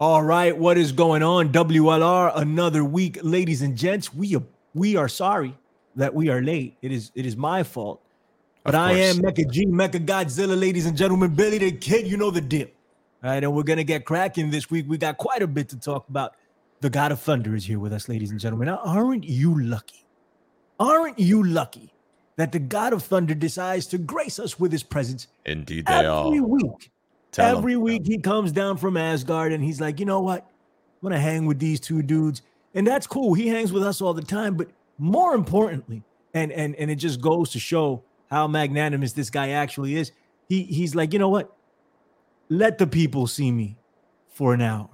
[0.00, 1.50] All right, what is going on?
[1.50, 4.14] WLR, another week, ladies and gents.
[4.14, 5.58] We are, we are sorry
[5.96, 6.76] that we are late.
[6.82, 8.00] It is it is my fault.
[8.62, 11.34] But I am Mecha G, Mecha Godzilla, ladies and gentlemen.
[11.34, 12.68] Billy the Kid, you know the deal.
[13.24, 14.86] All right, and we're gonna get cracking this week.
[14.88, 16.36] We got quite a bit to talk about.
[16.80, 18.66] The God of Thunder is here with us, ladies and gentlemen.
[18.66, 20.06] Now, aren't you lucky?
[20.78, 21.92] Aren't you lucky
[22.36, 25.26] that the God of Thunder decides to grace us with his presence?
[25.44, 26.26] Indeed, they every are.
[26.28, 26.92] Every week.
[27.32, 27.80] Tell every him.
[27.82, 30.42] week he comes down from Asgard and he's like, you know what?
[31.02, 32.42] I'm gonna hang with these two dudes,
[32.74, 33.34] and that's cool.
[33.34, 36.02] He hangs with us all the time, but more importantly,
[36.34, 40.10] and and and it just goes to show how magnanimous this guy actually is.
[40.48, 41.54] He he's like, you know what?
[42.48, 43.76] Let the people see me
[44.32, 44.88] for an hour.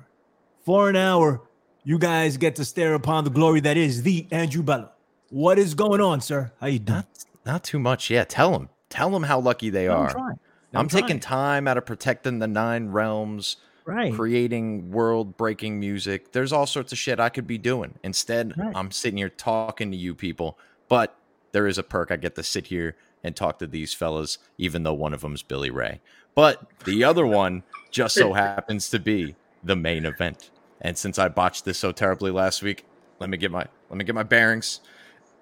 [0.64, 1.42] For an hour,
[1.84, 4.90] you guys get to stare upon the glory that is the Andrew Bello.
[5.30, 6.52] What is going on, sir?
[6.60, 6.98] How you doing?
[6.98, 8.10] Not, not too much.
[8.10, 8.68] Yeah, tell them.
[8.90, 10.10] Tell them how lucky they I'm are.
[10.10, 10.38] trying.
[10.74, 11.02] I'm, trying.
[11.02, 14.12] taking time out of protecting the nine realms, right.
[14.12, 16.32] creating world breaking music.
[16.32, 17.95] There's all sorts of shit I could be doing.
[18.02, 18.74] Instead, Right.
[18.74, 20.59] I'm sitting here talking to you people.
[20.88, 21.16] But
[21.52, 22.10] there is a perk.
[22.10, 25.43] I get to sit here and talk to these fellas, even though one of them's
[25.43, 26.01] Billy Ray.
[26.35, 30.51] But the other one just so happens to be the main event.
[30.80, 32.85] And since I botched this so terribly last week,
[33.20, 34.80] let me get my let me get my bearings.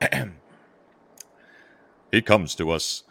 [2.13, 3.03] he comes to us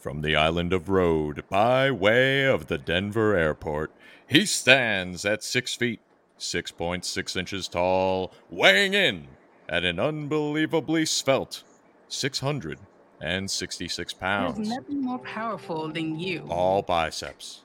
[0.00, 3.92] from the island of Rhode by way of the Denver airport.
[4.26, 6.00] He stands at six feet,
[6.38, 9.26] 6.6 inches tall, weighing in
[9.68, 11.62] at an unbelievably svelte
[12.08, 14.56] 666 pounds.
[14.56, 14.80] There's pounds.
[14.80, 16.46] nothing more powerful than you.
[16.48, 17.60] All biceps.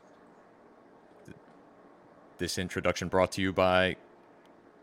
[2.38, 3.96] This introduction brought to you by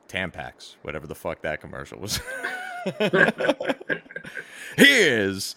[0.08, 2.18] Tampax, whatever the fuck that commercial was.
[4.76, 5.54] he is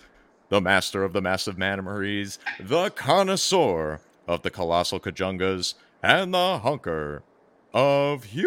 [0.49, 7.23] the master of the massive memories, the connoisseur of the colossal kajungas, and the hunker
[7.73, 8.45] of huge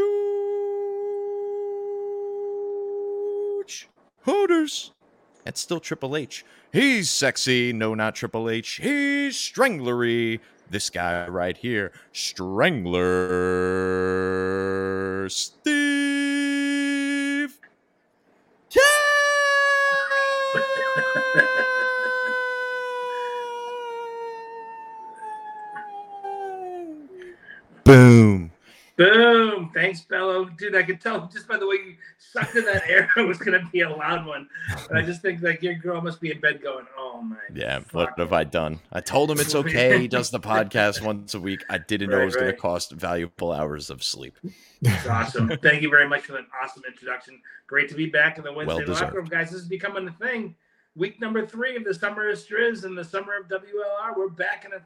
[4.22, 4.92] hooters.
[5.44, 6.44] It's still Triple H.
[6.72, 8.80] He's sexy, no, not Triple H.
[8.82, 10.40] He's stranglery.
[10.70, 13.08] This guy right here, Strangler
[15.30, 15.98] Steve.
[27.88, 28.50] Boom.
[28.98, 29.70] Boom!
[29.72, 30.44] Thanks, Bello.
[30.46, 33.38] Dude, I could tell just by the way you sucked in that air it was
[33.38, 34.46] gonna be a loud one.
[34.88, 37.80] But I just think like your girl must be in bed going, "Oh my." Yeah,
[37.92, 38.80] what have I done?
[38.92, 39.98] I told him it's okay.
[40.00, 41.64] He does the podcast once a week.
[41.70, 44.36] I didn't know it Right, was going to cost valuable hours of sleep.
[44.82, 45.48] It's awesome.
[45.62, 47.40] Thank you very much for that awesome introduction.
[47.68, 49.00] Great to be back in the Wednesday Well deserved.
[49.00, 49.50] locker room, guys.
[49.50, 50.54] This is becoming a thing.
[50.96, 54.16] Week number three of the summer of Striz and the summer of WLR.
[54.16, 54.82] We're back in a.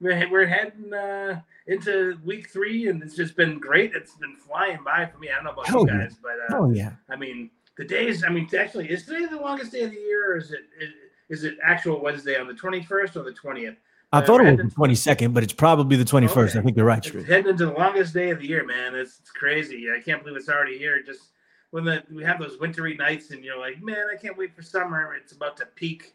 [0.00, 3.92] We're, we're heading uh, into week three, and it's just been great.
[3.94, 5.30] It's been flying by for me.
[5.30, 6.92] I don't know about you guys, but uh, Oh yeah.
[7.08, 8.24] I mean, the days.
[8.24, 10.90] I mean, actually, is today the longest day of the year, or is it is,
[11.28, 13.76] is it actual Wednesday on the twenty first or the twentieth?
[14.12, 16.50] I thought it was the 22nd, but it's probably the 21st.
[16.50, 16.58] Okay.
[16.60, 18.94] I think you're right, It's heading into the longest day of the year, man.
[18.94, 19.88] It's, it's crazy.
[19.90, 21.02] I can't believe it's already here.
[21.02, 21.30] Just
[21.72, 24.62] when the we have those wintry nights, and you're like, man, I can't wait for
[24.62, 25.14] summer.
[25.20, 26.14] It's about to peak,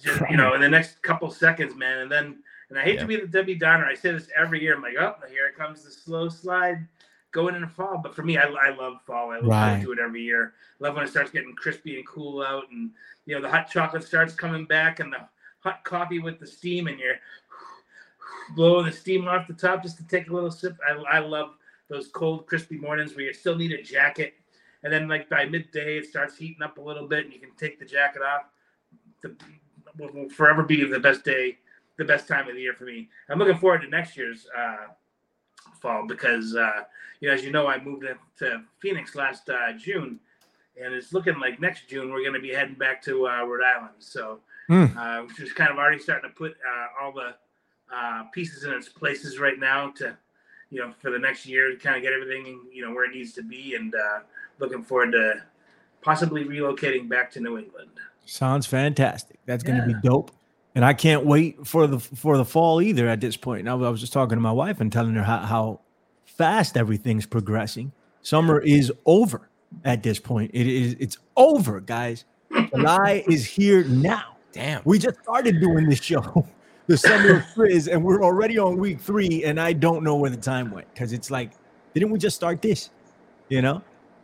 [0.00, 1.98] just you know, in the next couple seconds, man.
[2.02, 2.38] And then,
[2.74, 3.02] and I hate Yeah.
[3.02, 3.86] to be the Debbie Downer.
[3.86, 4.74] I say this every year.
[4.74, 6.84] I'm like, oh, here comes the slow slide
[7.30, 7.98] going into fall.
[7.98, 9.30] But for me, I, I love fall.
[9.30, 9.80] I, I Right.
[9.80, 10.54] do it every year.
[10.80, 12.90] love when it starts getting crispy and cool out, and
[13.26, 15.20] you know, the hot chocolate starts coming back, and the
[15.60, 17.14] hot coffee with the steam, and you're
[18.56, 20.76] blowing the steam off the top just to take a little sip.
[20.84, 21.50] I, I love
[21.88, 24.34] those cold, crispy mornings where you still need a jacket.
[24.82, 27.52] And then, like by midday, it starts heating up a little bit, and you can
[27.56, 28.46] take the jacket off.
[29.22, 29.36] The
[29.96, 31.58] will forever be the best day,
[31.96, 33.08] the best time of the year for me.
[33.28, 34.88] I'm looking forward to next year's uh,
[35.80, 36.82] fall because, uh,
[37.20, 38.06] you know, as you know, I moved
[38.38, 40.18] to Phoenix last uh, June,
[40.82, 43.64] and it's looking like next June we're going to be heading back to uh, Rhode
[43.64, 43.94] Island.
[43.98, 44.86] So, Hmm.
[44.96, 47.34] uh, we're just kind of already starting to put uh, all the
[47.94, 50.16] uh, pieces in its places right now to,
[50.70, 53.14] you know, for the next year to kind of get everything, you know, where it
[53.14, 54.20] needs to be, and uh,
[54.58, 55.42] looking forward to
[56.00, 57.90] possibly relocating back to New England.
[58.24, 59.38] Sounds fantastic.
[59.44, 60.30] That's going to be dope.
[60.74, 63.64] And I can't wait for the for the fall either at this point.
[63.64, 65.80] Now I was just talking to my wife and telling her how, how
[66.24, 67.92] fast everything's progressing.
[68.22, 69.48] Summer is over
[69.84, 70.50] at this point.
[70.54, 72.24] It is it's over, guys.
[72.74, 74.36] July is here now.
[74.52, 74.82] Damn.
[74.84, 76.46] We just started doing this show,
[76.86, 80.30] the summer of Striz, and we're already on week three, and I don't know where
[80.30, 81.50] the time went because it's like,
[81.92, 82.90] didn't we just start this?
[83.48, 83.82] You know?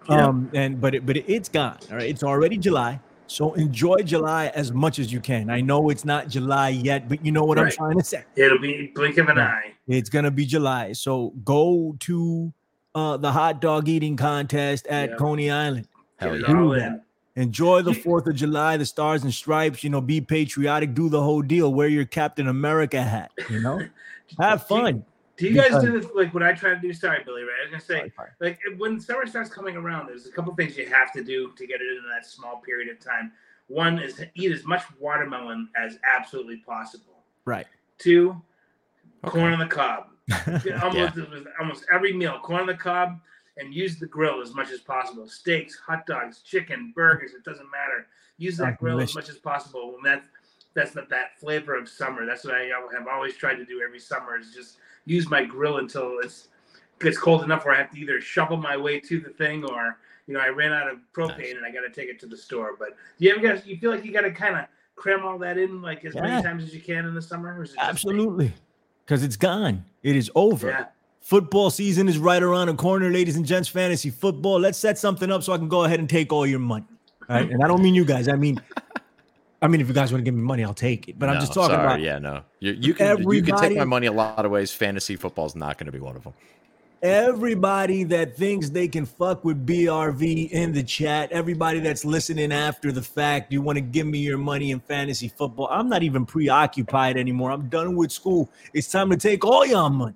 [0.09, 0.27] Yeah.
[0.27, 1.79] Um, and but it, but it's gone.
[1.91, 3.01] All right, it's already July.
[3.31, 5.51] So enjoy July as much as you can.
[5.51, 8.25] I know it's not July yet, but you know what I'm trying to say.
[8.35, 9.47] It'll be blink of an Yeah.
[9.47, 9.73] eye.
[9.87, 10.95] It's gonna be July.
[10.95, 12.53] So go to
[12.97, 15.17] uh, the hot dog eating contest at Yeah.
[15.17, 15.87] Coney Island.
[16.17, 16.47] Hell yeah.
[16.49, 17.01] Do in.
[17.37, 19.85] Enjoy the Fourth of July, the Stars and Stripes.
[19.85, 21.73] You know, be patriotic, do the whole deal.
[21.73, 23.31] Wear your Captain America hat.
[23.49, 23.81] You know,
[24.41, 25.05] have fun.
[25.41, 26.93] Do you guys do this like what I try to do?
[26.93, 27.49] Sorry, Billy Ray.
[27.61, 28.31] I was gonna say Sorry, sorry.
[28.41, 31.67] like when summer starts coming around, there's a couple things you have to do to
[31.67, 33.33] get it in that small period of time.
[33.69, 37.23] One is to eat as much watermelon as absolutely possible.
[37.45, 37.67] Right.
[37.99, 38.41] Two,
[39.25, 39.39] Okay.
[39.39, 40.09] corn on the cob.
[40.83, 43.19] almost with almost every meal, corn on the cob,
[43.57, 45.27] and use the grill as much as possible.
[45.27, 47.33] Steaks, hot dogs, chicken, burgers.
[47.35, 48.07] It doesn't matter.
[48.39, 49.13] Use that grill delicious.
[49.13, 49.95] as much as possible.
[49.97, 50.27] And that's
[50.75, 52.25] that's the, that flavor of summer.
[52.27, 54.39] That's what I have always tried to do every summer.
[54.39, 56.49] Is just use my grill until it's
[57.01, 59.99] gets cold enough where I have to either shovel my way to the thing or
[60.27, 61.53] you know I ran out of propane Nice.
[61.57, 62.77] and I got to take it to the store.
[62.79, 64.67] But do you ever guys you feel like you got to kind of
[64.97, 66.23] cram all that in like as Yeah.
[66.23, 67.57] many times as you can in the summer?
[67.59, 67.79] Or is it?
[67.81, 68.53] Absolutely.
[69.05, 69.85] Because it's gone.
[70.03, 70.69] It is over.
[70.69, 70.87] Yeah.
[71.23, 73.69] Football season is right around the corner, ladies and gents.
[73.69, 74.59] Fantasy football.
[74.61, 76.87] Let's set something up so I can go ahead and take all your money.
[77.29, 77.51] All right.
[77.51, 78.29] And I don't mean you guys.
[78.29, 78.61] I mean,
[79.63, 81.19] I mean, if you guys want to give me money, I'll take it.
[81.19, 82.43] But I'm just talking sorry, about yeah, no.
[82.61, 84.73] You, you can you can take my money a lot of ways.
[84.73, 86.33] Fantasy football is not going to be one of them.
[87.03, 91.33] everybody that thinks they can fuck with BRV in the chat.
[91.33, 93.53] Everybody that's listening after the fact.
[93.53, 95.69] You want to give me your money in fantasy football?
[95.71, 97.51] I'm not even preoccupied anymore.
[97.51, 98.51] I'm done with school.
[98.75, 100.15] It's time to take all your money.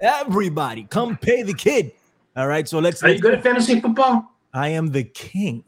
[0.00, 1.92] Everybody, come pay the kid.
[2.36, 2.68] All right.
[2.68, 3.02] So let's.
[3.02, 4.32] Are you good at fantasy football?
[4.52, 5.64] I am the king.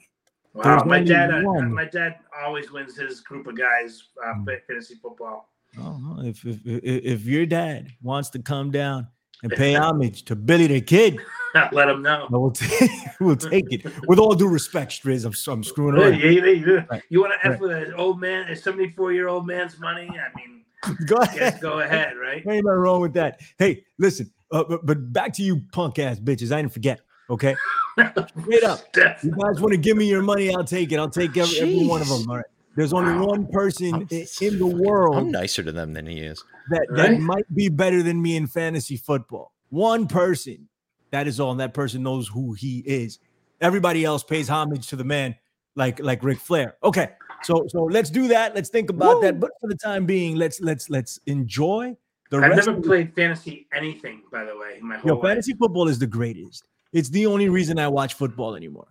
[0.55, 4.61] Wow, my dad, uh, my dad always wins his group of guys uh, Mm.
[4.69, 5.51] fantasy football.
[5.81, 9.09] Oh, if, if if your dad wants to come down
[9.43, 11.19] and pay homage to Billy the Kid,
[11.73, 12.27] Let him know.
[12.31, 12.91] Will take
[13.21, 13.85] we'll take it.
[14.09, 16.15] With all due respect, Striz, I'm I'm screwing around.
[16.15, 17.03] hey, hey, you, Right.
[17.11, 17.61] you want to f Right.
[17.61, 20.09] with an old man, a seventy-four-year-old man's money?
[20.09, 20.65] I mean,
[21.07, 21.61] Go ahead.
[21.61, 22.37] go ahead, right?
[22.47, 23.41] Ain't nothing wrong with that.
[23.59, 26.53] Hey, listen, uh, but, but back to you punk ass bitches.
[26.53, 27.01] I didn't forget.
[27.31, 27.55] Okay,
[28.41, 28.81] straight up.
[28.97, 30.55] You guys want to give me your money?
[30.55, 30.99] I'll take it.
[30.99, 32.29] I'll take every, every one of them.
[32.29, 32.45] All right.
[32.77, 33.27] There's only Wow.
[33.27, 35.17] one person I'm- in the world.
[35.17, 36.43] I'm nicer to them than he is.
[36.71, 39.53] that, that might be better than me in fantasy football.
[39.71, 40.69] One person.
[41.13, 41.53] That is all.
[41.53, 43.21] And that person knows who he is.
[43.61, 45.37] Everybody else pays homage to the man
[45.77, 46.75] like like Ric Flair.
[46.83, 47.11] Okay.
[47.45, 48.55] So so let's do that.
[48.55, 49.39] Let's think about that.
[49.39, 51.97] But for the time being, let's let's let's enjoy
[52.31, 55.31] the I've never played fantasy anything, by the way, in my whole Yo, life.
[55.31, 56.65] fantasy football is the greatest.
[56.95, 58.87] It's the only reason I watch football anymore.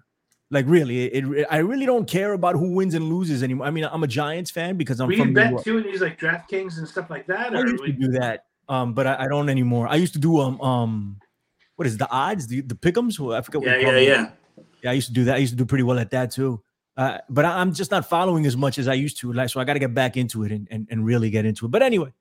[0.52, 3.66] Like really, it, it- I really don't care about who wins and loses anymore.
[3.66, 5.64] I mean, I'm a Giants fan because I'm We from New bet York.
[5.64, 7.56] too and use like DraftKings and stuff like that.
[7.56, 9.88] I Or used to do that, um, but I, I don't anymore.
[9.88, 11.20] I used to do um um,
[11.78, 13.18] what is it, the odds, the the pickums?
[13.20, 13.62] Well, I forget.
[13.62, 14.30] What yeah, yeah, yeah.
[14.84, 15.36] Yeah, I used to do that.
[15.36, 16.62] I used to do pretty well at that too.
[16.96, 19.34] Uh, but I, I'm just not following as much as I used to.
[19.34, 21.66] Like, so I got to get back into it and, and, and really get into
[21.66, 21.70] it.
[21.72, 22.14] But anyway,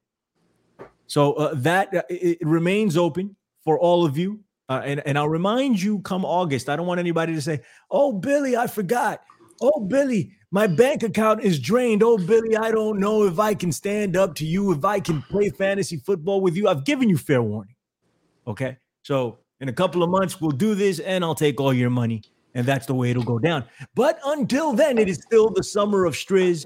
[1.06, 4.40] so uh, that uh, it remains open for all of you.
[4.72, 6.70] Uh, and, and I'll remind you come August.
[6.70, 7.60] I don't want anybody to say,
[7.90, 9.20] oh, Billy, I forgot.
[9.60, 12.02] Oh, Billy, my bank account is drained.
[12.02, 15.20] Oh, Billy, I don't know if I can stand up to you, if I can
[15.20, 16.68] play fantasy football with you.
[16.68, 17.74] I've given you fair warning.
[18.46, 18.78] Okay.
[19.02, 22.22] So in a couple of months, we'll do this and I'll take all your money.
[22.54, 23.64] And that's the way it'll go down.
[23.94, 26.64] But until then, it is still the summer of Striz.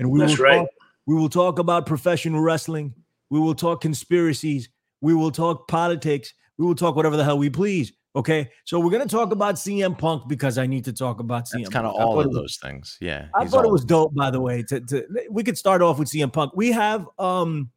[0.00, 0.58] And we That's will right.
[0.58, 0.68] talk,
[1.06, 2.92] we will talk about professional wrestling.
[3.30, 4.68] We will talk conspiracies.
[5.00, 6.34] We will talk politics.
[6.58, 7.92] We will talk whatever the hell we please.
[8.14, 8.50] Okay.
[8.64, 11.68] So we're gonna talk about CM Punk because I need to talk about CM That's
[11.68, 12.96] kind of all of was- those things.
[13.00, 13.28] Yeah.
[13.34, 14.62] I he's thought it was dope, by the way.
[14.64, 16.52] To, to we could start off with CM Punk.
[16.56, 17.70] We have um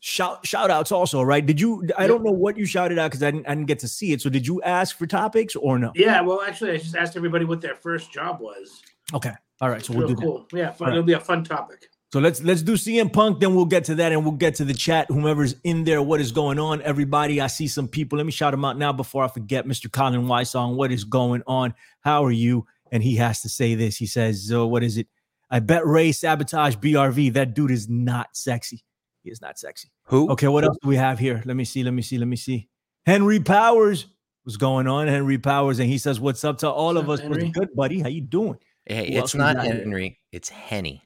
[0.00, 1.44] shout shout outs also, right?
[1.44, 3.78] Did you I don't know what you shouted out because I didn't I didn't get
[3.80, 4.20] to see it.
[4.20, 5.92] So did you ask for topics or no?
[5.94, 8.82] Yeah, well, actually, I just asked everybody what their first job was.
[9.14, 9.32] Okay.
[9.60, 9.84] All right.
[9.84, 10.22] So Real we'll do that.
[10.22, 10.46] cool.
[10.52, 10.86] Yeah, fun.
[10.86, 10.92] All right.
[10.94, 11.88] it'll be a fun topic.
[12.12, 14.64] So let's let's do CM Punk, then we'll get to that, and we'll get to
[14.64, 15.06] the chat.
[15.08, 16.82] Whomever's in there, what is going on?
[16.82, 18.18] Everybody, I see some people.
[18.18, 19.64] Let me shout them out now before I forget.
[19.64, 19.90] Mr.
[19.90, 21.72] Colin Wysong, what is going on?
[22.00, 22.66] How are you?
[22.90, 23.96] And he has to say this.
[23.96, 25.06] He says, "So what is it?
[25.52, 27.32] I bet Ray sabotage BRV.
[27.32, 28.82] That dude is not sexy.
[29.22, 29.92] He is not sexy.
[30.04, 30.30] Who?
[30.30, 31.42] Okay, what else do we have here?
[31.44, 31.84] Let me see.
[31.84, 32.18] Let me see.
[32.18, 32.68] Let me see.
[33.06, 34.06] Henry Powers.
[34.42, 35.78] What's going on, Henry Powers?
[35.78, 37.20] And he says, "What's up to all of us?
[37.22, 38.00] What's What's good, buddy?
[38.00, 38.58] How you doing?
[38.84, 39.74] Hey, Who it's not got here?
[39.76, 40.18] Henry.
[40.32, 41.04] It's Henny.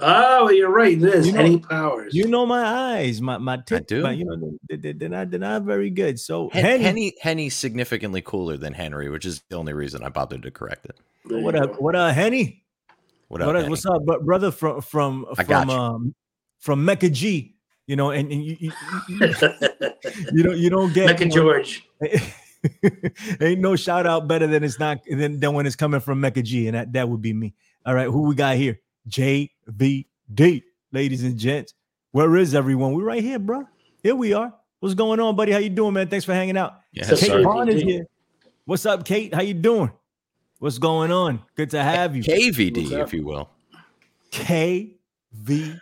[0.00, 0.96] Oh, you're right.
[0.96, 2.14] It is You know- Eddie Powers.
[2.14, 4.02] You know my eyes, my my tip, do.
[4.02, 6.18] my- you know they, they, they're not they're not very good.
[6.18, 10.08] So Hen- Henny, Henny Henny's significantly cooler than Henry, which is the only reason I
[10.08, 10.98] bothered to correct it.
[11.26, 11.72] There what up?
[11.74, 11.78] go.
[11.80, 12.64] What up, Henny?
[13.28, 13.46] What up?
[13.48, 13.60] What up?
[13.62, 13.70] Henny?
[13.70, 14.50] What's up, bro- brother?
[14.50, 15.74] From from I got from you.
[15.76, 16.14] um
[16.60, 17.54] from Mecha G.
[17.86, 18.72] You know, and, and you, you,
[19.10, 19.34] you,
[20.32, 21.86] you don't you don't get Mecca George.
[23.40, 26.42] ain't no shout out better than it's not than, than when it's coming from Mecha
[26.42, 27.52] G, and that, that would be me.
[27.84, 28.80] All right, who we got here?
[29.08, 31.74] JVD, ladies and gents.
[32.12, 32.94] Where is everyone?
[32.94, 33.64] We're right here, bro.
[34.02, 34.54] Here we are.
[34.80, 35.52] What's going on, buddy?
[35.52, 36.08] How you doing, man?
[36.08, 36.80] Thanks for hanging out.
[36.92, 37.42] Yeah, Kate sorry.
[37.42, 38.06] Vaughn is here.
[38.66, 39.34] What's up, Kate?
[39.34, 39.90] How you doing?
[40.58, 41.42] What's going on?
[41.56, 42.22] Good to have you.
[42.22, 43.50] KVD, if you will.
[44.30, 45.80] KVD.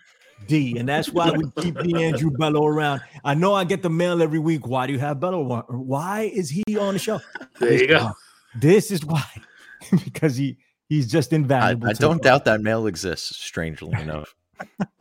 [0.78, 3.02] And that's why we keep the Andrew Bello around.
[3.24, 4.66] I know I get the mail every week.
[4.66, 5.64] Why do you have Bello?
[5.68, 7.20] Why is he on the show?
[7.60, 8.12] There you go.
[8.54, 9.24] This is why.
[10.04, 10.58] because he
[10.92, 11.88] he's just I, invaluable.
[11.88, 14.34] I to don't doubt that mail exists, strangely enough.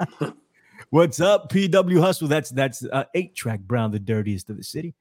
[0.89, 2.27] What's up, PW Hustle?
[2.27, 4.93] That's that's uh, eight track Brown, the dirtiest of the city.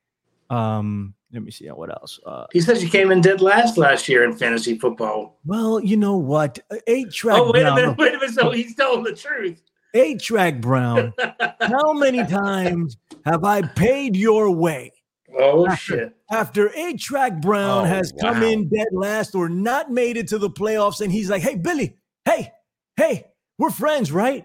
[0.50, 2.18] Um, let me see what else.
[2.26, 5.38] Uh, He says you came in dead last last year in fantasy football.
[5.46, 6.58] well, you know what?
[6.86, 8.34] Eight track Oh, wait a minute, wait a minute.
[8.34, 9.62] So he's telling the truth.
[9.94, 11.12] Eight track Brown.
[11.60, 14.92] How many times have I paid your way?
[15.40, 16.14] Oh shit.
[16.30, 20.38] after A Track Brown Oh, has come in dead last or not made it to
[20.38, 22.52] the playoffs, and he's like, "Hey, Billy, hey,
[22.96, 23.26] hey,
[23.58, 24.44] we're friends, right?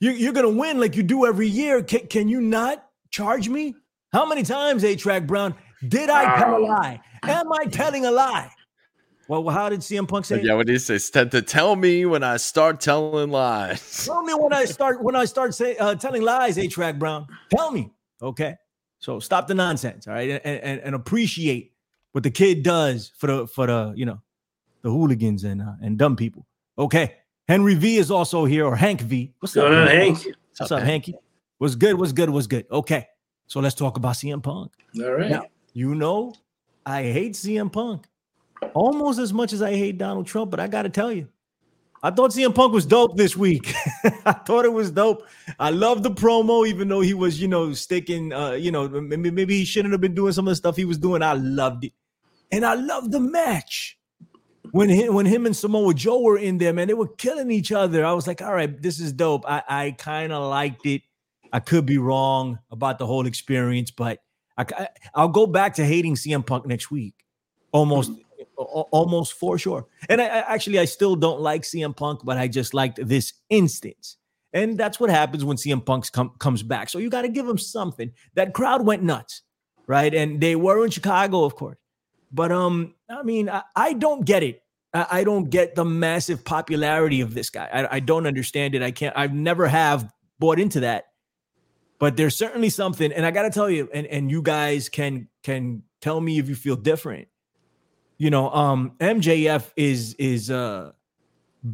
[0.00, 1.82] You, you're gonna win like you do every year.
[1.82, 3.74] Can, can you not charge me?
[4.12, 5.54] How many times, A Track Brown,
[5.86, 7.00] did I tell a lie?
[7.24, 8.50] Am I telling a lie?
[9.28, 10.40] Well, how did CM Punk say?
[10.42, 14.06] Yeah, what did he tend to tell me when I start telling lies.
[14.06, 17.26] Tell me when I start when I start say, uh, telling lies, A Track Brown.
[17.54, 17.92] Tell me,
[18.22, 18.56] okay?
[19.00, 21.72] So stop the nonsense, all right, and, and, and appreciate
[22.12, 24.20] what the kid does for the for the you know
[24.82, 26.46] the hooligans and uh, and dumb people.
[26.78, 29.32] Okay, Henry V is also here, or Hank V.
[29.40, 30.18] What's up, Hank?
[30.58, 31.14] What's up, Hanky?
[31.58, 31.94] What's good?
[31.94, 32.30] What's good?
[32.30, 32.66] What's good?
[32.70, 33.06] Okay,
[33.46, 34.72] so let's talk about CM Punk.
[35.00, 35.30] All right.
[35.30, 35.42] Yeah.
[35.72, 36.34] You know,
[36.84, 38.06] I hate CM Punk
[38.74, 41.28] almost as much as I hate Donald Trump, but I got to tell you,
[42.02, 43.74] I thought CM Punk was dope this week.
[44.24, 45.26] I thought it was dope.
[45.58, 49.30] I love the promo, even though he was, you know, sticking, uh, you know, maybe,
[49.30, 51.22] maybe he shouldn't have been doing some of the stuff he was doing.
[51.22, 51.92] I loved it.
[52.52, 53.98] And I loved the match.
[54.70, 57.72] When him, when him and Samoa Joe were in there, man, they were killing each
[57.72, 58.04] other.
[58.04, 59.44] I was like, all right, this is dope.
[59.48, 61.02] I, I kind of liked it.
[61.52, 64.18] I could be wrong about the whole experience, but
[64.58, 67.14] I, I, I'll go back to hating CM Punk next week,
[67.72, 68.12] almost,
[68.58, 69.86] almost for sure.
[70.08, 73.32] And I, I actually I still don't like CM Punk, but I just liked this
[73.50, 74.16] instance.
[74.52, 76.88] And that's what happens when CM Punk come, comes back.
[76.88, 78.12] So you got to give him something.
[78.34, 79.42] That crowd went nuts,
[79.86, 80.12] right?
[80.12, 81.76] And they were in Chicago, of course.
[82.32, 84.62] But um, I mean, I, I don't get it.
[84.92, 87.68] I, I don't get the massive popularity of this guy.
[87.72, 88.82] I, I don't understand it.
[88.82, 89.16] I can't.
[89.16, 91.06] I've never have bought into that.
[91.98, 95.28] But there's certainly something, and I got to tell you, and and you guys can
[95.42, 97.26] can tell me if you feel different.
[98.18, 100.92] You know, um, MJF is is uh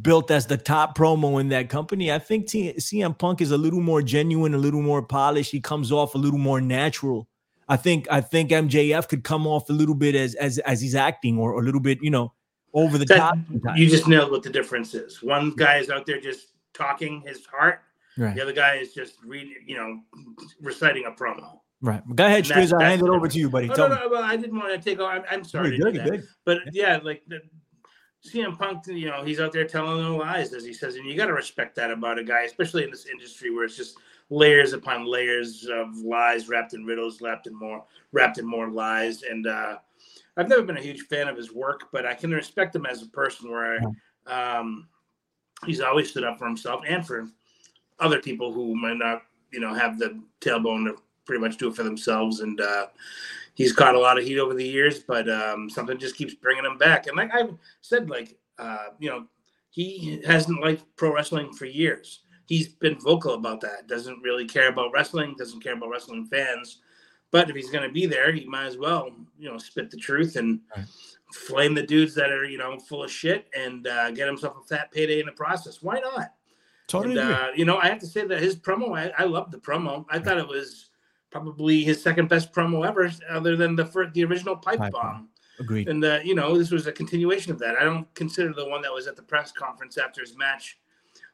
[0.03, 2.11] built as the top promo in that company.
[2.13, 5.51] I think T- CM Punk is a little more genuine, a little more polished.
[5.51, 7.29] He comes off a little more natural.
[7.69, 10.95] I think I think MJF could come off a little bit as as as he's
[10.95, 12.33] acting or, a little bit, you know,
[12.75, 13.39] over the That- top.
[13.49, 13.81] sometimes.
[13.81, 15.23] You just nailed what the difference is.
[15.23, 17.81] One guy is out there just talking his heart.
[18.19, 20.01] right, The other guy is just reading, you know,
[20.61, 21.61] reciting a promo.
[21.81, 22.03] Right.
[22.15, 22.73] Go ahead, Striz.
[22.73, 23.71] I that's hand it over to you, buddy.
[23.71, 24.01] Oh, Tell no, me.
[24.03, 25.11] no, well, I didn't want to take over.
[25.11, 25.77] I'm, I'm sorry.
[25.77, 26.17] You're to good, do you're that.
[26.23, 26.29] good.
[26.45, 27.41] But yeah, like the
[28.27, 31.17] CM Punk, you know, he's out there telling no lies, as he says, and you
[31.17, 33.99] got to respect that about a guy, especially in this industry where it's just
[34.31, 39.23] layers upon layers of lies wrapped in riddles, wrapped in more, wrapped in more lies.
[39.23, 39.77] And uh,
[40.37, 43.03] I've never been a huge fan of his work, but I can respect him as
[43.03, 43.51] a person.
[43.51, 43.79] Where
[44.27, 44.89] um,
[45.67, 47.29] he's always stood up for himself and for
[48.01, 51.77] other people who might not, you know, have the tailbone to pretty much do it
[51.77, 52.41] for themselves.
[52.41, 52.87] And uh,
[53.55, 56.65] he's caught a lot of heat over the years, but um, something just keeps bringing
[56.65, 57.07] him back.
[57.07, 59.27] And like I've said, like uh, you know,
[59.71, 62.21] he hasn't liked pro wrestling for years.
[62.47, 63.89] He's been vocal about that.
[63.89, 65.35] Doesn't really care about wrestling.
[65.39, 66.79] Doesn't care about wrestling fans.
[67.31, 69.97] But if he's going to be there, he might as well, you know, spit the
[69.97, 70.87] truth and Right.
[71.33, 74.63] flame the dudes that are, you know, full of shit and uh, get himself a
[74.69, 75.83] fat payday in the process.
[75.83, 76.33] Why not?
[76.87, 79.51] Totally And, uh, you know, I have to say that his promo, I, I loved
[79.51, 80.05] the promo.
[80.11, 80.91] I thought it was
[81.35, 85.03] probably his second best promo ever, other than the first, the original pipe, Pipe bomb.
[85.03, 85.29] bomb.
[85.59, 85.89] Agreed.
[85.89, 87.75] And uh, you know, this was a continuation of that.
[87.77, 90.79] I don't consider the one that was at the press conference after his match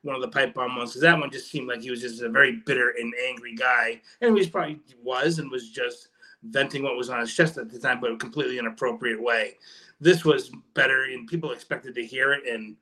[0.03, 2.23] one of the pipe bomb ones because that one just seemed like he was just
[2.23, 6.09] a very bitter and angry guy, and he probably was and was just
[6.45, 9.59] venting what was on his chest at the time, but a completely inappropriate way.
[10.01, 12.77] This was better, and people expected to hear it, and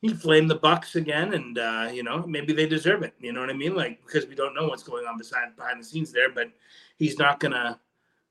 [0.00, 3.14] he flamed the Bucks again, and uh, you know maybe they deserve it.
[3.18, 3.74] You know what I mean?
[3.74, 6.50] Like because we don't know what's going on beside behind the scenes there, but
[6.98, 7.80] he's not gonna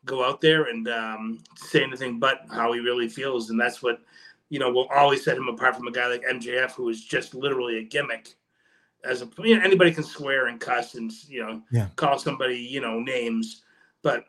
[0.06, 4.00] go out there and um, say anything but how he really feels, and that's what
[4.50, 7.34] you know will always set him apart from a guy like MJF, who is just
[7.36, 8.36] literally a gimmick.
[9.04, 11.88] As a you know, anybody can swear and cuss and you know Yeah.
[11.98, 13.64] call somebody you know names,
[14.04, 14.26] but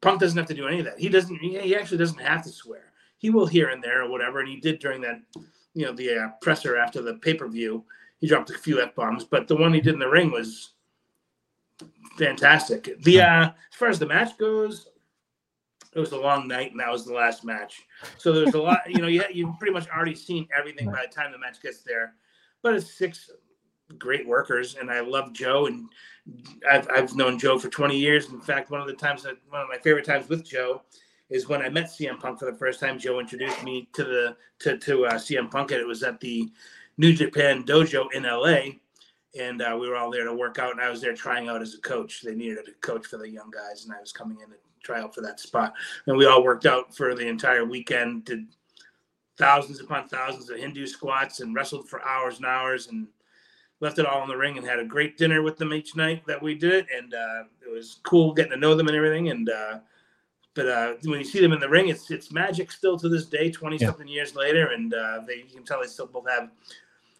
[0.00, 0.98] Punk doesn't have to do any of that.
[1.00, 1.36] He doesn't.
[1.38, 2.92] He he actually doesn't have to swear.
[3.18, 5.20] He will here and there or whatever, and he did during that
[5.74, 7.84] you know the uh, presser after the pay per view.
[8.20, 10.74] He dropped a few f bombs, but the one he did in the ring was
[12.16, 12.96] fantastic.
[13.02, 14.88] The uh, as far as the match goes,
[15.94, 17.82] it was a long night, and that was the last match.
[18.18, 21.14] So there's a lot, you know, you you've pretty much already seen everything by the
[21.14, 22.14] time the match gets there.
[22.62, 23.30] But it's six
[23.98, 25.88] great workers, and I love Joe, and
[26.70, 28.30] I've I've known Joe for 20 years.
[28.30, 30.82] In fact, one of the times that one of my favorite times with Joe
[31.30, 32.98] is when I met CM Punk for the first time.
[32.98, 36.50] Joe introduced me to the to to uh, CM Punk, and it was at the
[36.96, 38.76] New Japan Dojo in LA,
[39.38, 40.72] and uh, we were all there to work out.
[40.72, 42.22] And I was there trying out as a coach.
[42.22, 45.00] They needed a coach for the young guys, and I was coming in to try
[45.00, 45.74] out for that spot.
[46.06, 48.26] And we all worked out for the entire weekend.
[48.26, 48.46] Did
[49.36, 53.08] thousands upon thousands of Hindu squats and wrestled for hours and hours and
[53.80, 56.22] left it all in the ring and had a great dinner with them each night
[56.26, 56.86] that we did.
[56.96, 59.30] And uh, it was cool getting to know them and everything.
[59.30, 59.78] And uh,
[60.54, 63.26] but uh, when you see them in the ring, it's it's magic still to this
[63.26, 66.50] day, twenty something years later, and uh, they you can tell they still both have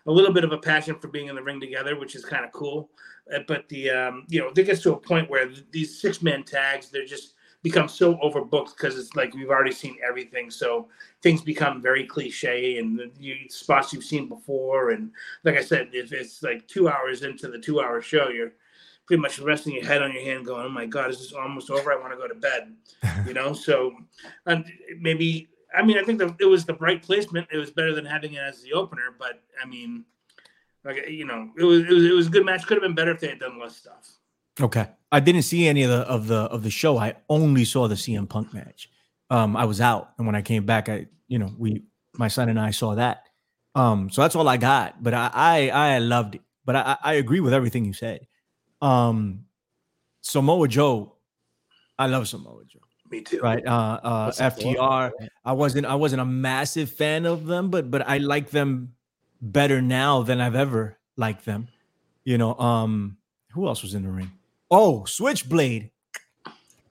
[0.07, 2.45] a little bit of a passion for being in the ring together, which is kind
[2.45, 2.91] of cool.
[3.35, 6.45] Uh, but the um, you know, it gets to a point where these six man
[6.45, 10.51] tags, they're just become so overbooked because it's like we've already seen everything.
[10.51, 10.87] So
[11.23, 14.91] things become very cliche and the spots you've seen before.
[14.91, 15.11] And
[15.45, 18.53] like I said, if it's like two hours into the two hour show, you're
[19.07, 21.71] pretty much resting your head on your hand, going, "Oh my God, is this almost
[21.71, 21.93] over?
[21.93, 22.75] I want to go to bed."
[23.27, 23.93] you know, so
[24.47, 24.65] and
[25.01, 27.49] maybe I mean I think the, it was the right placement.
[27.53, 30.05] It was better than having it as the opener, but I mean,
[30.85, 32.67] like you know, it was it was, it was a good match.
[32.67, 34.09] Could have been better if they had done less stuff.
[34.61, 34.87] Okay.
[35.11, 36.99] I didn't see any of the of the of the show.
[36.99, 38.91] I only saw the CM Punk match.
[39.31, 41.83] Um, I was out, and when I came back, I you know we
[42.15, 43.29] my son and I saw that.
[43.75, 45.03] Um, so that's all I got.
[45.03, 46.43] But I I, I loved it.
[46.65, 48.27] But I, I agree with everything you said.
[48.81, 49.47] Um,
[50.21, 51.15] Samoa Joe,
[51.99, 52.81] I love Samoa Joe.
[53.11, 53.41] Me too.
[53.41, 53.65] Right.
[53.65, 55.13] Uh, uh, FTR.
[55.45, 58.95] I wasn't I wasn't a massive fan of them, but but I like them
[59.41, 61.69] better now than I've ever liked them.
[62.25, 62.55] You know.
[62.55, 63.19] Um,
[63.53, 64.33] who else was in the ring?
[64.71, 65.91] Oh, Switchblade.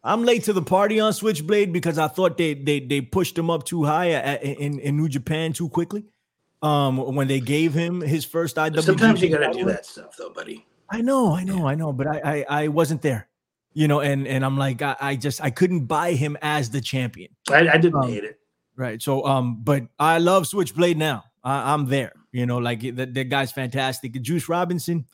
[0.06, 3.50] I'm late to the party on Switchblade because I thought they they they pushed him
[3.50, 6.06] up too high at, in in New Japan too quickly.
[6.62, 8.84] Um, when they gave him his first IWGP.
[8.84, 10.66] Sometimes you gotta do that stuff, though, buddy.
[10.90, 13.28] I know, I know, I know, but I I, I wasn't there,
[13.74, 16.82] you know, and and I'm like I, I just I couldn't buy him as the
[16.82, 17.32] champion.
[17.50, 18.40] I, I didn't um, hate it.
[18.76, 19.02] Right.
[19.02, 21.26] So um, but I love Switchblade now.
[21.44, 22.14] I, am there.
[22.32, 24.20] You know, like the, the guy's fantastic.
[24.22, 25.06] Juice Robinson,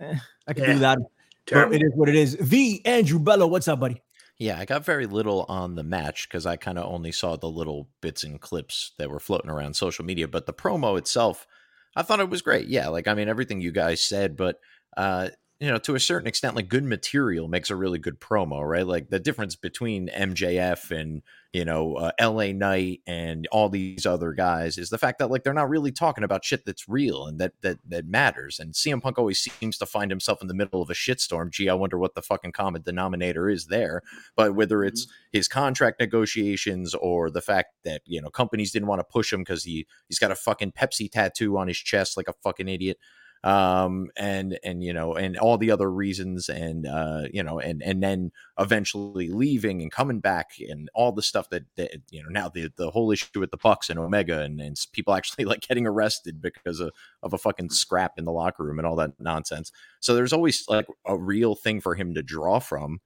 [0.00, 0.72] eh, I can yeah.
[0.72, 0.98] do that.
[1.46, 1.74] Terrible.
[1.74, 2.36] it is what it is.
[2.36, 4.02] The Andrew Bello, what's up, buddy?
[4.38, 7.50] Yeah, I got very little on the match because I kind of only saw the
[7.50, 10.28] little bits and clips that were floating around social media.
[10.28, 11.46] But the promo itself,
[11.94, 12.66] I thought it was great.
[12.66, 14.60] Yeah, like I mean everything you guys said, but
[14.96, 15.28] uh,
[15.60, 18.86] you know, to a certain extent, like good material makes a really good promo, right?
[18.86, 21.20] Like the difference between MJF and
[21.52, 25.42] you know uh, LA Knight and all these other guys is the fact that like
[25.42, 28.58] they're not really talking about shit that's real and that that that matters.
[28.58, 31.50] And CM Punk always seems to find himself in the middle of a shitstorm.
[31.50, 34.00] Gee, I wonder what the fucking common denominator is there.
[34.36, 35.36] But whether it's mm-hmm.
[35.36, 39.40] his contract negotiations or the fact that you know companies didn't want to push him
[39.40, 42.96] because he he's got a fucking Pepsi tattoo on his chest like a fucking idiot
[43.42, 47.82] um, and and you know, and all the other reasons, and uh, you know, and
[47.82, 52.28] and then eventually leaving and coming back, and all the stuff that, that you know
[52.28, 55.60] now the the whole issue with the Bucks and Omega, and, and people actually like
[55.60, 56.90] getting arrested because of
[57.22, 59.72] of a fucking scrap in the locker room and all that nonsense.
[60.00, 63.00] So there's always like a real thing for him to draw from.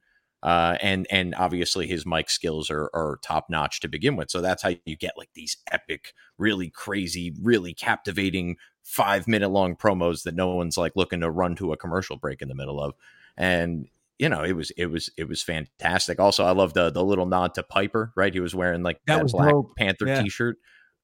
[0.44, 4.30] Uh, and and obviously his mic skills are, are top notch to begin with.
[4.30, 9.74] So that's how you get like these epic, really crazy, really captivating five minute long
[9.74, 12.78] promos that no one's like looking to run to a commercial break in the middle
[12.78, 12.92] of.
[13.38, 16.20] And you know, it was it was it was fantastic.
[16.20, 18.32] Also, I love the the little nod to Piper, right?
[18.32, 19.74] He was wearing like that, that Black dope.
[19.76, 20.22] Panther yeah.
[20.22, 20.58] t-shirt.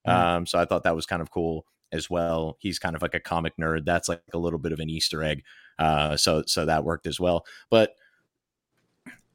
[0.07, 0.37] Yeah.
[0.37, 2.57] Um, so I thought that was kind of cool as well.
[2.61, 3.87] He's kind of like a comic nerd.
[3.87, 5.45] That's like a little bit of an Easter egg.
[5.79, 7.47] Uh, so so that worked as well.
[7.71, 7.95] But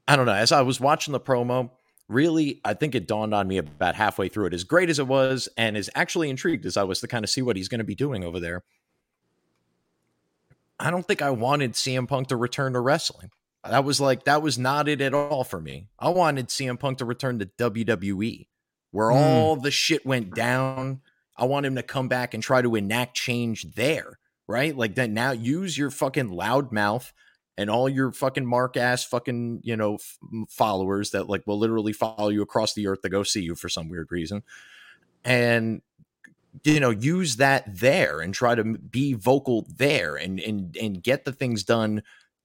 [0.08, 0.34] I don't know.
[0.34, 1.72] As I was watching the promo,
[2.08, 5.08] really, I think it dawned on me about halfway through it, as great as it
[5.08, 7.80] was, and as actually intrigued as I was to kind of see what he's going
[7.80, 8.64] to be doing over there.
[10.80, 13.32] I don't think I wanted CM Punk to return to wrestling.
[13.64, 15.88] That was like that was not it at all for me.
[15.98, 18.48] I wanted CM Punk to return to WWE,
[18.92, 19.16] where mm.
[19.16, 21.02] all the shit went down.
[21.38, 24.76] I want him to come back and try to enact change there, right?
[24.76, 25.10] Like that.
[25.10, 27.12] Now use your fucking loud mouth
[27.58, 30.18] and all your fucking mark ass fucking you know f-
[30.50, 33.70] followers that like will literally follow you across the earth to go see you for
[33.70, 34.44] some weird reason
[35.24, 35.82] and
[36.64, 41.26] you know use that there and try to be vocal there and and and get
[41.26, 42.02] the things done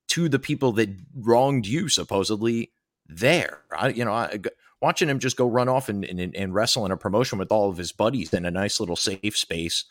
[0.09, 2.73] to the people that wronged you supposedly
[3.09, 3.61] there.
[3.77, 4.40] I you know I,
[4.81, 7.68] watching him just go run off and, and, and wrestle in a promotion with all
[7.68, 9.85] of his buddies in a nice little safe space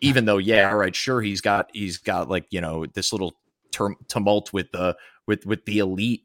[0.00, 3.34] even though yeah all right sure he's got he's got like you know this little
[3.72, 6.24] tumult with the with with the elite.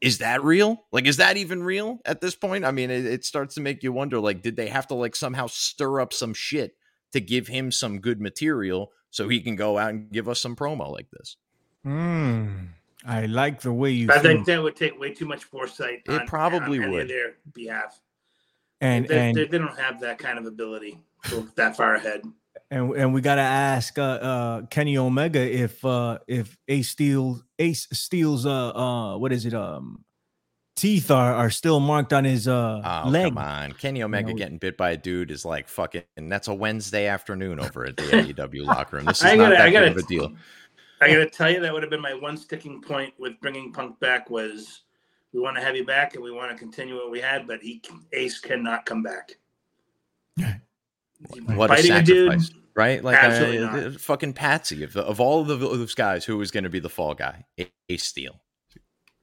[0.00, 0.84] Is that real?
[0.90, 2.64] Like, is that even real at this point?
[2.64, 4.18] I mean, it, it starts to make you wonder.
[4.18, 6.72] Like, did they have to like somehow stir up some shit
[7.12, 10.56] to give him some good material so he can go out and give us some
[10.56, 11.36] promo like this?
[11.84, 12.66] Hmm.
[13.04, 14.08] I like the way you.
[14.10, 14.22] I feel.
[14.22, 16.02] think that would take way too much foresight.
[16.06, 17.02] It on- probably on would.
[17.02, 18.00] of their behalf.
[18.80, 21.94] and they, and they, they don't have that kind of ability to look that far
[21.94, 22.22] ahead.
[22.70, 27.86] And and we gotta ask uh, uh Kenny Omega if uh if Ace Steel Ace
[27.92, 30.04] Steel's uh uh what is it um
[30.74, 33.34] teeth are are still marked on his uh Oh, leg.
[33.34, 33.72] come on.
[33.72, 37.60] Kenny Omega know, getting bit by a dude is like fucking, that's a Wednesday afternoon
[37.60, 38.02] over at the
[38.34, 39.06] AEW locker room.
[39.06, 40.32] This is I not gotta, that I gotta, big of a deal.
[41.00, 44.00] I gotta tell you, that would have been my one sticking point with bringing Punk
[44.00, 44.82] back was
[45.32, 47.60] we want to have you back and we want to continue what we had, but
[47.60, 49.36] he Ace cannot come back.
[51.28, 53.02] What a Fighting dude, sacrifice, right?
[53.02, 54.00] Like, Absolutely uh, not.
[54.00, 56.88] fucking Patsy of, of all of the, those guys, who was going to be the
[56.90, 57.44] fall guy?
[57.58, 58.40] A- Ace Steel.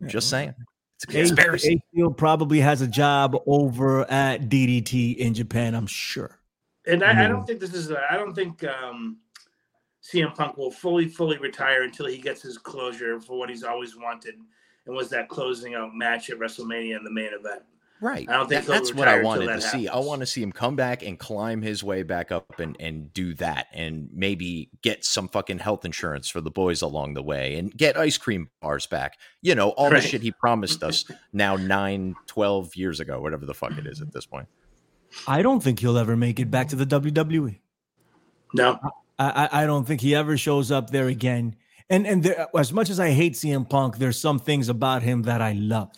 [0.05, 0.53] Just saying.
[0.95, 1.73] It's a conspiracy.
[1.73, 6.39] Ace Steel probably has a job over at DDT in Japan, I'm sure.
[6.87, 7.29] And I, I Mm.
[7.29, 7.91] don't think this is.
[7.91, 9.17] I don't think um,
[10.01, 13.95] CM Punk will fully, fully retire until he gets his closure for what he's always
[13.97, 14.35] wanted,
[14.85, 17.63] and was that closing out match at WrestleMania in the main event.
[18.01, 18.29] Right.
[18.29, 19.87] I don't think That- that's what I retire wanted to that see.
[19.89, 23.13] I want to see him come back and climb his way back up and, and
[23.13, 27.55] do that and maybe get some fucking health insurance for the boys along the way
[27.57, 29.17] and get ice cream bars back.
[29.41, 30.01] You know, all Right.
[30.01, 33.99] the shit he promised us now nine, 12 years ago, whatever the fuck it is
[34.01, 34.47] at this point.
[35.27, 37.59] I don't think he'll ever make it back to the WWE.
[38.53, 38.79] No,
[39.17, 41.55] I, I I don't think he ever shows up there again.
[41.89, 45.23] And and there, as much as I hate CM Punk, there's some things about him
[45.23, 45.91] that I love,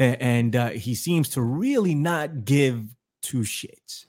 [0.00, 2.84] And uh, he seems to really not give
[3.22, 4.06] two shits.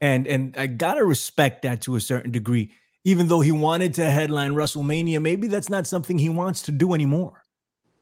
[0.00, 2.72] And and I gotta respect that to a certain degree.
[3.04, 6.94] Even though he wanted to headline WrestleMania, maybe that's not something he wants to do
[6.94, 7.42] anymore.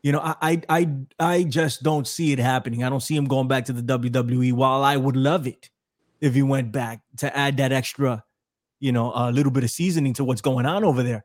[0.02, 2.84] You know, I I I, I just don't see it happening.
[2.84, 4.52] I don't see him going back to the WWE.
[4.52, 5.70] While I would love it
[6.20, 8.24] if he went back to add that extra
[8.80, 11.24] you know a little bit of seasoning to what's going on over there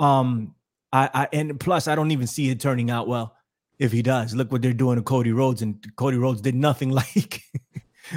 [0.00, 0.54] um
[0.92, 3.34] I, I and plus i don't even see it turning out well
[3.82, 6.90] if he does look what they're doing to cody rhodes and cody rhodes did nothing
[7.02, 7.42] like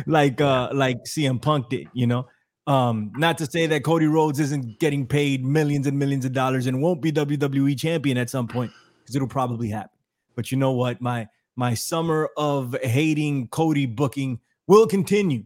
[0.06, 2.28] like uh like cm punk did you know
[2.68, 6.68] um not to say that cody rhodes isn't getting paid millions and millions of dollars
[6.68, 9.98] and won't be wwe champion at some point because it'll probably happen
[10.36, 15.44] but you know what my my summer of hating cody booking will continue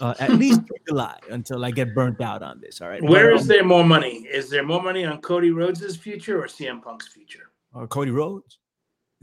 [0.00, 2.80] uh, at least July until I get burnt out on this.
[2.80, 3.02] All right.
[3.02, 4.26] Where is there more money?
[4.32, 7.50] Is there more money on Cody Rhodes' future or CM Punk's future?
[7.74, 8.58] uh, Cody Rhodes?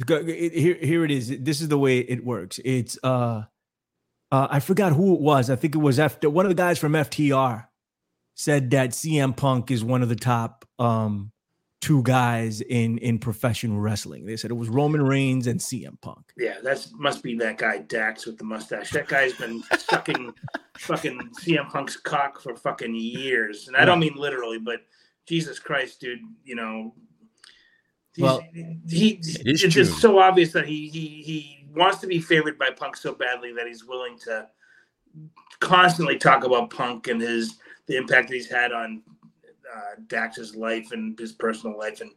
[0.02, 1.30] It's got- it- Here, here it is.
[1.40, 2.60] This is the way it works.
[2.66, 3.44] It's uh,
[4.32, 5.50] uh, I forgot who it was.
[5.52, 7.68] I think it was after one of the guys from FTR
[8.34, 11.32] said that CM Punk is one of the top um
[11.82, 14.26] two guys in in professional wrestling.
[14.26, 16.32] They said it was Roman Reigns and CM Punk.
[16.38, 18.90] Yeah, that's must be that guy Dax with the mustache.
[18.92, 20.34] That guy's been sucking
[20.80, 24.80] fucking CM Punk's cock for fucking years, and I don't mean literally, but
[25.28, 26.96] Jesus Christ, dude, you know.
[28.18, 28.42] Well,
[28.90, 29.70] he It is it's true.
[29.70, 33.54] just so obvious that he he he wants to be favored by Punk so badly
[33.54, 34.48] that he's willing to
[35.60, 39.02] constantly talk about Punk and his the impact that he's had on
[39.74, 42.12] uh, Dax's life and his personal life, and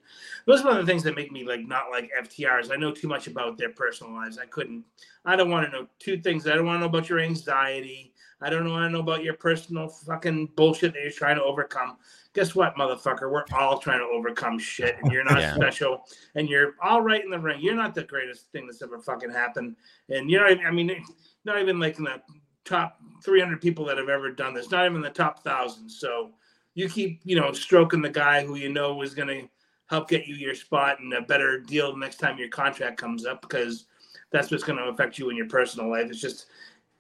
[0.46, 2.72] those are one of the things that make me like not like FTRs.
[2.72, 4.38] I know too much about their personal lives.
[4.38, 4.84] I couldn't.
[5.24, 6.46] I don't want to know two things.
[6.48, 8.13] I don't want to know about your anxiety.
[8.44, 11.96] I don't want to know about your personal fucking bullshit that you're trying to overcome.
[12.34, 13.30] Guess what, motherfucker?
[13.30, 15.54] We're all trying to overcome shit, and you're not Yeah.
[15.54, 16.04] special,
[16.34, 17.60] and you're all right in the ring.
[17.62, 19.76] You're not the greatest thing that's ever fucking happened,
[20.10, 20.66] and you're not.
[20.66, 21.02] I mean,
[21.44, 22.20] not even like in the
[22.64, 24.70] top 300 people that have ever done this.
[24.70, 25.88] Not even the top thousand.
[25.88, 26.32] So
[26.74, 29.48] you keep, you know, stroking the guy who you know is going to
[29.86, 33.42] help get you your spot and a better deal next time your contract comes up
[33.42, 33.86] because
[34.30, 36.10] that's what's going to affect you in your personal life.
[36.10, 36.46] It's just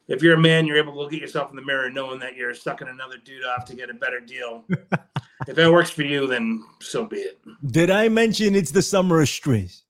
[0.08, 2.36] if you're a man, you're able to look at yourself in the mirror knowing that
[2.36, 4.64] you're sucking another dude off to get a better deal.
[5.48, 7.40] if that works for you, then so be it.
[7.66, 9.82] Did I mention it's the summer of stress?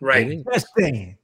[0.00, 0.42] Right.
[0.52, 1.16] Just saying.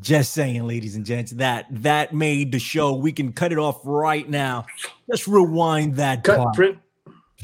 [0.00, 2.94] Just saying, ladies and gents, that that made the show.
[2.94, 4.66] We can cut it off right now.
[5.08, 6.54] Just rewind that Cut part.
[6.54, 6.78] print.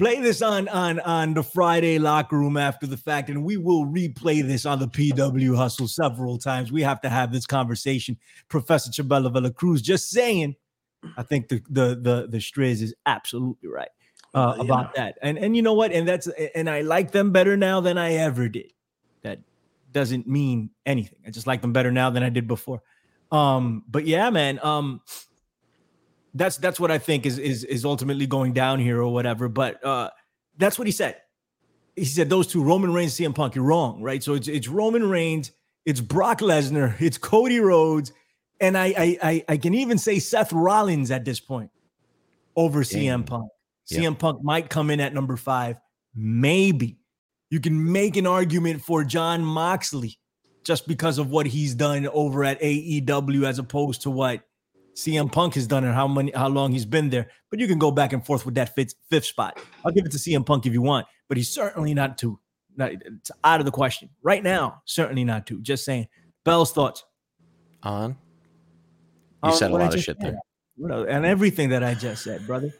[0.01, 3.85] Play this on on on the Friday locker room after the fact, and we will
[3.85, 6.73] replay this on the PW Hustle several times.
[6.73, 8.17] We have to have this conversation.
[8.49, 10.57] Professor Chabela Villa Cruz just saying.
[11.19, 13.91] I think the the the the Striz is absolutely right
[14.33, 14.65] uh, Yeah.
[14.65, 15.19] about that.
[15.21, 15.93] And and you know what?
[15.93, 18.73] And that's and I like them better now than I ever did.
[19.21, 19.41] That
[19.93, 21.19] doesn't mean anything.
[21.27, 22.83] I just like them better now than I did before.
[23.31, 24.61] Um, but yeah, man.
[24.63, 25.03] Um,
[26.35, 29.49] that's that's what I think is is is ultimately going down here or whatever.
[29.49, 30.11] But uh,
[30.57, 31.17] that's what he said.
[31.97, 33.55] he said those two, Roman Reigns, CM Punk.
[33.55, 34.23] You're wrong, right?
[34.23, 35.53] So it's it's Roman Reigns,
[35.85, 38.13] it's Brock Lesnar, it's Cody Rhodes,
[38.61, 41.71] and I I I, I can even say Seth Rollins at this point
[42.57, 43.49] over CM Punk.
[43.89, 44.01] Yeah.
[44.01, 45.81] CM Punk might come in at number five,
[46.15, 46.99] maybe.
[47.51, 50.19] You can make an argument for Jon Moxley
[50.63, 54.43] just because of what he's done over at AEW as opposed to what
[55.01, 57.31] CM Punk has done and how many how long he's been there.
[57.49, 59.59] But you can go back and forth with that fifth, fifth spot.
[59.85, 62.39] I'll give it to CM Punk if you want, but he's certainly not two.
[62.77, 64.83] Not, it's out of the question right now.
[64.85, 65.61] Certainly not two.
[65.63, 66.07] Just saying.
[66.45, 67.05] Bell's thoughts
[67.83, 68.11] On.
[68.11, 70.37] You On said a lot of shit said.
[70.79, 71.07] there.
[71.09, 72.73] And everything that I just said, brother.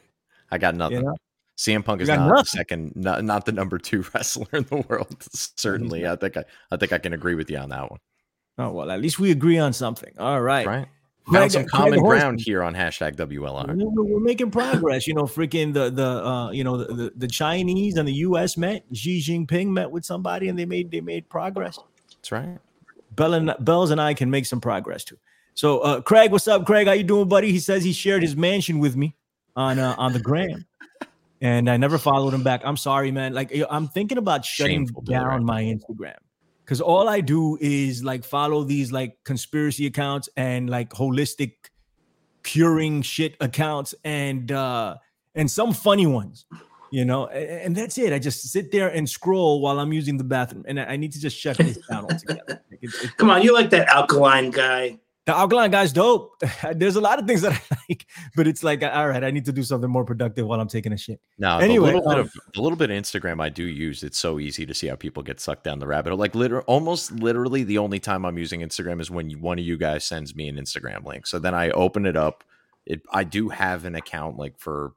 [0.51, 0.97] I got nothing.
[0.97, 1.15] You know?
[1.57, 5.15] CM Punk is not the second, not, not the number two wrestler in the world.
[5.31, 6.13] Certainly, mm-hmm.
[6.13, 7.99] I think I, I think I can agree with you on that one.
[8.57, 10.13] Oh well, at least we agree on something.
[10.17, 10.65] All right.
[10.65, 10.87] Right?
[11.31, 13.75] Found some common ground here on hashtag WLR.
[13.75, 15.07] We're, we're making progress.
[15.07, 18.57] You know, freaking the the uh, you know the, the the Chinese and the U.S.
[18.57, 18.83] met.
[18.91, 21.79] Xi Jinping met with somebody, and they made they made progress.
[22.09, 22.57] That's right.
[23.11, 25.17] Bell and Bells and I can make some progress too.
[25.53, 26.87] So, uh, Craig, what's up, Craig?
[26.87, 27.51] How you doing, buddy?
[27.51, 29.15] He says he shared his mansion with me
[29.55, 30.65] on uh, on the gram,
[31.39, 32.61] and I never followed him back.
[32.65, 33.33] I'm sorry, man.
[33.33, 36.17] Like I'm thinking about shutting Shameful down my Instagram
[36.63, 41.53] because all I do is like follow these like conspiracy accounts and like holistic
[42.43, 44.95] curing shit accounts and uh
[45.35, 46.45] and some funny ones
[46.93, 47.29] you know?
[47.31, 48.11] A- and, that's it.
[48.11, 51.13] I just sit there and scroll while i'm using the bathroom and i I need
[51.13, 52.43] to just shut this down altogether.
[52.47, 54.99] Like, it's- it's- Come on, you like that alkaline guy?
[55.25, 56.41] The alkaline guy's dope
[56.75, 58.05] there's a lot of things that i like
[58.35, 60.93] but it's like all right i need to do something more productive while i'm taking
[60.93, 63.49] a shit Now, Anyway, a little bit um, of the little bit of Instagram I
[63.49, 66.19] do use, it's so easy to see how people get sucked down the rabbit hole.
[66.19, 69.65] Like literally, almost literally, the only time I'm using Instagram is when you, one of
[69.65, 71.27] you guys sends me an Instagram link.
[71.27, 72.43] So then I open it up.
[72.85, 74.93] It I do have an account like for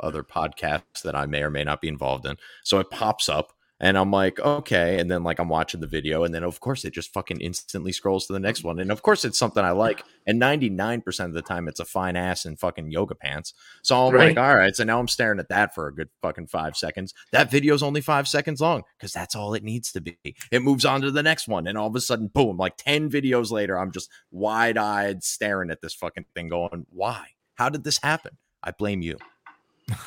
[0.00, 2.36] other podcasts that I may or may not be involved in.
[2.64, 3.52] So it pops up.
[3.80, 4.98] And I'm like, okay.
[5.00, 7.92] And then like I'm watching the video, and then of course it just fucking instantly
[7.92, 8.78] scrolls to the next one.
[8.78, 10.02] And of course it's something I like.
[10.26, 13.52] And 99% of the time it's a fine ass in fucking yoga pants.
[13.82, 14.36] So I'm Right.
[14.36, 14.76] like, all right.
[14.76, 17.14] So now I'm staring at that for a good fucking five seconds.
[17.32, 20.18] That video's only five seconds long because that's all it needs to be.
[20.52, 21.66] It moves on to the next one.
[21.66, 25.70] And all of a sudden, boom, like 10 videos later, I'm just wide eyed staring
[25.70, 27.28] at this fucking thing going, why?
[27.54, 28.36] How did this happen?
[28.62, 29.16] I blame you.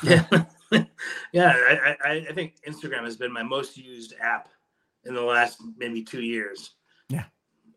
[0.02, 0.26] Yeah,
[1.32, 1.52] yeah.
[1.52, 4.48] I, I, I think Instagram has been my most used app
[5.04, 6.70] in the last maybe two years.
[7.12, 7.20] uh,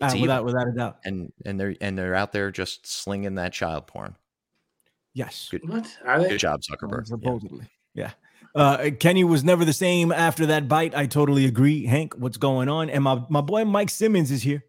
[0.01, 3.51] It's without without a doubt And and they're and they're out there just slinging that
[3.53, 4.15] child porn.
[5.13, 6.29] yes Good, What are they?
[6.29, 6.99] good job, Uh, Zuckerberg.
[7.09, 7.15] Yeah.
[7.15, 7.65] supposedly
[7.95, 8.11] yeah,
[8.53, 10.93] Uh, Kenny was never the same after that bite.
[10.95, 11.85] I totally agree.
[11.87, 12.91] Hank, what's going on?
[12.91, 14.63] And my, my boy Mike Simmons is here.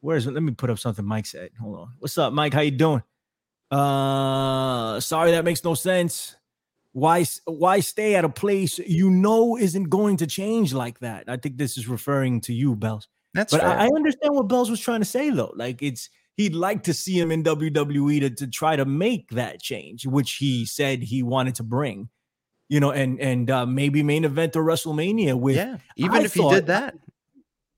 [0.00, 0.32] Where's it?
[0.32, 1.50] let me put up something Mike said.
[1.60, 1.88] Hold on.
[1.98, 2.54] What's up, Mike?
[2.54, 3.02] How you doing?
[3.70, 6.36] Uh sorry, that makes no sense.
[6.92, 11.24] Why why stay at a place you know isn't going to change like that?
[11.28, 13.08] I think this is referring to you, Bells.
[13.34, 13.64] That's But.
[13.64, 15.52] I, I understand what Bells was trying to say though.
[15.56, 19.60] Like it's he'd like to see him in WWE to, to try to make that
[19.62, 22.08] change, which he said he wanted to bring.
[22.68, 26.34] You know, and and uh, maybe main event or WrestleMania with yeah, even I if
[26.34, 26.94] he did that,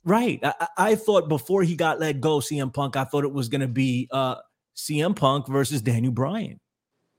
[0.05, 0.38] Right.
[0.42, 3.48] I, I- I thought before he got let go, CM Punk, I thought it was
[3.48, 4.37] going to be uh,
[4.77, 6.61] CM Punk versus Daniel Bryan.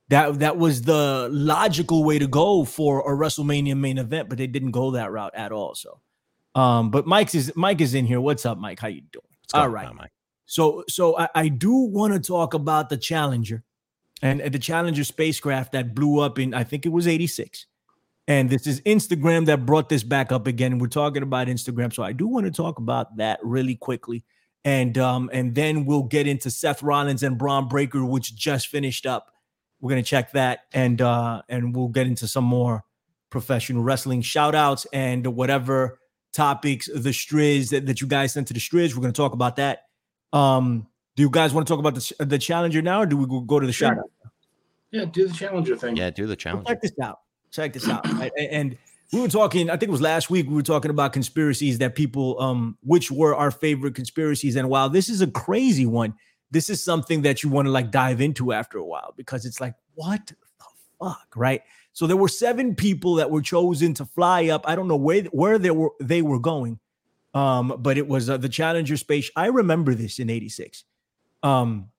[0.10, 4.48] That that was the logical way to go for a WrestleMania main event, but they
[4.48, 5.74] didn't go that route at all.
[5.74, 6.00] So,
[6.54, 8.22] um, but Mike is Mike is in here.
[8.22, 8.80] What's up, Mike?
[8.80, 9.26] How you doing?
[9.54, 9.88] All right.
[9.88, 10.12] on, Mike?
[10.46, 13.64] So, so I, I do want to talk about the Challenger
[14.22, 17.66] and, and the Challenger spacecraft that blew up in, I think it was 86.
[18.28, 20.80] And this is Instagram that brought this back up again.
[20.80, 21.94] We're talking about Instagram.
[21.94, 24.24] So I do want to talk about that really quickly.
[24.64, 29.06] And um, and then we'll get into Seth Rollins and Bron Breakker, which just finished
[29.06, 29.32] up.
[29.82, 32.84] We're gonna check that and uh and we'll get into some more
[33.30, 36.00] professional wrestling shout outs and whatever
[36.34, 38.96] topics the striz that, that you guys sent to the striz.
[38.96, 39.84] We're gonna talk about that.
[40.34, 43.26] Um, do you guys want to talk about the, the challenger now, or do we
[43.26, 43.90] go, go to the Sure.
[43.90, 44.12] shout out?
[44.92, 45.96] Yeah, do the challenger thing.
[45.96, 46.68] Yeah, do the Well, challenge.
[46.68, 47.20] check this out.
[47.52, 48.06] Check this out.
[48.14, 48.32] right?
[48.38, 48.78] And
[49.14, 51.96] we were talking, I think it was last week, we were talking about conspiracies that
[51.96, 54.56] people, um, which were our favorite conspiracies.
[54.58, 56.14] And while this is a crazy one,
[56.52, 59.60] this is something that you want to like dive into after a while because it's
[59.60, 60.36] like, what the
[61.00, 61.62] fuck, right?
[61.94, 64.68] So there were seven people that were chosen to fly up.
[64.68, 66.80] I don't know where where they were they were going,
[67.34, 69.32] um, but it was uh, the Challenger space.
[69.36, 70.84] I remember this in '86.
[71.42, 71.90] Um,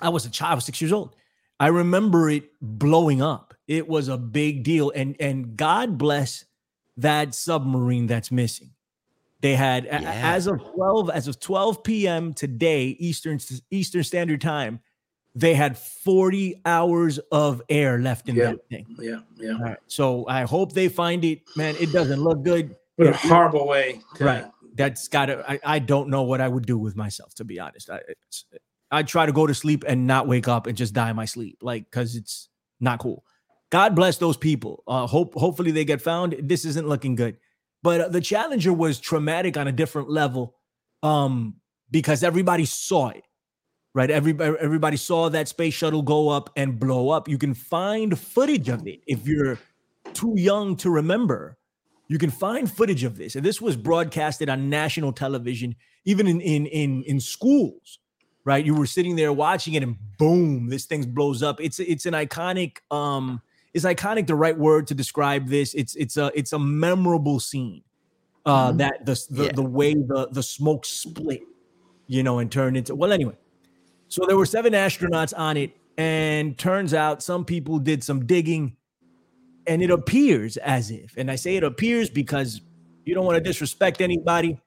[0.00, 1.14] I was a child, I was six years old.
[1.60, 3.54] I remember it blowing up.
[3.68, 6.44] It was a big deal, and and God bless
[6.96, 8.70] that submarine that's missing.
[9.42, 10.34] They had a- Yeah.
[10.34, 12.32] as of 12 as of 12 p.m.
[12.32, 13.38] today Eastern
[13.70, 14.80] Eastern Standard Time.
[15.34, 18.50] they had 40 hours of air left in Yeah.
[18.50, 18.86] that thing.
[18.98, 19.56] Yeah, yeah.
[19.58, 19.78] Right.
[19.86, 21.40] So I hope they find it.
[21.56, 22.76] Man, it doesn't look good.
[22.96, 24.00] What a horrible way.
[24.16, 24.44] To, Right.
[24.74, 27.58] That's got to, I, I don't know what I would do with myself, to be
[27.58, 27.88] honest.
[27.88, 28.00] I,
[28.90, 31.24] I'd try to go to sleep and not wake up and just die in my
[31.24, 33.24] sleep, like, because it's not cool.
[33.70, 34.82] God bless those people.
[34.86, 36.36] Uh, hope, hopefully they get found.
[36.42, 37.38] This isn't looking good.
[37.82, 40.54] But uh, the Challenger was traumatic on a different level
[41.02, 41.56] um,
[41.90, 43.24] because everybody saw it,
[43.94, 44.10] right?
[44.10, 47.28] Everybody, everybody saw that space shuttle go up and blow up.
[47.28, 49.58] You can find footage of it if you're
[50.14, 51.58] too young to remember.
[52.08, 56.40] You can find footage of this, and this was broadcasted on national television, even in
[56.40, 57.98] in in in schools.
[58.44, 61.60] Right, you were sitting there watching it, and boom, this thing blows up.
[61.60, 62.78] It's it's an iconic.
[62.90, 63.40] Um,
[63.74, 65.74] is iconic the right word to describe this?
[65.74, 67.82] It's it's a it's a memorable scene.
[68.44, 68.78] Uh, Mhm.
[68.78, 69.52] that the the, Yeah.
[69.52, 71.42] the way the the smoke split,
[72.08, 73.12] you know, and turned into well.
[73.12, 73.36] Anyway,
[74.08, 78.76] so there were seven astronauts on it, and turns out some people did some digging,
[79.66, 82.60] and it appears as if, and I say it appears because
[83.04, 84.58] you don't want to disrespect anybody.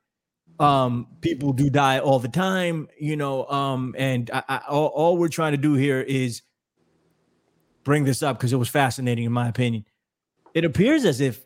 [0.57, 3.45] Um, people do die all the time, you know.
[3.47, 6.43] Um, and I, I, all, all we're trying to do here is
[7.85, 9.85] bring this up because it was fascinating, in my opinion.
[10.53, 11.45] It appears as if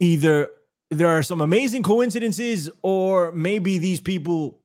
[0.00, 0.48] either
[0.90, 4.58] there are some amazing coincidences, or maybe these people.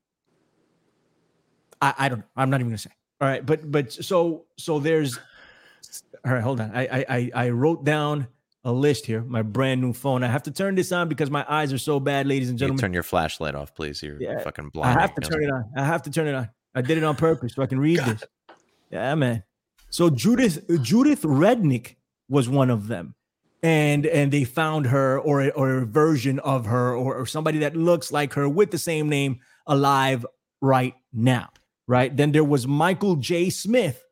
[1.81, 2.19] I, I don't.
[2.19, 2.25] know.
[2.35, 2.89] I'm not even gonna say.
[3.21, 5.19] All right, but but so so there's.
[6.25, 6.71] All right, hold on.
[6.75, 8.27] I I I, I wrote down
[8.63, 9.21] a list here.
[9.21, 10.23] My brand new phone.
[10.23, 12.65] I have to turn this on because my eyes are so bad, ladies and You
[12.65, 12.81] gentlemen.
[12.81, 14.01] turn your flashlight off, please.
[14.01, 14.97] You're Yeah, fucking blind.
[14.97, 15.65] I have to turn it on.
[15.75, 16.49] I have to turn it on.
[16.73, 18.23] I did it on purpose so I can read this.
[18.89, 19.43] Yeah, man.
[19.95, 21.95] So Judith Judith Resnik
[22.27, 23.15] was one of them,
[23.63, 27.77] and and they found her or or a version of her or, or somebody that
[27.77, 30.25] looks like her with the same name alive
[30.59, 31.47] right now.
[31.87, 32.13] Right.
[32.13, 33.49] Then there was Michael J.
[33.49, 34.03] Smith.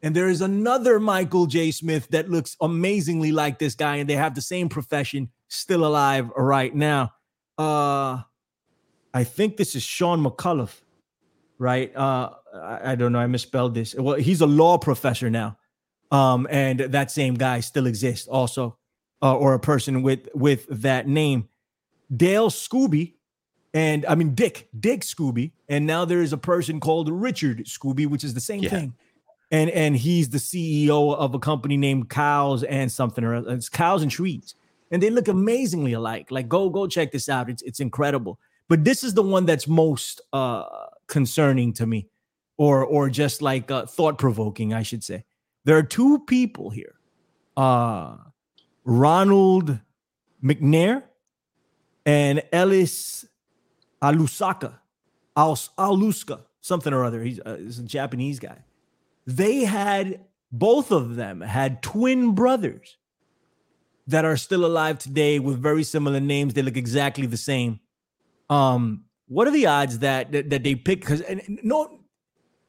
[0.00, 1.70] And there is another Michael J.
[1.70, 6.30] Smith that looks amazingly like this guy, and they have the same profession, still alive
[6.34, 7.12] right now.
[7.58, 8.22] Uh
[9.12, 10.80] I think this is Sean McCullough,
[11.58, 11.94] right?
[11.94, 12.30] Uh,
[12.62, 13.18] I, I don't know.
[13.18, 13.94] I misspelled this.
[13.94, 15.58] Well, he's a law professor now,
[16.10, 18.76] um, and that same guy still exists, also,
[19.22, 21.48] uh, or a person with with that name,
[22.14, 23.14] Dale Scobee,
[23.74, 28.06] and I mean Dick Dick Scobee, and now there is a person called Richard Scobee,
[28.06, 28.70] which is the same Yeah.
[28.70, 28.94] thing.
[29.50, 33.52] And and he's the CEO of a company named Cows and something or other.
[33.54, 34.56] It's Cows and Trees,
[34.90, 36.30] and they look amazingly alike.
[36.32, 37.48] Like go go check this out.
[37.48, 40.64] It's it's incredible but this is the one that's most uh
[41.06, 42.08] concerning to me
[42.58, 45.24] or or just like uh, thought provoking i should say.
[45.64, 46.94] There are two people here.
[47.56, 48.16] Uh
[48.84, 49.80] ronald
[50.42, 51.02] mcnair
[52.04, 53.26] and ellis
[54.02, 54.74] alusaka.
[55.36, 57.22] Alus- aluska something or other.
[57.22, 58.58] He's, uh, he's a japanese guy.
[59.26, 60.20] They had
[60.52, 62.96] both of them had twin brothers
[64.06, 66.54] that are still alive today with very similar names.
[66.54, 67.80] They look exactly the same.
[68.48, 71.22] Um what are the odds that that, that they pick because
[71.64, 71.98] no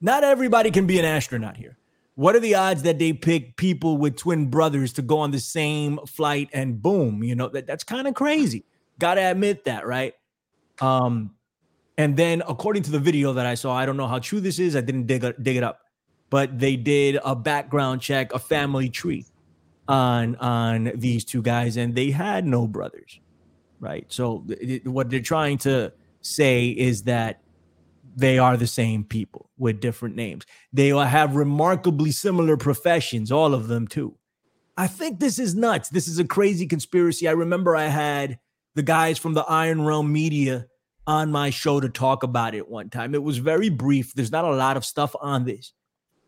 [0.02, 1.78] not everybody can be an astronaut here.
[2.16, 5.40] What are the odds that they pick people with twin brothers to go on the
[5.40, 8.66] same flight and boom you know that, that's kind of crazy.
[9.00, 10.14] Gotta admit that right?
[10.82, 11.32] Um
[11.98, 14.60] and then according to the video that i saw i don't know how true this
[14.60, 15.80] is i didn't dig, dig it up
[16.30, 19.26] but they did a background check a family tree
[19.88, 23.20] on on these two guys and they had no brothers
[23.80, 24.06] right?
[24.10, 24.46] So
[24.84, 27.42] what they're trying to say is that
[28.18, 30.44] they are the same people with different names.
[30.74, 34.18] They have remarkably similar professions, all of them too.
[34.76, 35.90] I think this is nuts.
[35.90, 37.28] This is a crazy conspiracy.
[37.28, 38.40] I remember I had
[38.74, 40.66] the guys from the Iron Realm Media
[41.06, 43.14] on my show to talk about it one time.
[43.14, 44.14] It was very brief.
[44.16, 45.74] There's not a lot of stuff on this,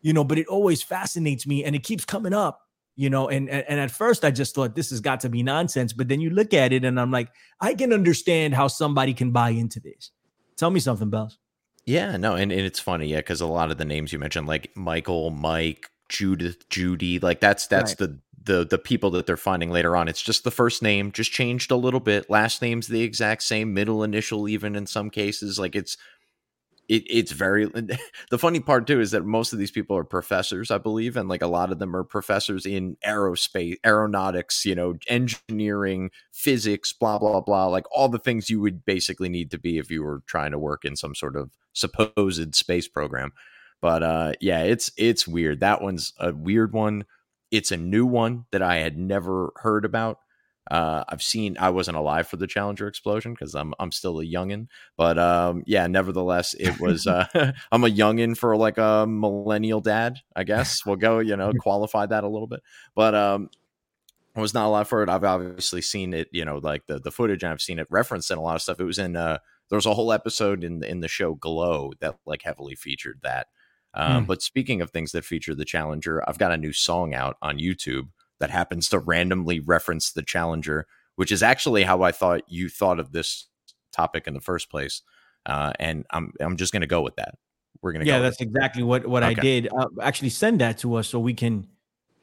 [0.00, 2.60] you know, but it always fascinates me and it keeps coming up,
[2.94, 3.28] you know.
[3.28, 6.06] And and, and at first I just thought this has got to be nonsense, but
[6.06, 9.50] then you look at it and I'm like, I can understand how somebody can buy
[9.50, 10.12] into this.
[10.56, 11.39] Tell me something, Bells.
[11.86, 14.46] Yeah, no, and, and it's funny, yeah, because a lot of the names you mentioned,
[14.46, 17.98] like Michael, Mike, Judith, Judy, like that's that's Right.
[17.98, 20.08] the the the people that they're finding later on.
[20.08, 22.30] It's just the first name, just changed a little bit.
[22.30, 25.58] Last name's the exact same, middle initial even in some cases.
[25.58, 25.96] Like it's
[26.90, 27.66] it, it's very
[28.30, 31.28] the funny part too is that most of these people are professors, I believe, and
[31.28, 37.18] like a lot of them are professors in aerospace, aeronautics, you know, engineering, physics, blah
[37.18, 40.22] blah blah, like all the things you would basically need to be if you were
[40.26, 43.32] trying to work in some sort of supposed space program.
[43.80, 45.60] But uh yeah, it's it's weird.
[45.60, 47.04] That one's a weird one.
[47.52, 50.18] It's a new one that I had never heard about.
[50.70, 51.56] Uh, I've seen.
[51.58, 54.68] I wasn't alive for the Challenger explosion because I'm I'm still a youngin.
[54.96, 57.06] But um, yeah, nevertheless, it was.
[57.10, 57.26] Uh,
[57.72, 60.18] I'm a youngin for like a millennial dad.
[60.36, 61.18] I guess we'll go.
[61.18, 62.60] You know, qualify that a little bit.
[62.94, 63.50] But um,
[64.36, 65.08] I was not alive for it.
[65.08, 66.28] I've obviously seen it.
[66.30, 68.62] You know, like the the footage, and I've seen it referenced in a lot of
[68.62, 68.80] stuff.
[68.80, 69.16] It was in.
[69.16, 69.38] Uh,
[69.70, 73.48] there was a whole episode in in the show Glow that like heavily featured that.
[73.94, 74.26] Um, mm.
[74.28, 77.58] But speaking of things that feature the Challenger, I've got a new song out on
[77.58, 78.08] YouTube
[78.40, 80.86] that happens to randomly reference the Challenger,
[81.16, 83.46] which is actually how I thought you thought of this
[83.92, 85.02] topic in the first place.
[85.46, 87.36] Uh, and I'm I'm just going to go with that.
[87.82, 89.32] We're going to yeah, that's exactly what what okay.
[89.32, 89.68] I did.
[89.72, 91.66] Uh, actually, send that to us so we can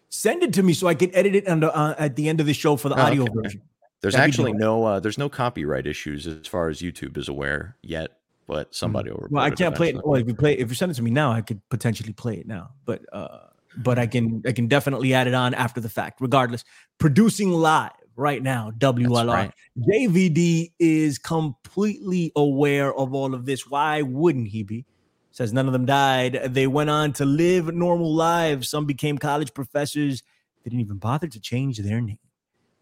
[0.10, 2.46] send it to me so I can edit it under, uh, at the end of
[2.46, 3.32] the show for the oh, audio okay.
[3.34, 3.62] version.
[4.02, 7.76] There's That'd actually no uh, there's no copyright issues as far as YouTube is aware
[7.82, 9.24] yet, but somebody mm-hmm.
[9.24, 9.30] will.
[9.32, 10.06] Well, I can't play it.
[10.06, 12.36] Well, if you play, if you send it to me now, I could potentially play
[12.36, 12.72] it now.
[12.86, 13.40] But uh,
[13.78, 16.20] but I can I can definitely add it on after the fact.
[16.22, 16.64] Regardless,
[16.98, 19.28] producing live right now, WLR.
[19.28, 19.54] Right.
[19.78, 23.68] JVD is completely aware of all of this.
[23.68, 24.86] Why wouldn't he be?
[25.32, 26.40] Says none of them died.
[26.48, 28.70] They went on to live normal lives.
[28.70, 30.24] Some became college professors.
[30.64, 32.20] They didn't even bother to change their name.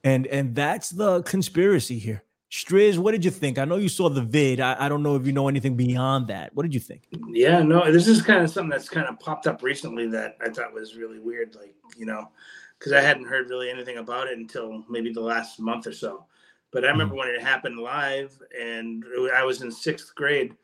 [0.04, 2.24] And and that's the conspiracy here.
[2.52, 3.58] Striz, what did you think?
[3.58, 4.60] I know you saw the vid.
[4.60, 6.56] I, I, don't know if you know anything beyond that.
[6.56, 7.04] What did you think?
[7.30, 10.50] Yeah, no, this is kind of something that's kind of popped up recently that I
[10.50, 11.56] thought was really weird.
[11.56, 12.30] Like, you know,
[12.78, 16.26] because I hadn't heard really anything about it until maybe the last month or so.
[16.72, 17.20] But I remember mm-hmm.
[17.20, 20.56] when it happened live, and I was in sixth grade,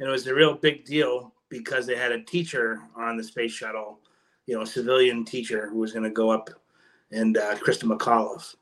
[0.00, 3.52] and it was a real big deal because they had a teacher on the space
[3.52, 4.00] shuttle,
[4.46, 6.50] you know, a civilian teacher who was going to go up,
[7.12, 8.54] and uh, Christa McAuliffe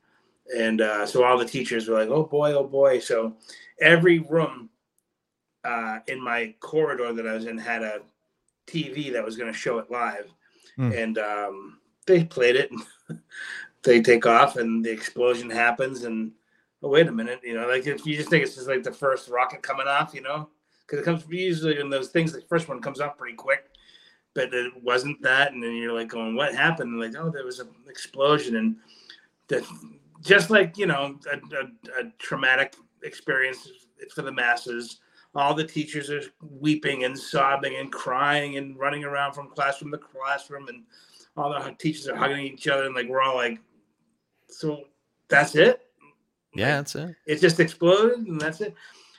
[0.55, 3.37] and uh, so all the teachers were like, "Oh boy, oh boy!" So
[3.81, 4.71] every room
[5.65, 8.01] uh, in my corridor that I was in had a
[8.67, 10.33] TV that was going to show it live,
[10.79, 10.97] mm.
[10.97, 12.71] and um, they played it.
[13.83, 16.33] they take off, and the explosion happens, and
[16.83, 18.93] oh wait a minute, you know, like if you just think it's just like the
[18.93, 20.49] first rocket coming off, you know,
[20.87, 22.33] because it comes usually in those things.
[22.33, 23.71] The first one comes off pretty quick,
[24.35, 27.45] but it wasn't that, and then you're like going, "What happened?" And like, oh, there
[27.45, 28.77] was an explosion, and
[29.49, 29.67] the
[30.27, 33.69] just like you know a, a, a, traumatic experience
[34.15, 35.01] for the masses
[35.37, 39.99] all the teachers are weeping and sobbing and crying and running around from classroom to
[39.99, 40.83] classroom and
[41.37, 43.61] all the teachers are hugging each other and like we're all like
[44.49, 44.85] so
[45.29, 45.83] that's it?
[46.55, 47.17] Yeah like, that's it.
[47.27, 48.75] it just exploded and that's it.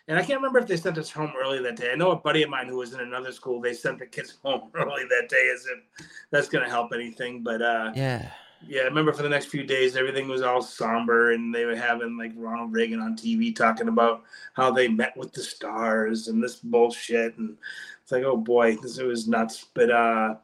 [0.08, 1.92] And i can't remember if they sent us home early that day.
[1.92, 4.38] I know a buddy of mine who was in another school they sent the kids
[4.44, 8.32] home early that day as if that's going to help anything but uh yeah
[8.66, 11.76] yeah, I remember for the next few days, everything was all somber, and they were
[11.76, 16.44] having like Ronald Reagan on TV talking about how they met with the stars and
[16.44, 17.58] this bullshit, and
[18.02, 19.68] it's like, oh boy, this was nuts.
[19.74, 20.36] But uh,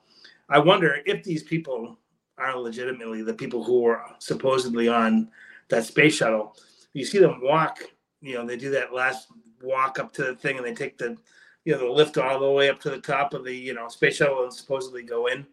[0.50, 1.98] I wonder if these people
[2.38, 5.30] are legitimately the people who were supposedly on
[5.70, 6.56] that space shuttle.
[6.94, 7.80] You see them walk,
[8.22, 9.30] you know, they do that last
[9.62, 11.18] walk up to the thing, and they take the,
[11.66, 13.88] you know, the lift all the way up to the top of the, you know,
[13.88, 15.48] space shuttle and supposedly go in.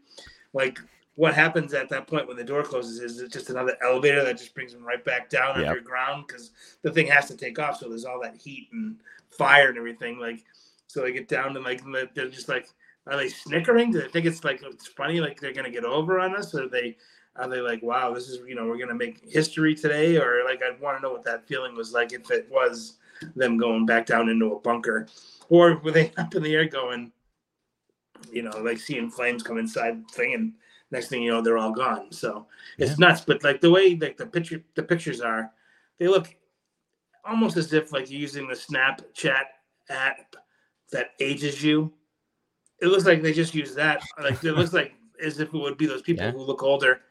[0.53, 0.81] Like
[1.17, 4.39] what happens at that point when the door closes is it just another elevator that
[4.39, 5.69] just brings them right back down yep.
[5.69, 6.51] underground because
[6.83, 7.79] the thing has to take off.
[7.79, 8.97] So there's all that heat and
[9.31, 10.19] fire and everything.
[10.19, 10.45] Like,
[10.87, 11.83] so they get down to like
[12.15, 12.69] they're just like,
[13.07, 13.93] are they snickering?
[13.93, 16.65] Do they think it's like it's funny, like they're gonna get over on us, or
[16.65, 16.97] are they
[17.37, 20.63] are they like, wow, this is you know we're gonna make history today, or like
[20.63, 22.99] I want to know what that feeling was like if it was
[23.37, 25.07] them going back down into a bunker,
[25.49, 27.13] or were they up in the air going,
[28.33, 30.53] you know, like seeing flames come inside thing and
[30.91, 32.11] next thing you know they're all gone.
[32.13, 32.47] So
[32.79, 33.09] it's yeah.
[33.09, 35.51] nuts but like the way like the picture the pictures are
[35.99, 36.35] they look
[37.25, 39.45] almost as if like you're using the snapchat
[39.89, 40.37] app
[40.93, 41.93] that ages you.
[42.81, 45.79] It looks like they just use that like it looks like as if it would
[45.79, 46.33] be those people yeah.
[46.33, 47.03] who look older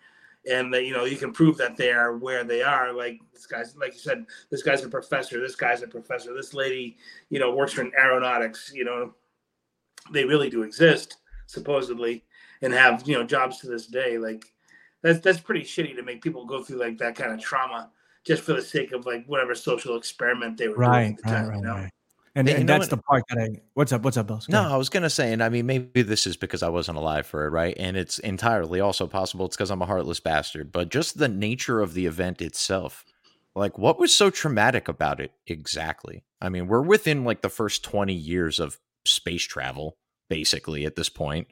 [0.49, 2.91] and that you know you can prove that they are where they are.
[2.91, 6.53] Like this guy's like you said this guy's a professor this guy's a professor this
[6.53, 6.97] lady
[7.29, 9.13] you know works for aeronautics you know.
[10.11, 12.23] They really do exist supposedly
[12.61, 14.17] and have you know jobs to this day.
[14.17, 14.45] Like
[15.01, 17.89] that's that's pretty shitty to make people go through like that kind of trauma
[18.25, 21.23] just for the sake of like whatever social experiment they were right, doing at the
[21.23, 21.33] time.
[21.33, 21.73] Right, right, you know?
[21.75, 21.91] right.
[22.35, 23.49] And, and, and that's the part that I.
[23.73, 24.03] What's up?
[24.03, 24.41] What's up, Bill?
[24.49, 27.25] No, I was gonna say, and I mean, maybe this is because I wasn't alive
[27.25, 27.75] for it, right?
[27.77, 30.71] And it's entirely also possible it's because I'm a heartless bastard.
[30.71, 33.03] But just the nature of the event itself,
[33.55, 36.23] like, what was so traumatic about it exactly?
[36.39, 39.97] I mean, we're within like the first 20 years of space travel,
[40.29, 41.47] basically, at this point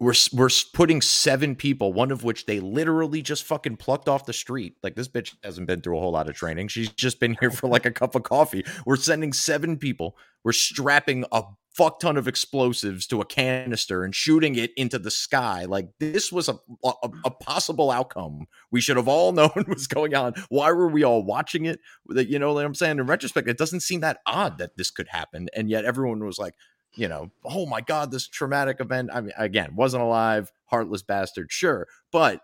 [0.00, 4.32] we're we're putting seven people, one of which they literally just fucking plucked off the
[4.32, 4.76] street.
[4.82, 6.68] Like this bitch hasn't been through a whole lot of training.
[6.68, 8.64] She's just been here for like a cup of coffee.
[8.86, 10.16] We're sending seven people.
[10.42, 11.42] We're strapping a
[11.74, 15.66] fuck ton of explosives to a canister and shooting it into the sky.
[15.66, 16.92] Like this was a, a,
[17.26, 18.46] a possible outcome.
[18.70, 20.32] We should have all known was going on.
[20.48, 21.78] Why were we all watching it?
[22.08, 22.98] You know what I'm saying.
[22.98, 26.38] In retrospect, it doesn't seem that odd that this could happen, and yet everyone was
[26.38, 26.54] like,
[26.94, 29.10] you know, oh my god, this traumatic event.
[29.12, 32.40] I mean, again, wasn't alive, heartless bastard, sure, but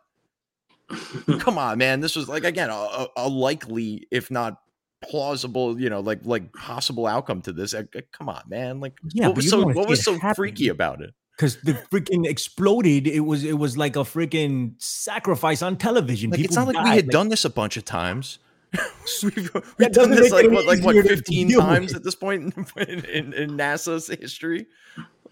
[1.39, 4.59] come on, man, this was like again a, a likely, if not
[5.03, 7.75] plausible, you know, like like possible outcome to this.
[7.75, 8.81] Uh, come on, man.
[8.81, 11.15] Like, yeah, what was so what was so freaky about it?
[11.37, 13.07] Because the freaking exploded.
[13.07, 16.31] It was it was like a freaking sacrifice on television.
[16.31, 16.85] Like, it's not like died.
[16.85, 18.39] we had like, done this a bunch of times.
[19.23, 23.33] we've, we've done this like what, like what 15 times at this point in, in,
[23.33, 24.67] in, NASA's history.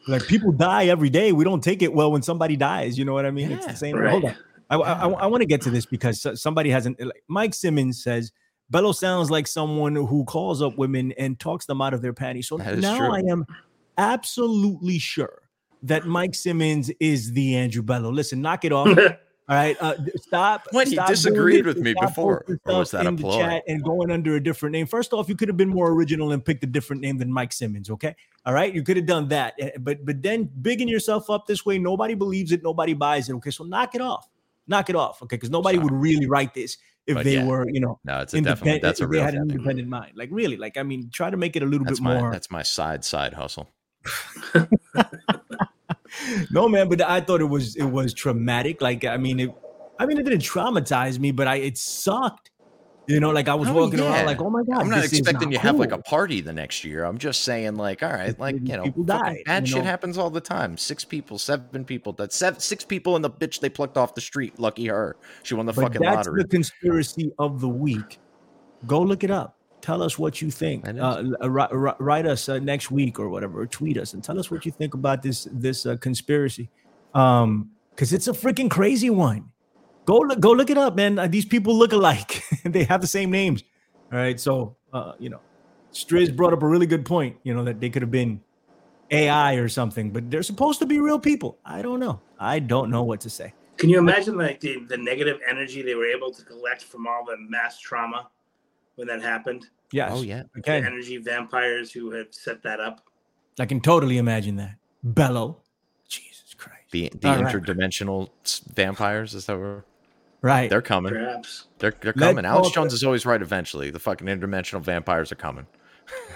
[0.07, 1.33] Like people die every day.
[1.33, 2.99] We don't take it well when somebody dies.
[2.99, 3.51] You know what I mean?
[3.51, 3.97] Yeah, it's the same.
[3.97, 4.11] Right.
[4.11, 4.37] Hold on.
[4.71, 7.01] I, I, I want to get to this because somebody hasn't.
[7.01, 8.33] Like Mike Simmons says
[8.71, 12.49] Bello sounds like someone who calls up women and talks them out of their panties.
[12.49, 13.13] So now true.
[13.13, 13.47] I am
[13.99, 15.43] absolutely sure
[15.83, 18.11] that Mike Simmons is the Andrew Bello.
[18.11, 18.89] Listen, knock it off.
[19.47, 20.69] All right, uh, stop.
[20.71, 24.11] What stop he disagreed with me before, or was that a the chat and going
[24.11, 24.87] under a different name?
[24.87, 27.53] First off, you could have been more original and picked a different name than Mike
[27.53, 27.91] Simmons.
[27.91, 28.17] Okay,
[28.47, 31.67] all right, you could have done that, eh, but but then bigging yourself up this
[31.67, 33.35] way, nobody believes it, nobody buys it.
[33.35, 34.27] Okay, so knock it off,
[34.67, 35.21] knock it off.
[35.21, 35.85] Okay, because nobody Sorry.
[35.85, 37.45] would really write this if but they yeah.
[37.45, 39.21] were, you know, no, it's a definitely that's a real.
[39.21, 41.67] They had an independent mind, like really, like I mean, try to make it a
[41.67, 42.33] little that's bit my, more.
[42.33, 43.69] That's my side side hustle.
[46.51, 48.81] no man, but I thought it was it was traumatic.
[48.81, 49.55] Like I mean, it,
[49.99, 52.51] I mean, it didn't traumatize me, but I it sucked.
[53.07, 54.15] You know, like I was oh, walking yeah.
[54.15, 54.81] around like, oh my god.
[54.81, 55.71] I'm not expecting not you cool.
[55.71, 57.05] have like a party the next year.
[57.05, 59.43] I'm just saying, like, all right, like you know, people die.
[59.45, 59.85] Bad shit know?
[59.85, 60.79] happens all the time.
[60.79, 62.15] Six people, seven people.
[62.15, 64.59] That's seven, six people in the bitch they plucked off the street.
[64.59, 65.17] Lucky her.
[65.43, 66.43] She won the but fucking that's lottery.
[66.43, 68.19] the conspiracy of the week.
[68.87, 69.59] Go look it up.
[69.85, 70.89] Tell us what you think.
[70.89, 74.51] Uh, write, write us uh, next week or whatever, or tweet us and tell us
[74.51, 76.71] what you think about this this uh, conspiracy.
[77.13, 79.51] Um, because it's a freaking crazy one.
[80.07, 81.19] Go look, go look it up, man.
[81.19, 82.43] Uh, these people look alike.
[82.65, 83.63] they have the same names.
[84.11, 84.41] All right.
[84.41, 85.41] So, uh, you know,
[85.93, 88.41] Striz brought up a really good point, you know, that they could have been
[89.11, 91.59] AI or something, but they're supposed to be real people.
[91.63, 92.23] I don't know.
[92.41, 93.53] I don't know what to say.
[93.77, 97.23] Can you imagine like the, the negative energy they were able to collect from all
[97.27, 98.31] the mass trauma
[98.97, 99.67] when that happened?
[99.93, 100.11] Yes.
[100.15, 100.43] Oh yeah.
[100.59, 100.81] Okay.
[100.81, 103.05] The energy vampires who have set that up.
[103.59, 104.77] I can totally imagine that.
[105.03, 105.63] Bello.
[106.09, 106.91] Jesus Christ.
[106.91, 108.61] The the all interdimensional right.
[108.75, 109.85] vampires, is that where
[110.45, 110.69] Right.
[110.69, 111.15] They're coming.
[111.15, 111.69] Perhaps.
[111.79, 112.45] They're, they're coming.
[112.45, 113.89] Alex Jones is always right eventually.
[113.89, 115.67] The fucking interdimensional vampires are coming.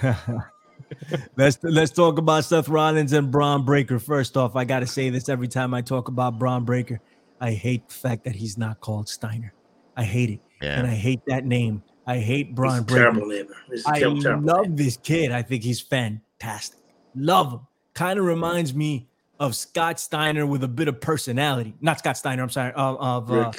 [1.36, 3.98] let's let's talk about Seth Rollins and Bron Breakker.
[3.98, 7.02] First off, I gotta say this every time I talk about Bron Breakker.
[7.38, 9.52] I hate the fact that he's not called Steiner.
[9.94, 10.40] I hate it.
[10.62, 10.78] Yeah.
[10.78, 11.82] And I hate that name.
[12.08, 12.56] I hate.
[12.56, 13.48] Terrible name.
[13.86, 14.76] I terrible love name.
[14.76, 15.30] this kid.
[15.30, 16.80] I think he's fantastic.
[17.14, 17.60] Love him.
[17.92, 21.74] Kind of reminds me of Scott Steiner with a bit of personality.
[21.82, 23.52] Not Scott Steiner, I'm sorry, of, of uh,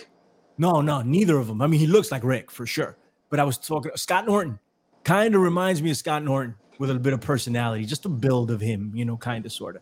[0.58, 1.62] no, no, neither of them.
[1.62, 2.98] I mean, he looks like Rick for sure.
[3.30, 4.58] But I was talking Scott Norton.
[5.04, 8.50] Kind of reminds me of Scott Norton with a bit of personality, just a build
[8.50, 9.82] of him, you know, kind of sort of.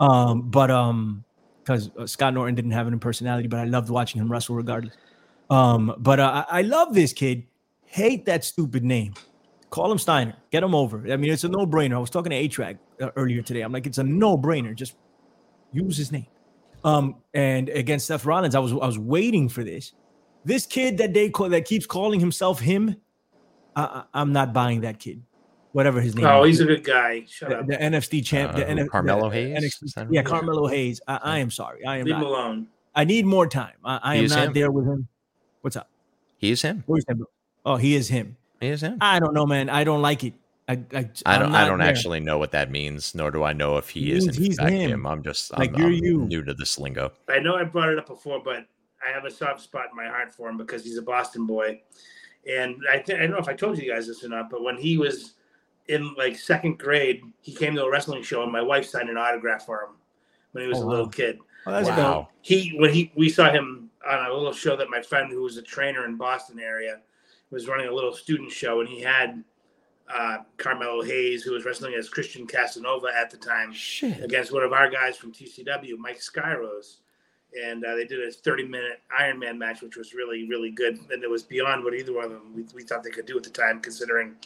[0.00, 1.22] Um, but um,
[1.62, 4.94] because uh, Scott Norton didn't have any personality, but I loved watching him wrestle regardless.
[5.50, 7.44] Um, but uh, I, I love this kid.
[7.86, 9.14] Hate that stupid name.
[9.70, 10.36] Call him Steiner.
[10.50, 11.10] Get him over.
[11.10, 11.94] I mean, it's a no brainer.
[11.94, 13.62] I was talking to A Track uh, earlier today.
[13.62, 14.74] I'm like, it's a no brainer.
[14.74, 14.94] Just
[15.72, 16.26] use his name.
[16.84, 19.92] Um, and against Seth Rollins, I was I was waiting for this
[20.46, 22.96] this kid that they call that keeps calling himself him,
[23.74, 25.22] I, am not buying that kid.
[25.72, 26.24] Whatever his name.
[26.24, 26.56] Oh, is.
[26.56, 27.24] he's a good guy.
[27.28, 27.66] Shut the, up.
[27.66, 29.78] The NFC champ, uh, the NF, Carmelo the, Hayes.
[29.82, 31.02] NXT, yeah, Carmelo Hayes.
[31.06, 31.84] I, I, am sorry.
[31.84, 32.66] I am Leave not, him alone.
[32.94, 33.74] I need more time.
[33.84, 34.52] I, I am not him.
[34.54, 35.06] there with him.
[35.60, 35.90] What's up?
[36.38, 36.82] He is him.
[37.66, 38.36] Oh, he is him.
[38.60, 38.98] He is him.
[39.00, 39.68] I don't know, man.
[39.68, 40.34] I don't like it.
[40.68, 41.88] I I, I don't I don't there.
[41.88, 44.70] actually know what that means, nor do I know if he, he is in fact
[44.72, 44.90] him.
[44.90, 45.06] him.
[45.06, 46.18] I'm just like I'm, you're I'm you.
[46.26, 47.12] new to this lingo.
[47.28, 48.66] I know I brought it up before, but
[49.06, 51.80] I have a soft spot in my heart for him because he's a Boston boy.
[52.48, 54.62] And I, th- I don't know if I told you guys this or not, but
[54.62, 55.34] when he was
[55.88, 59.16] in like second grade, he came to a wrestling show and my wife signed an
[59.16, 59.90] autograph for him
[60.52, 61.38] when he was oh, a little kid.
[61.66, 62.28] Oh, wow.
[62.42, 65.56] He when he we saw him on a little show that my friend who was
[65.56, 67.00] a trainer in Boston area
[67.50, 69.42] was running a little student show and he had
[70.12, 74.22] uh, Carmelo Hayes, who was wrestling as Christian Casanova at the time, Shit.
[74.22, 76.98] against one of our guys from TCW, Mike Skyros
[77.54, 80.98] and uh, they did a 30 minute Iron Man match, which was really, really good.
[81.10, 83.36] And it was beyond what either one of them we, we thought they could do
[83.36, 84.36] at the time, considering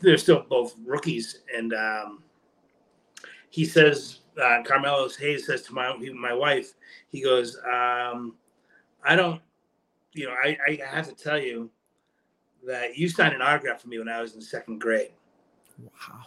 [0.00, 1.40] they're still both rookies.
[1.54, 2.22] And um,
[3.50, 6.74] he says, uh, Carmelo Hayes says to my my wife,
[7.08, 8.36] he goes, um,
[9.04, 9.40] I don't,
[10.12, 11.70] you know, I, I have to tell you
[12.68, 15.10] that you signed an autograph for me when I was in second grade.
[15.82, 16.22] Wow.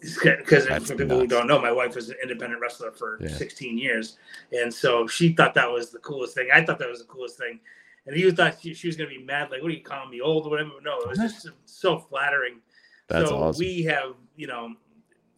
[0.00, 1.20] because for people nuts.
[1.20, 3.28] who don't know, my wife was an independent wrestler for yeah.
[3.28, 4.18] 16 years,
[4.52, 6.48] and so she thought that was the coolest thing.
[6.54, 7.58] I thought that was the coolest thing,
[8.06, 10.10] and he thought she, she was going to be mad, like, "What are you calling
[10.10, 12.60] me old or whatever?" No, it was just so flattering.
[13.08, 13.58] That's so awesome.
[13.58, 14.74] we have, you know,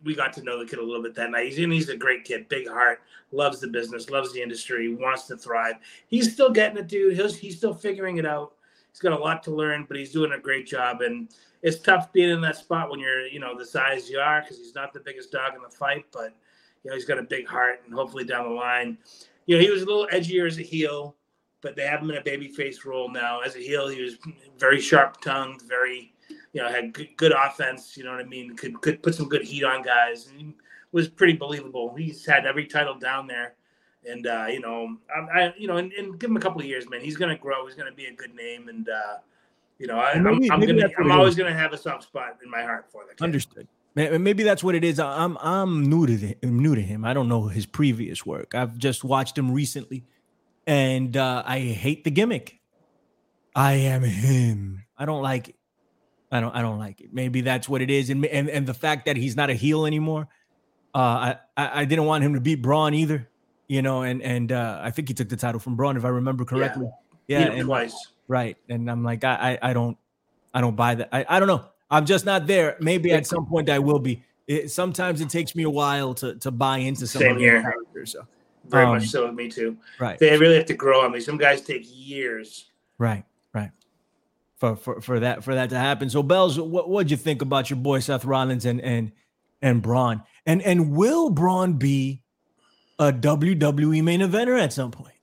[0.05, 1.47] we got to know the kid a little bit that night.
[1.47, 3.01] He's, he's a great kid, big heart,
[3.33, 5.77] loves the business, loves the industry, wants to thrive.
[6.09, 7.19] He's still getting it, dude.
[7.19, 8.53] He's he's still figuring it out.
[8.97, 11.03] He's got a lot to learn, but he's doing a great job.
[11.03, 11.29] And
[11.61, 14.57] it's tough being in that spot when you're, you know, the size you are because
[14.57, 16.35] he's not the biggest dog in the fight, but
[16.83, 18.97] you know he's got a big heart, and hopefully down the line,
[19.45, 21.15] you know, he was a little edgier as a heel,
[21.61, 23.41] but they have him in a babyface role now.
[23.41, 24.17] As a heel, he was
[24.59, 26.15] very sharp tongued, very
[26.55, 27.99] you know, had good, good offense.
[27.99, 28.57] You know what I mean?
[28.57, 30.29] Could could put some good heat on guys.
[30.29, 30.55] And
[30.93, 31.95] was pretty believable.
[31.95, 33.57] He's had every title down there,
[34.07, 36.67] and uh, you know, I, I you know, and, and, give him a couple of
[36.67, 37.01] years, man.
[37.01, 37.67] He's gonna grow.
[37.67, 39.19] He's gonna be a good name, and uh,
[39.79, 42.51] you know, I, am I'm, I'm gonna, I'm always gonna have a soft spot in
[42.51, 43.23] my heart for that.
[43.23, 43.69] Understood.
[43.95, 45.01] Maybe that's what it is.
[45.01, 47.05] I'm I'm new to the, I'm new to him.
[47.05, 48.55] I don't know his previous work.
[48.55, 50.05] I've just watched him recently,
[50.67, 52.61] and uh, I hate the gimmick.
[53.55, 54.85] I am him.
[54.99, 55.57] I don't like it.
[56.31, 57.13] I don't I don't like it.
[57.13, 59.87] Maybe that's what it is, and and, and the fact that he's not a heel
[59.87, 60.29] anymore.
[60.95, 63.29] Uh, I I didn't want him to beat Bron either,
[63.69, 66.09] you know, and and uh, I think he took the title from Bron if I
[66.09, 66.89] remember correctly.
[67.27, 68.09] Yeah, yeah and, twice.
[68.29, 69.97] Right, and I'm like I, I I don't
[70.55, 71.09] I don't buy that.
[71.13, 71.65] I I don't know.
[71.91, 72.77] I'm just not there.
[72.81, 74.23] Maybe at some point I will be.
[74.47, 77.63] It, sometimes it takes me a while to to buy into some Same here.
[77.63, 78.13] characters.
[78.13, 78.27] So
[78.69, 79.77] very um, much so with me too.
[79.99, 80.19] Right.
[80.19, 81.21] They really have to grow on me.
[81.21, 82.67] Some guys take years.
[82.99, 83.71] Right Right.
[84.57, 86.11] for, for, for that for that to happen.
[86.11, 89.13] So Bells, what what'd you think about your boy Seth Rollins and and
[89.63, 90.23] and Bron?
[90.47, 92.23] And and will Bron be
[92.99, 95.16] a WWE main eventer at some point?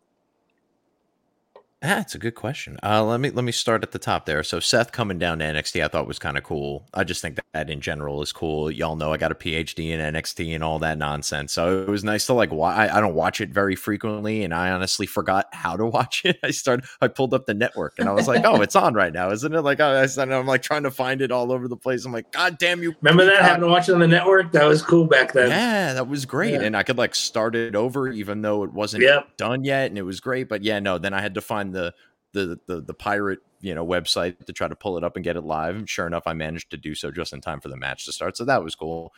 [1.84, 2.78] That's a good question.
[2.82, 4.42] Uh, let me let me start at the top there.
[4.42, 6.88] So Seth coming down to NXT, I thought was kind of cool.
[6.94, 8.72] I just think that, that in general is cool.
[8.72, 11.52] Y'all know I got a PhD in NXT and all that nonsense.
[11.52, 12.54] So it was nice to like.
[12.54, 16.40] Why I, don't watch it very frequently, and I honestly forgot how to watch it.
[16.42, 16.86] I started.
[17.02, 19.54] I pulled up the network, and I was like, "Oh, it's on right now, isn't
[19.54, 22.06] it?" Like I, I'm like trying to find it all over the place.
[22.06, 24.54] I'm like, "God damn you!" Remember that having to watch it on the network?
[24.54, 25.50] That was cool back then.
[25.50, 26.62] Yeah, that was great, yeah.
[26.62, 29.36] and I could like start it over even though it wasn't yep.
[29.36, 30.48] done yet, and it was great.
[30.48, 31.94] But yeah, no, then I had to find the
[32.34, 35.38] the, the the pirate you know website to try to pull it up and get
[35.38, 35.76] it live.
[35.76, 38.12] And sure enough, I managed to do so just in time for the match to
[38.12, 38.36] start.
[38.38, 39.14] So that was cool.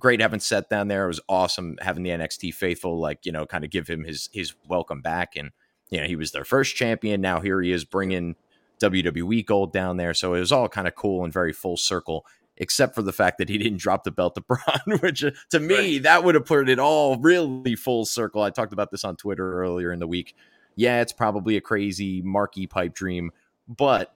[0.00, 1.04] Great having Seth down there.
[1.04, 4.30] It was awesome having the NXT faithful like you know kind of give him his
[4.32, 5.34] his welcome back.
[5.36, 5.50] And
[5.90, 7.20] you know he was their first champion.
[7.20, 8.36] Now here he is bringing
[8.80, 10.14] WWE gold down there.
[10.14, 12.24] So it was all kind of cool and very full circle.
[12.60, 15.60] Except for the fact that he didn't drop the belt to Bron, which uh, to
[15.60, 16.02] me right.
[16.02, 18.42] that would have put it all really full circle.
[18.42, 20.34] I talked about this on Twitter earlier in the week
[20.78, 23.32] yeah, it's probably a crazy marquee pipe dream,
[23.66, 24.14] but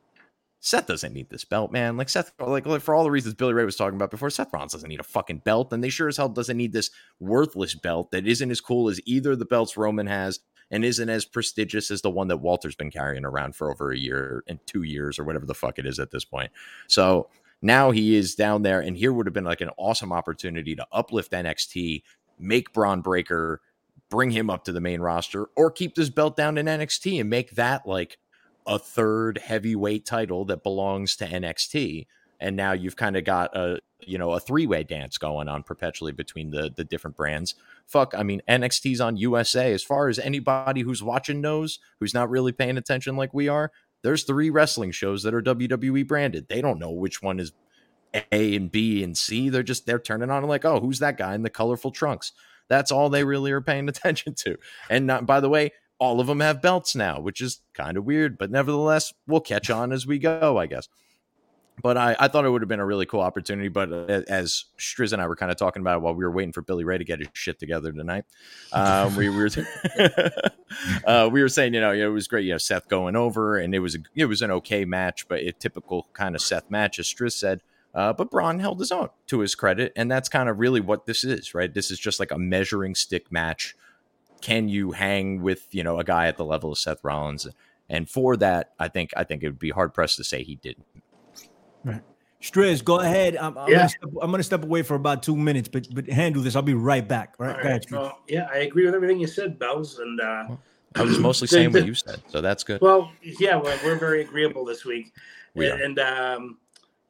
[0.60, 1.96] Seth doesn't need this belt, man.
[1.96, 4.52] Like Seth, like, like for all the reasons Billy Ray was talking about before, Seth
[4.52, 7.74] Rollins doesn't need a fucking belt, and they sure as hell doesn't need this worthless
[7.74, 10.38] belt that isn't as cool as either the belts Roman has
[10.70, 13.98] and isn't as prestigious as the one that Walter's been carrying around for over a
[13.98, 16.52] year and two years or whatever the fuck it is at this point.
[16.86, 17.28] So
[17.60, 20.86] now he is down there, and here would have been like an awesome opportunity to
[20.92, 22.04] uplift NXT,
[22.38, 23.60] make Bron Breakker
[24.12, 27.30] bring him up to the main roster or keep this belt down in NXT and
[27.30, 28.18] make that like
[28.66, 32.06] a third heavyweight title that belongs to NXT.
[32.38, 35.62] And now you've kind of got a you know a three way dance going on
[35.62, 37.54] perpetually between the the different brands.
[37.86, 39.72] Fuck, I mean NXT's on USA.
[39.72, 43.72] As far as anybody who's watching knows, who's not really paying attention like we are,
[44.02, 46.48] there's three wrestling shows that are WWE branded.
[46.50, 47.52] They don't know which one is
[48.30, 49.48] A and B and C.
[49.48, 52.32] They're just they're turning on and like, oh, who's that guy in the colorful trunks?
[52.72, 54.56] That's all they really are paying attention to.
[54.88, 58.04] And not, by the way, all of them have belts now, which is kind of
[58.04, 60.88] weird, but nevertheless, we'll catch on as we go, I guess.
[61.80, 63.68] But I, I thought it would have been a really cool opportunity.
[63.68, 66.30] But uh, as Striz and I were kind of talking about it while we were
[66.30, 68.24] waiting for Billy Ray to get his shit together tonight,
[68.72, 69.48] um, we, we were
[71.06, 72.44] uh, we were saying, you know, it was great.
[72.44, 75.40] You know, Seth going over, and it was a, it was an okay match, but
[75.40, 77.62] a typical kind of Seth match, as Striz said.
[77.94, 79.92] Uh, but Bron held his own to his credit.
[79.96, 81.72] And that's kind of really what this is, right?
[81.72, 83.76] This is just like a measuring stick match.
[84.40, 87.46] Can you hang with, you know, a guy at the level of Seth Rollins?
[87.88, 90.56] And for that, I think I think it would be hard pressed to say he
[90.56, 90.86] didn't.
[91.84, 92.02] Right.
[92.40, 93.36] Striz, go ahead.
[93.36, 93.76] I'm, I'm, yeah.
[93.76, 96.56] gonna step, I'm, gonna step, away for about two minutes, but but handle this.
[96.56, 97.34] I'll be right back.
[97.38, 97.56] Right.
[97.56, 97.90] All right.
[97.90, 99.98] Well, yeah, I agree with everything you said, Bells.
[99.98, 100.48] And uh,
[100.96, 102.80] I was mostly saying the, what you said, so that's good.
[102.80, 105.12] Well, yeah, well, we're very agreeable this week.
[105.54, 105.84] We and, are.
[105.84, 106.58] and um,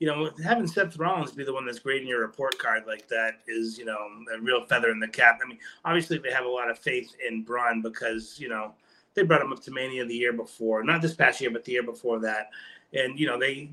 [0.03, 3.35] you know, having Seth Rollins be the one that's grading your report card like that
[3.47, 3.97] is, you know,
[4.35, 5.39] a real feather in the cap.
[5.41, 8.75] I mean, obviously they have a lot of faith in Bron because, you know,
[9.15, 11.71] they brought him up to Mania the year before, not this past year, but the
[11.71, 12.51] year before that.
[12.93, 13.71] And, you know, they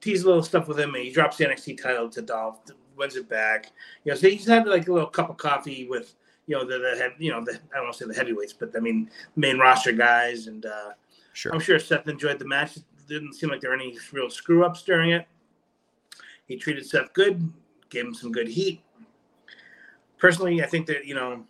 [0.00, 2.58] tease a little stuff with him and he drops the NXT title to Dolph
[2.96, 3.70] wins it back.
[4.02, 6.16] You know, so he's had like a little cup of coffee with
[6.48, 8.72] you know the, the you know the I don't want to say the heavyweights, but
[8.76, 10.90] I mean main roster guys, and uh,
[11.32, 11.54] Sure.
[11.54, 12.76] I'm sure Seth enjoyed the match.
[12.76, 15.28] It didn't seem like there were any real screw ups during it.
[16.50, 17.48] He treated Seth good,
[17.90, 18.82] gave him some good heat.
[20.18, 21.46] Personally, I think that you know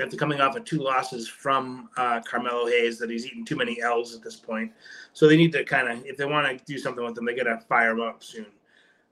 [0.00, 3.80] after coming off of two losses from uh, Carmelo Hayes, that he's eaten too many
[3.80, 4.72] L's at this point.
[5.12, 7.34] So they need to kind of, if they want to do something with him, they
[7.36, 8.46] got to fire him up soon.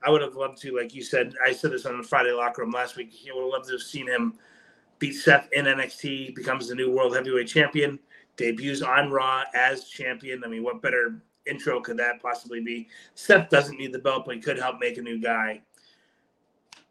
[0.03, 2.63] I would have loved to, like you said, I said this on the Friday locker
[2.63, 3.13] room last week.
[3.29, 4.35] I would have loved to have seen him
[4.99, 8.01] beat Seth in NXT, becomes the new world heavyweight champion,
[8.37, 10.43] debuts on Raw as champion.
[10.43, 12.89] I mean, what better intro could that possibly be?
[13.15, 15.61] Seth doesn't need the belt, but he could help make a new guy.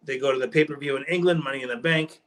[0.04, 2.22] They go to the pay per view in England, Money in the Bank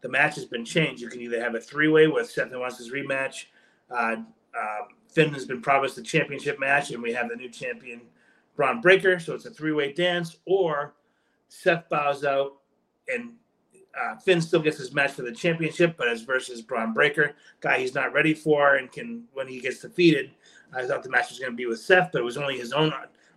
[0.00, 1.02] the match has been changed.
[1.02, 3.46] You can either have a three way with Seth and wants his rematch.
[3.90, 4.16] Uh,
[4.58, 8.02] uh, Finn has been promised the championship match, and we have the new champion,
[8.56, 9.18] Bron Breakker.
[9.18, 10.94] So it's a three way dance, or
[11.48, 12.54] Seth bows out
[13.12, 13.32] and
[14.00, 17.80] uh, Finn still gets his match for the championship, but as versus Bron Breakker, guy
[17.80, 20.30] he's not ready for, and can when he gets defeated.
[20.74, 22.72] I thought the match was going to be with Seth, but it was only his
[22.72, 22.92] own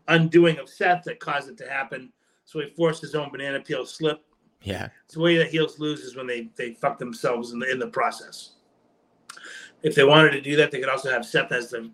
[0.07, 2.11] undoing of Seth that caused it to happen.
[2.45, 4.21] So he forced his own banana peel slip
[4.61, 4.89] Yeah.
[5.05, 7.79] it's the way that heels lose is when they they fuck themselves in the in
[7.79, 8.51] the process.
[9.81, 11.89] If they wanted to do that, they could also have Seth as the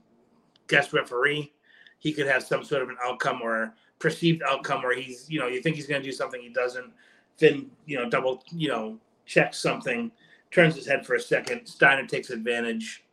[0.67, 1.53] guest referee.
[1.99, 5.47] He could have some sort of an outcome or perceived outcome where he's, you know,
[5.47, 6.91] you think he's going to do something, he doesn't.
[7.37, 10.11] Then, you know, double, you know, checks something,
[10.51, 11.65] turns his head for a second.
[11.65, 13.03] Steiner takes advantage,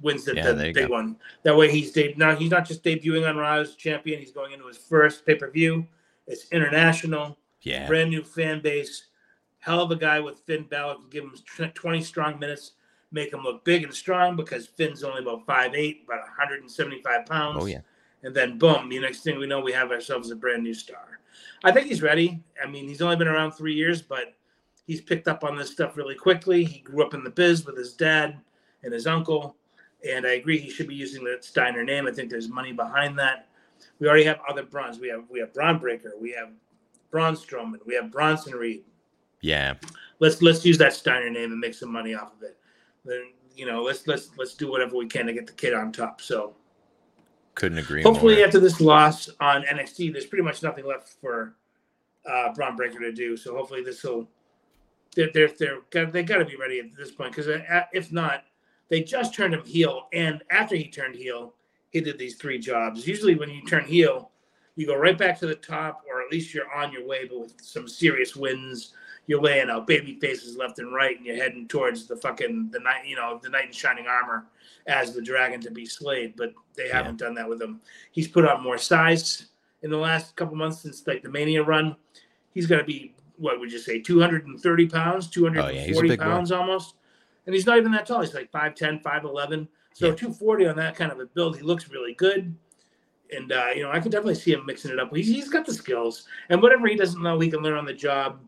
[0.00, 0.86] wins the, Yeah, the big go.
[0.88, 1.16] one.
[1.42, 4.20] That way, he's de- now he's not just debuting on Raw as champion.
[4.20, 5.86] He's going into his first pay per view.
[6.26, 7.86] It's international Yeah.
[7.86, 9.06] brand new fan base.
[9.58, 11.34] Hell of a guy with Finn Balor give him
[11.74, 12.72] 20 strong minutes,
[13.12, 17.58] make him look big and strong because Finn's only about 5'8, about 175 pounds.
[17.60, 17.80] Oh yeah.
[18.24, 21.18] And then boom, the next thing we know, we have ourselves a brand new star.
[21.64, 22.40] I think he's ready.
[22.62, 24.34] I mean, he's only been around three years, but
[24.86, 26.64] he's picked up on this stuff really quickly.
[26.64, 28.40] He grew up in the biz with his dad
[28.82, 29.56] and his uncle.
[30.08, 32.06] And I agree he should be using the Steiner name.
[32.06, 33.48] I think there's money behind that.
[33.98, 34.98] We already have other bronze.
[34.98, 36.12] We have we have Bron Breakker.
[36.20, 36.50] We have
[37.10, 37.78] Braun Strowman.
[37.86, 38.82] We have Bronson Reed.
[39.40, 39.74] Yeah.
[40.18, 42.58] Let's let's use that Steiner name and make some money off of it.
[43.04, 45.92] Then you know, let's let's let's do whatever we can to get the kid on
[45.92, 46.20] top.
[46.20, 46.54] So
[47.54, 48.46] Couldn't agree hopefully more.
[48.46, 51.54] after this loss on NXT, there's pretty much nothing left for
[52.28, 53.36] uh, Bron Breakker to do.
[53.36, 54.28] So hopefully this will
[55.14, 55.50] they're they're,
[55.90, 57.48] they're they got to be ready at this point because
[57.92, 58.44] if not,
[58.92, 61.54] they just turned him heel, and after he turned heel,
[61.88, 63.08] he did these three jobs.
[63.08, 64.30] Usually when you turn heel,
[64.76, 67.40] you go right back to the top, or at least you're on your way, but
[67.40, 68.92] with some serious wins.
[69.26, 72.80] You're laying out baby faces left and right, and you're heading towards the fucking the
[72.80, 74.44] night, you know, the knight in shining armor
[74.86, 76.36] as the dragon to be slayed.
[76.36, 76.98] But they Yeah.
[76.98, 77.80] haven't done that with him.
[78.10, 79.46] He's put on more size
[79.80, 81.96] in the last couple months since like the Mania run.
[82.52, 86.16] He's going to be what would you say, 230 pounds, 240 Oh, he's a boy.
[86.16, 86.96] pounds almost,
[87.46, 88.20] and he's not even that tall.
[88.20, 89.68] He's like 5'10", 5'11".
[89.94, 90.14] So Yeah.
[90.14, 92.54] 240 on that kind of a build, he looks really good.
[93.34, 95.14] And uh, you know, I can definitely see him mixing it up.
[95.14, 97.94] He's, he's got the skills, and whatever he doesn't know, he can learn on the
[97.94, 98.40] job.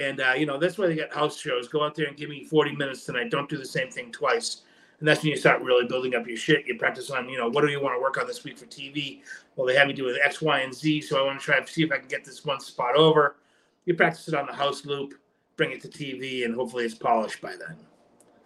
[0.00, 1.66] And uh, you know, that's why they got house shows.
[1.68, 3.30] Go out there and give me 40 minutes tonight.
[3.30, 4.62] Don't do the same thing twice.
[5.00, 6.66] And that's when you start really building up your shit.
[6.66, 8.66] You practice on, you know, what do you want to work on this week for
[8.66, 9.20] TV?
[9.54, 11.02] Well, they have me do with X, Y, and Z.
[11.02, 13.36] So I want to try to see if I can get this one spot over.
[13.86, 15.14] You practice it on the house loop,
[15.56, 17.76] bring it to TV, and hopefully it's polished by then.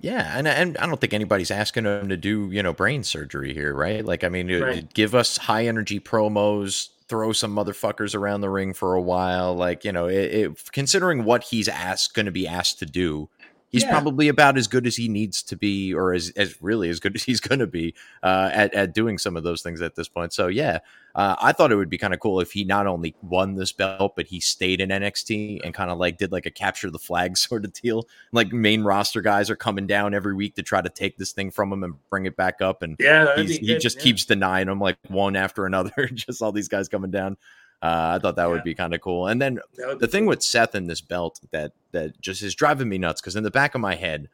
[0.02, 3.54] Yeah, and and I don't think anybody's asking him to do you know brain surgery
[3.54, 4.04] here, right?
[4.04, 4.92] Like, I mean, Right.
[4.92, 9.54] give us high energy promos, throw some motherfuckers around the ring for a while.
[9.54, 13.28] Like, you know, it, it, considering what he's asked, going to be asked to do,
[13.72, 13.90] he's Yeah.
[13.90, 17.14] probably about as good as he needs to be, or as as really as good
[17.16, 20.08] as he's going to be uh, at at doing some of those things at this
[20.08, 20.32] point.
[20.32, 20.78] So yeah,
[21.14, 23.72] uh, I thought it would be kind of cool if he not only won this
[23.72, 26.98] belt, but he stayed in NXT and kind of like did like a capture the
[26.98, 28.06] flag sort of deal.
[28.32, 31.50] Like main roster guys are coming down every week to try to take this thing
[31.50, 34.02] from him and bring it back up, and Yeah, he good, just yeah.
[34.02, 36.06] keeps denying them like one after another.
[36.14, 37.36] just all these guys coming down.
[37.82, 38.48] Uh, I thought that Yeah.
[38.52, 39.26] would be kind of cool.
[39.26, 40.28] And then That would be the thing cool.
[40.30, 43.50] with Seth and this belt that that just is driving me nuts because in the
[43.50, 44.28] back of my head,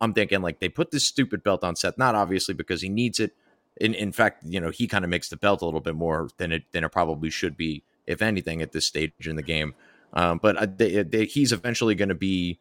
[0.00, 3.20] I'm thinking like they put this stupid belt on Seth, not obviously because he needs
[3.20, 3.32] it.
[3.80, 6.30] In in fact, you know, he kind of makes the belt a little bit more
[6.38, 9.74] than it than it probably should be, if anything, at this stage in the game.
[10.14, 12.58] Um, but uh, they, they, he's eventually going to be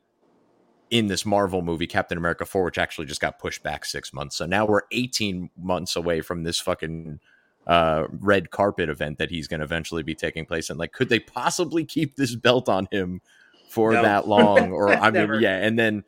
[0.90, 4.36] in this Marvel movie, Captain America 4, which actually just got pushed back six months.
[4.36, 7.20] So now we're 18 months away from this fucking
[7.68, 10.70] uh, red carpet event that he's going to eventually be taking place.
[10.70, 13.22] And like, could they possibly keep this belt on him
[13.70, 14.02] for No.
[14.02, 14.72] that long?
[14.72, 15.40] Or I mean, Never.
[15.40, 15.58] yeah.
[15.58, 16.04] And then,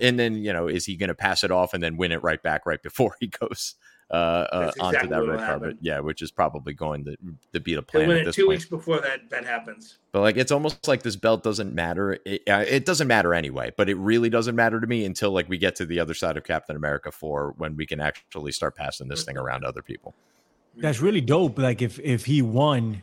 [0.00, 2.22] and then, you know, is he going to pass it off and then win it
[2.22, 3.74] right back right before he goes
[4.08, 5.62] uh, uh That's onto that red carpet.
[5.62, 5.78] happen.
[5.80, 7.16] Yeah, which is probably going to
[7.52, 8.58] to be the plan win it this two point.
[8.58, 9.98] weeks before that that happens.
[10.12, 12.16] But like, it's almost like this belt doesn't matter.
[12.24, 13.72] It, uh, it doesn't matter anyway.
[13.76, 16.36] But it really doesn't matter to me until like we get to the other side
[16.36, 19.82] of Captain America four when we can actually start passing this thing around to other
[19.82, 20.14] people.
[20.76, 21.58] That's really dope.
[21.58, 23.02] Like if if he won,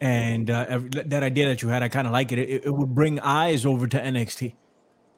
[0.00, 2.38] and uh, that idea that you had, I kind of like it.
[2.38, 2.64] it.
[2.64, 4.52] It would bring eyes over to NXT.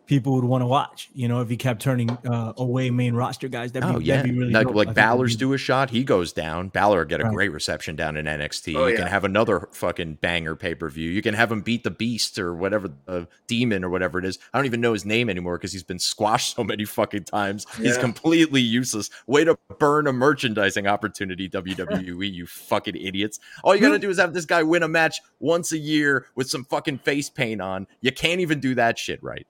[0.06, 1.08] People would want to watch.
[1.14, 4.16] You know, if he kept turning uh, away main roster guys, that'd be, Oh yeah,
[4.18, 4.76] that'd be really like, dope.
[4.76, 6.68] Like Balor's be- do a shot, he goes down.
[6.68, 7.34] Balor get a Right.
[7.34, 8.76] great reception down in NXT.
[8.76, 11.10] Oh, you can have another fucking banger pay per view.
[11.10, 14.38] You can have him beat the Beast or whatever, the Demon or whatever it is.
[14.54, 17.66] I don't even know his name anymore because he's been squashed so many fucking times.
[17.76, 19.10] He's completely useless.
[19.26, 22.32] Way to burn a merchandising opportunity, WWE.
[22.32, 23.40] you fucking idiots.
[23.64, 26.48] All you gotta do is have this guy win a match once a year with
[26.48, 27.86] some fucking face paint on.
[28.00, 29.46] You can't even do that shit right.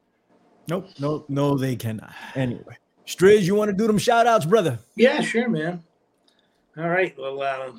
[0.68, 2.12] Nope, no, no, they cannot.
[2.34, 4.78] Anyway, Striz, you want to do them shout outs, brother?
[4.96, 5.82] Yeah, sure, man.
[6.76, 7.16] All right.
[7.18, 7.72] Well, uh,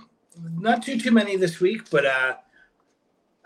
[0.58, 2.36] not too too many this week, but uh,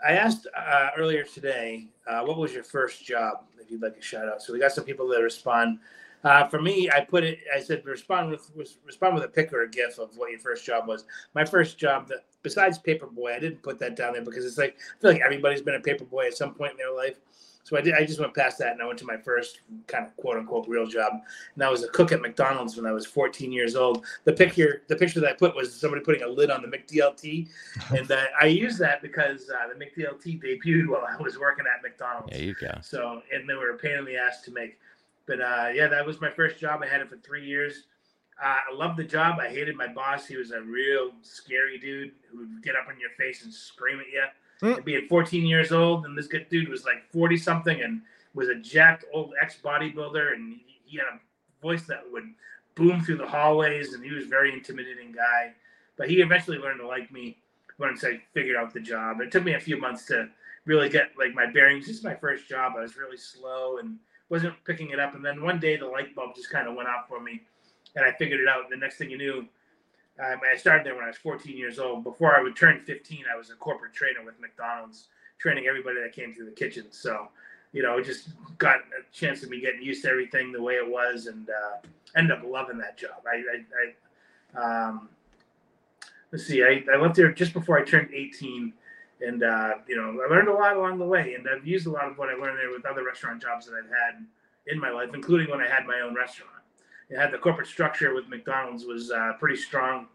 [0.06, 3.44] I asked uh, earlier today, uh, what was your first job?
[3.60, 5.78] If you'd like a shout out, so we got some people that respond.
[6.24, 7.40] Uh, for me, I put it.
[7.54, 8.50] I said respond with
[8.86, 11.04] respond with a pic or a gif of what your first job was.
[11.34, 14.76] My first job, that besides paperboy, I didn't put that down there because it's like
[14.98, 17.16] I feel like everybody's been a paperboy at some point in their life.
[17.64, 17.94] So I did.
[17.94, 20.66] I just went past that and I went to my first kind of quote unquote
[20.66, 21.12] real job,
[21.54, 24.04] and I was a cook at McDonald's when I was 14 years old.
[24.24, 27.48] The picture, the picture that I put was somebody putting a lid on the McDLT,
[27.96, 31.82] and uh, I used that because uh, the McDLT debuted while I was working at
[31.82, 32.32] McDonald's.
[32.32, 32.78] There you go.
[32.82, 34.78] So, and they were a pain in the ass to make.
[35.26, 36.82] But uh, yeah, that was my first job.
[36.82, 37.84] I had it for three years.
[38.42, 39.38] Uh, I loved the job.
[39.38, 40.26] I hated my boss.
[40.26, 44.00] He was a real scary dude who would get up in your face and scream
[44.00, 44.24] at you.
[44.62, 44.84] Mm.
[44.84, 48.00] Being 14 years old, and this good dude was like 40 something and
[48.34, 51.20] was a jacked old ex bodybuilder, and he, had a
[51.60, 52.32] voice that would
[52.74, 55.52] boom through the hallways, and he was a very intimidating guy.
[55.96, 57.38] But he eventually learned to like me
[57.78, 59.20] once I figured out the job.
[59.20, 60.28] It took me a few months to
[60.64, 61.86] really get like my bearings.
[61.86, 62.74] This is my first job.
[62.76, 63.98] I was really slow and
[64.28, 65.14] wasn't picking it up.
[65.14, 67.42] And then one day the light bulb just kind of went off for me,
[67.96, 68.70] and I figured it out.
[68.70, 69.46] The next thing you knew,
[70.20, 72.04] um, I started there when I was 14 years old.
[72.04, 75.08] Before I would turn 15, I was a corporate trainer with McDonald's,
[75.38, 76.86] training everybody that came through the kitchen.
[76.90, 77.28] So,
[77.72, 80.88] you know, just got a chance of me getting used to everything the way it
[80.88, 81.86] was, and uh,
[82.16, 83.22] ended up loving that job.
[83.26, 83.42] I,
[84.56, 85.08] I, I um,
[86.30, 88.74] let's see, I, I left there just before I turned 18
[89.22, 91.90] and uh, you know I learned a lot along the way, and I've used a
[91.90, 94.26] lot of what I learned there with other restaurant jobs that I've had
[94.66, 96.61] in my life, including when I had my own restaurant.
[97.16, 100.06] Had the corporate structure with McDonald's was uh, pretty strong,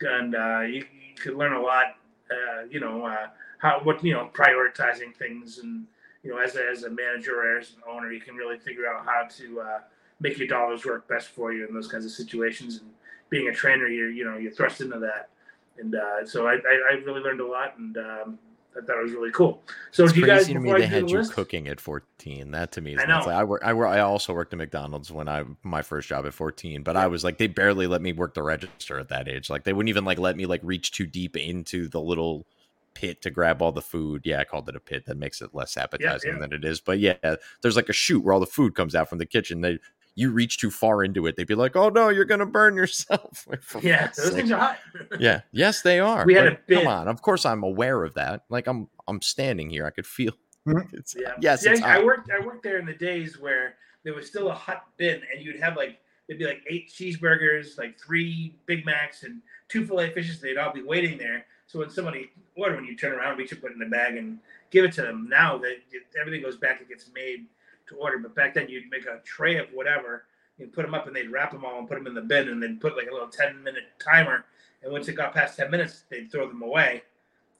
[0.00, 1.96] and uh, you, you could learn a lot.
[2.30, 3.28] Uh, you know uh,
[3.58, 5.86] how what you know prioritizing things, and
[6.22, 8.86] you know as a, as a manager or as an owner, you can really figure
[8.86, 9.78] out how to uh,
[10.20, 12.78] make your dollars work best for you in those kinds of situations.
[12.78, 12.90] And
[13.30, 15.30] being a trainer, you're you know you're thrust into that,
[15.78, 15.94] and
[16.28, 18.38] so I, I, I really learned a lot, and um,
[18.76, 19.62] I thought it was really cool.
[19.92, 21.32] So It's do you guys to me they had you list?
[21.32, 22.50] cooking at 14.
[22.50, 23.18] That to me is I know.
[23.18, 23.62] Like, I work.
[23.64, 23.88] I work.
[23.88, 26.82] I also worked at McDonald's when I my first job at 14.
[26.82, 29.48] But I was like, they barely let me work the register at that age.
[29.48, 32.46] Like they wouldn't even like let me like reach too deep into the little
[32.94, 34.22] pit to grab all the food.
[34.24, 35.06] Yeah, I called it a pit.
[35.06, 36.38] That makes it less appetizing yeah.
[36.38, 36.80] than it is.
[36.80, 39.60] But yeah, there's like a chute where all the food comes out from the kitchen.
[39.60, 39.78] They
[40.16, 43.46] you reach too far into it, they'd be like, "Oh no, you're gonna burn yourself."
[43.82, 44.34] Yeah, those sake.
[44.34, 44.78] things are hot.
[45.18, 46.24] yeah, yes, they are.
[46.24, 48.44] We had but a bit- Come on, of course I'm aware of that.
[48.48, 50.32] Like I'm I'm standing here, I could feel.
[50.66, 50.94] Mhm.
[50.94, 51.34] It's, Yeah.
[51.42, 52.30] Yes, See, it's I, I worked.
[52.30, 55.60] I worked there in the days where there was still a hot bin, and you'd
[55.60, 60.40] have like there'd be like eight cheeseburgers, like three Big Macs, and two fillet fishes.
[60.40, 61.44] They'd all be waiting there.
[61.66, 64.16] So when somebody ordered, when you turn around, reach and put it in the bag
[64.16, 64.38] and
[64.70, 65.28] give it to them.
[65.28, 65.76] Now that
[66.18, 67.44] everything goes back, it gets made
[67.88, 68.18] to order.
[68.18, 70.24] But back then, you'd make a tray of whatever
[70.58, 72.48] and put them up, and they'd wrap them all and put them in the bin,
[72.48, 74.44] and then put like a little ten minute timer.
[74.82, 77.02] And once it got past ten minutes, they'd throw them away.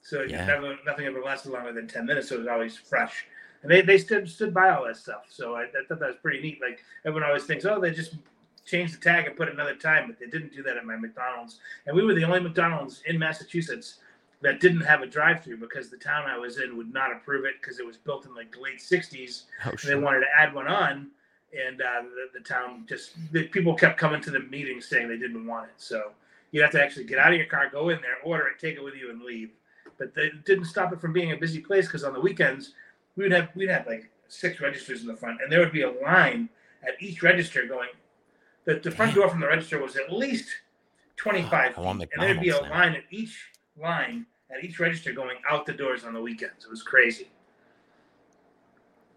[0.01, 0.45] So Yeah.
[0.45, 2.29] never, nothing ever lasted longer than ten minutes.
[2.29, 3.25] So it was always fresh
[3.65, 5.25] and they, they stood stood by all that stuff.
[5.27, 6.61] So I, I thought that was pretty neat.
[6.61, 8.13] Like everyone always thinks, oh, they just
[8.63, 11.59] changed the tag and put another time, but they didn't do that at my McDonald's.
[11.87, 13.95] And we were the only McDonald's in Massachusetts
[14.41, 17.55] that didn't have a drive-through because the town I was in would not approve it
[17.61, 19.43] because it was built in like the late '60s.
[19.65, 21.09] Oh, And they wanted to add one on,
[21.57, 25.17] and uh, the, the town just the people kept coming to the meeting saying they
[25.17, 25.73] didn't want it.
[25.77, 26.11] So
[26.51, 28.75] you'd have to actually get out of your car, go in there, order it, take
[28.75, 29.51] it with you, and leave.
[29.97, 32.73] But they didn't stop it from being a busy place because on the weekends
[33.15, 35.91] we'd have we'd have like six registers in the front, and there would be a
[35.91, 36.49] line
[36.85, 37.89] at each register going.
[38.65, 39.21] The, the front Damn.
[39.21, 40.49] door from the register was at least
[41.15, 42.69] twenty five I feet, and there'd be a now.
[42.69, 43.37] line at each
[43.81, 46.65] line at each register going out the doors on the weekends.
[46.65, 47.29] It was crazy.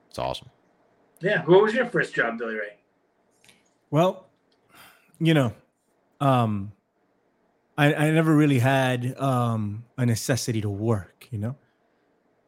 [0.09, 0.49] It's awesome.
[1.21, 1.45] Yeah.
[1.45, 2.77] What was your first job, Billy Ray?
[3.91, 4.27] Well,
[5.19, 5.53] you know,
[6.21, 6.73] um,
[7.77, 11.29] I, I never really had um, a necessity to work.
[11.31, 11.57] You know,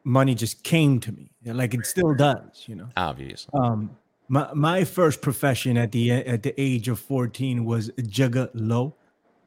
[0.05, 2.65] money just came to me, like it still does.
[2.67, 3.51] You know, Obviously.
[3.55, 3.97] um,
[4.29, 8.97] my my first profession at the at the age of fourteen was jugga low.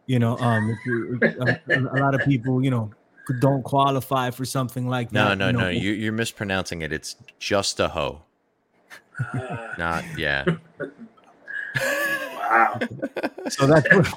[0.06, 1.20] You know, um, if you,
[1.70, 2.92] a, a lot of people, you know,
[3.40, 5.38] don't qualify for something like that.
[5.38, 5.60] no, you know.
[5.60, 5.70] no.
[5.70, 6.92] You, you're mispronouncing it.
[6.92, 8.22] It's just a hoe.
[9.34, 10.46] Uh, Not, yeah.
[12.40, 12.80] wow.
[13.50, 14.08] So that's what,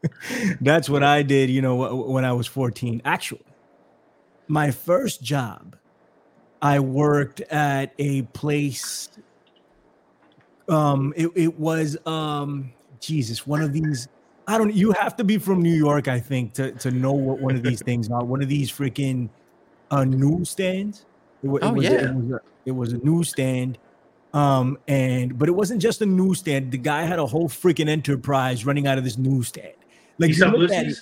[0.60, 3.02] that's what I did, you know, when I was 14.
[3.04, 3.44] Actually,
[4.48, 5.76] my first job,
[6.60, 9.08] I worked at a place.
[10.68, 14.08] Um, it, it was um Jesus, one of these.
[14.48, 17.40] I don't you have to be from New York, I think, to, to know what
[17.40, 18.24] one of these things are.
[18.24, 19.28] One of these freaking
[19.90, 21.04] uh newsstands.
[21.42, 21.90] It, it Oh, was, yeah.
[22.10, 23.78] it was a, it was a newsstand.
[24.34, 26.70] Um, and but it wasn't just a newsstand.
[26.72, 29.72] The guy had a whole freaking enterprise running out of this newsstand.
[30.18, 30.98] Like you look at it-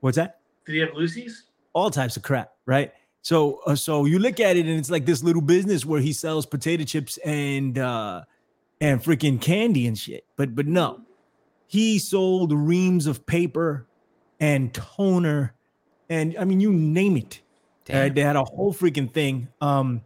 [0.00, 0.40] what's that?
[0.66, 1.44] Did he have Lucy's?
[1.72, 2.92] All types of crap, right?
[3.22, 6.12] So uh, so you look at it and it's like this little business where he
[6.12, 8.22] sells potato chips and uh
[8.80, 10.24] and freaking candy and shit.
[10.36, 11.00] But but no.
[11.66, 13.86] He sold reams of paper
[14.40, 15.54] and toner
[16.08, 17.40] and I mean you name it.
[17.90, 19.48] Uh, they had a whole freaking thing.
[19.60, 20.02] Um,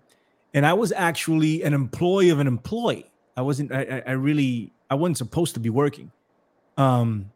[0.54, 3.10] and I was actually an employee of an employee.
[3.36, 3.72] I wasn't.
[3.72, 4.72] I, I- really.
[4.90, 6.10] I wasn't supposed to be working.
[6.78, 7.30] Um,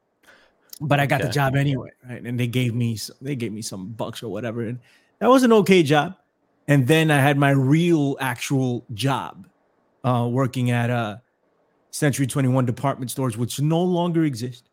[0.81, 2.23] but I got the job anyway, right?
[2.23, 2.99] And they gave me.
[3.21, 4.81] They gave me some bucks or whatever, and
[5.19, 6.17] that was an okay job.
[6.67, 9.47] And then I had my real, actual job,
[10.03, 11.17] uh, working at uh,
[11.93, 14.69] Century Twenty One department stores, which no longer exist.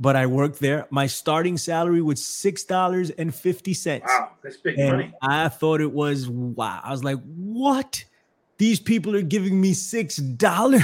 [0.00, 0.86] But I worked there.
[0.90, 4.04] My starting salary was six dollars and fifty cents.
[4.06, 5.14] Wow, that's big And money.
[5.22, 6.80] I thought it was wow.
[6.84, 8.04] I was like, what?
[8.58, 10.82] These people are giving me six dollars.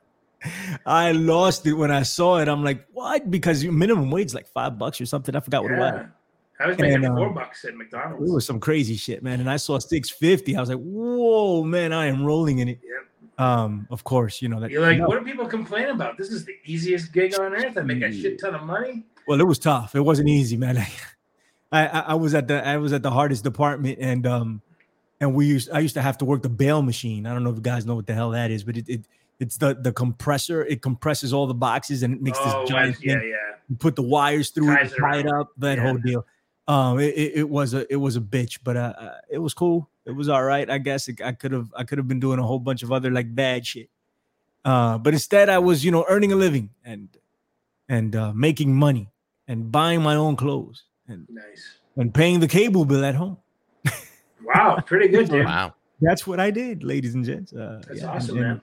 [0.86, 2.48] I lost it when I saw it.
[2.48, 3.30] I'm like, what?
[3.30, 5.34] Because your minimum wage is like five bucks or something.
[5.36, 6.06] I forgot what it was.
[6.58, 8.28] I was making And, four um, bucks at McDonald's.
[8.28, 9.40] It was some crazy shit, man.
[9.40, 10.56] And I saw 650.
[10.56, 12.80] I was like, whoa, man, I am rolling in it.
[12.82, 13.09] Yep.
[13.38, 14.70] Um, of course, you know that.
[14.70, 15.06] You're like, no.
[15.06, 16.18] what do people complain about?
[16.18, 17.78] This is the easiest gig on earth.
[17.78, 19.04] I make a shit ton of money.
[19.26, 19.94] Well, it was tough.
[19.94, 20.76] It wasn't easy, man.
[21.72, 24.62] I, I I was at the I was at the hardest department, and um,
[25.20, 27.26] and we used I used to have to work the bail machine.
[27.26, 29.00] I don't know if you guys know what the hell that is, but it, it
[29.38, 30.64] it's the the compressor.
[30.64, 33.28] It compresses all the boxes and it makes oh, this giant yeah, thing.
[33.30, 33.56] yeah.
[33.68, 35.84] You put the wires through Ties it, it tie it up, that Yeah.
[35.84, 36.26] whole deal.
[36.68, 39.54] Um, it, it, it was a it was a bitch, but uh, uh, it was
[39.54, 39.88] cool.
[40.10, 41.08] It was all right, I guess.
[41.08, 43.34] It, I could have I could have been doing a whole bunch of other like
[43.34, 43.88] bad shit.
[44.64, 47.08] Uh, but instead, I was you know earning a living and
[47.88, 49.08] and uh, making money
[49.48, 51.78] and buying my own clothes and Nice.
[51.96, 53.38] and paying the cable bill at home.
[54.44, 55.44] Wow, pretty good, dude.
[55.44, 55.74] Wow.
[56.00, 57.52] That's what I did, ladies and gents.
[57.52, 58.62] Uh, That's yeah, awesome, and, man.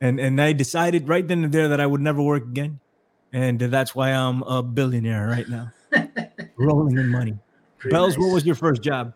[0.00, 2.80] And and I decided right then and there that I would never work again,
[3.32, 5.72] and that's why I'm a billionaire right now,
[6.56, 7.38] rolling in money.
[7.78, 8.24] Pretty Bells, nice.
[8.26, 9.14] what was your first job?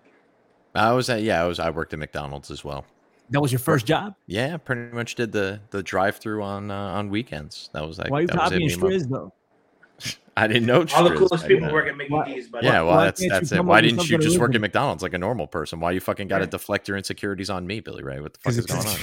[0.76, 2.84] I was at, yeah, I was, I worked at McDonald's as well.
[3.30, 4.14] That was your first job.
[4.26, 7.70] Yeah, pretty much did the the drive through on uh, on weekends.
[7.72, 9.32] That was like Why you that was it, copying me Striz though?
[10.36, 10.84] I didn't know.
[10.94, 13.26] All the coolest people didn't- work at Mickey Why- D's, but Yeah, well, Why that's
[13.28, 13.64] that's it.
[13.64, 14.60] Why didn't you just work at?
[14.60, 15.80] McDonald's like a normal person?
[15.80, 16.50] Why you fucking got to Yeah.
[16.50, 18.20] deflect your insecurities on me, Billy Ray?
[18.20, 18.96] What the fuck is going on?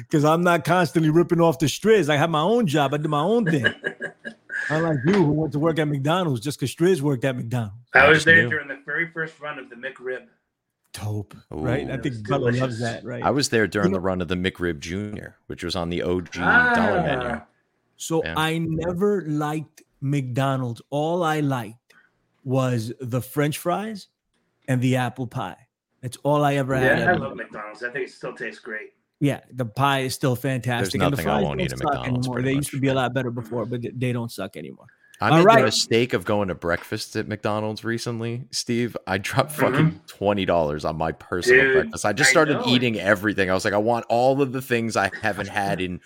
[0.00, 2.10] Because I'm not constantly ripping off the Striz.
[2.10, 2.92] I have my own job.
[2.92, 3.64] I do my own thing.
[4.68, 7.76] Unlike you, who went to work at McDonald's just because Striz worked at McDonald's.
[7.94, 8.50] I I was just there knew.
[8.50, 10.26] during the very first run of the McRib.
[10.92, 11.88] Dope, right?
[11.88, 12.80] I think It's Bella loves delicious.
[12.80, 13.22] that, right?
[13.22, 16.02] I was there during know- the run of the McRib Junior, which was on the
[16.02, 17.28] OG dollar menu.
[17.28, 17.46] Ah,
[17.96, 18.34] So Yeah.
[18.36, 20.82] I never liked McDonald's.
[20.90, 21.76] All I liked
[22.44, 24.08] was the French fries
[24.66, 25.68] and the apple pie.
[26.00, 26.82] That's all I ever had.
[26.84, 27.22] yeah, at I McDonald's.
[27.22, 27.82] love McDonald's.
[27.84, 28.90] I think it still tastes great.
[29.20, 30.94] Yeah, the pie is still fantastic.
[30.94, 32.42] and the nothing I won't don't eat at McDonald's, anymore.
[32.42, 32.56] They much.
[32.56, 34.86] used to be a lot better before, but they- they don't suck anymore.
[35.22, 35.58] I made right.
[35.58, 38.96] the mistake of going to breakfast at McDonald's recently, Steve.
[39.06, 42.04] I dropped fucking twenty dollars on my personal Dude, breakfast.
[42.06, 42.66] I just started know.
[42.66, 43.50] eating everything.
[43.50, 46.00] I was like, I want all of the things I haven't had in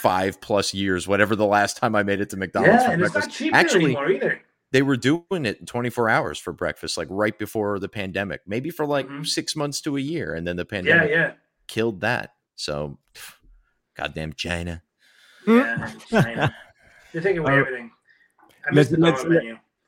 [0.00, 3.02] five plus years, whatever the last time I made it to McDonald's yeah, for and
[3.02, 3.40] it's breakfast.
[3.40, 4.40] not cheap Actually, anymore either.
[4.70, 8.68] they were doing it in 24 hours for breakfast, like right before the pandemic, maybe
[8.70, 9.26] for like Mhm.
[9.26, 11.32] six months to a year, and then the pandemic yeah.
[11.68, 12.34] killed that.
[12.54, 12.98] So,
[13.96, 14.82] goddamn China.
[15.46, 16.54] Yeah, China.
[17.12, 17.66] They're taking away All right.
[17.66, 17.90] everything.
[18.70, 19.24] I Let's- let's-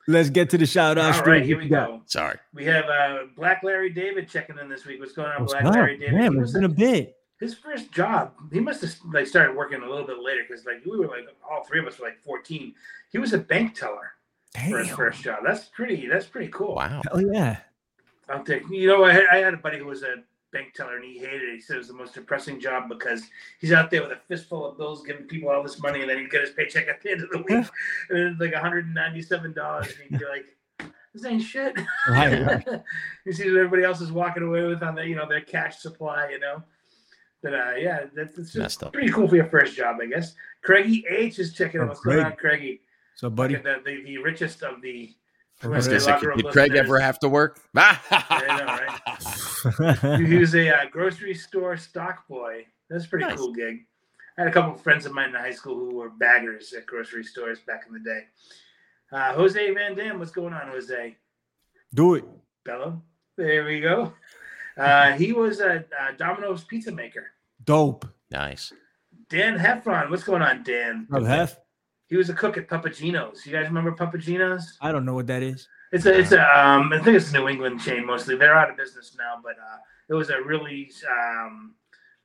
[0.07, 1.15] Let's get to the shout out.
[1.15, 2.01] All right, here we go.
[2.07, 2.37] Sorry.
[2.55, 4.99] We have uh, Black Larry David checking in this week.
[4.99, 5.75] What's going on, What's Black up?
[5.75, 6.17] Larry David?
[6.17, 7.15] Damn, He it's was been a bit.
[7.39, 8.33] his first job.
[8.51, 11.27] He must have like started working a little bit later because like we were like
[11.49, 12.73] all three of us were like 14.
[13.11, 14.13] He was a bank teller
[14.71, 15.41] for his first job.
[15.45, 16.07] That's pretty.
[16.07, 16.75] That's pretty cool.
[16.75, 17.03] Wow.
[17.07, 17.57] Hell yeah.
[18.27, 18.63] I'll take.
[18.71, 20.15] You know, I had, I had a buddy who was a
[20.51, 21.55] bank teller, and he hated it.
[21.55, 23.23] He said it was the most depressing job because
[23.59, 26.17] he's out there with a fistful of bills, giving people all this money, and then
[26.19, 27.47] he'd get his paycheck at the end of the week,
[28.09, 30.45] and it's like one hundred and ninety-seven dollars, and he'd be like.
[31.13, 31.75] This ain't shit.
[32.07, 32.65] Right, right.
[33.25, 35.79] you see what everybody else is walking away with on their, you know, their cash
[35.79, 36.63] supply, you know.
[37.43, 38.93] But uh, yeah, that's, that's Messed just up.
[38.93, 40.35] pretty cool for your first job, I guess.
[40.63, 42.79] Craigie H is checking out Oh, what's going on, Craigie.
[43.15, 45.13] So, buddy, The, the, the richest of the
[45.63, 47.59] I was gonna say, locker room did Craig ever have to work?
[50.17, 52.65] He was a uh, grocery store stock boy.
[52.89, 53.37] That's a pretty Nice.
[53.37, 53.85] cool gig.
[54.37, 56.85] I had a couple of friends of mine in high school who were baggers at
[56.85, 58.21] grocery stores back in the day.
[59.11, 61.15] Uh, Jose Van Dam, what's going on, Jose?
[61.93, 62.23] do it.
[62.63, 63.01] Bello.
[63.37, 64.13] There we go.
[64.77, 67.27] Uh, he was a, a Domino's pizza maker.
[67.63, 68.05] Dope.
[68.31, 68.71] nice.
[69.29, 71.07] Dan Heffron, what's going on, Dan?
[71.11, 71.57] Of Hef.
[72.11, 73.45] He was a cook at Papa Gino's.
[73.45, 74.77] You guys remember Papa Gino's?
[74.81, 75.67] I don't know what that is.
[75.93, 78.35] It's a, it's a, um, I think it's a New England chain mostly.
[78.35, 79.77] They're out of business now, but uh,
[80.09, 81.73] it was a really, um,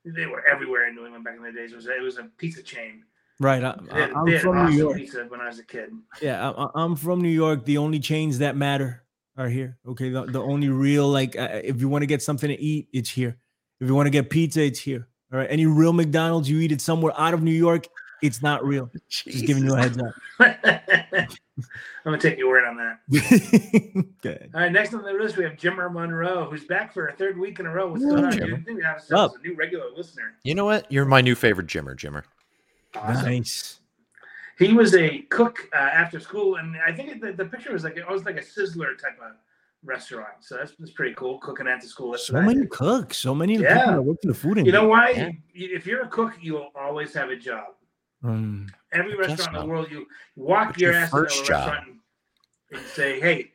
[0.05, 1.73] they were everywhere in New England back in the days.
[1.73, 3.05] It was, a, it was a pizza chain.
[3.39, 3.63] Right.
[3.63, 4.97] I, They, I, they I'm had from awesome New York.
[4.97, 5.91] pizza when I was a kid.
[6.21, 7.65] Yeah, I, I- I'm from New York.
[7.65, 9.05] The only chains that matter
[9.37, 9.79] are here.
[9.87, 12.89] Okay, the, the only real like uh, if you want to get something to eat,
[12.93, 13.37] it's here.
[13.81, 15.07] If you want to get pizza, it's here.
[15.33, 15.49] All right.
[15.49, 17.87] Any real McDonald's you eat it somewhere out of New York,
[18.23, 18.91] it's not real.
[19.09, 20.15] Just giving you a heads up.
[20.41, 21.27] I'm
[22.05, 24.07] gonna take your word on that.
[24.23, 24.51] Good.
[24.55, 27.39] All right, next on the list we have Jimmer Monroe, who's back for a third
[27.39, 27.89] week in a row.
[27.91, 28.33] What's What's going on?
[28.33, 28.47] Jimmer?
[28.47, 28.55] dude?
[28.55, 29.33] I think we have up?
[29.37, 30.35] a new regular listener.
[30.45, 30.91] You know what?
[30.91, 32.23] You're my new favorite Jimmer, Jimmer.
[32.95, 33.25] Awesome.
[33.27, 33.81] Nice.
[34.59, 37.97] He was a cook uh, after school, and I think the, the picture was like
[37.97, 39.33] it was like a sizzler type of
[39.85, 40.29] restaurant.
[40.41, 41.39] So that's, that's pretty cool.
[41.39, 42.13] Cooking after school.
[42.13, 43.19] That's So many cooks.
[43.19, 43.79] So many Yeah.
[43.79, 44.67] people that work in the food industry.
[44.67, 45.11] You know why?
[45.11, 45.31] Yeah.
[45.55, 47.67] If you're a cook, you'll always have a job.
[48.27, 50.07] Mm, Every restaurant in the world, you
[50.37, 51.69] walk What's your, your ass into a first job?
[51.69, 53.53] restaurant and, and say, "Hey,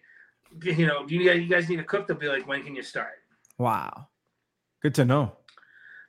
[0.64, 2.76] you know, do you guys, you guys need a cook?" They'll be like, "When can
[2.76, 3.14] you start?"
[3.58, 4.08] wow.
[4.82, 5.34] Good to know.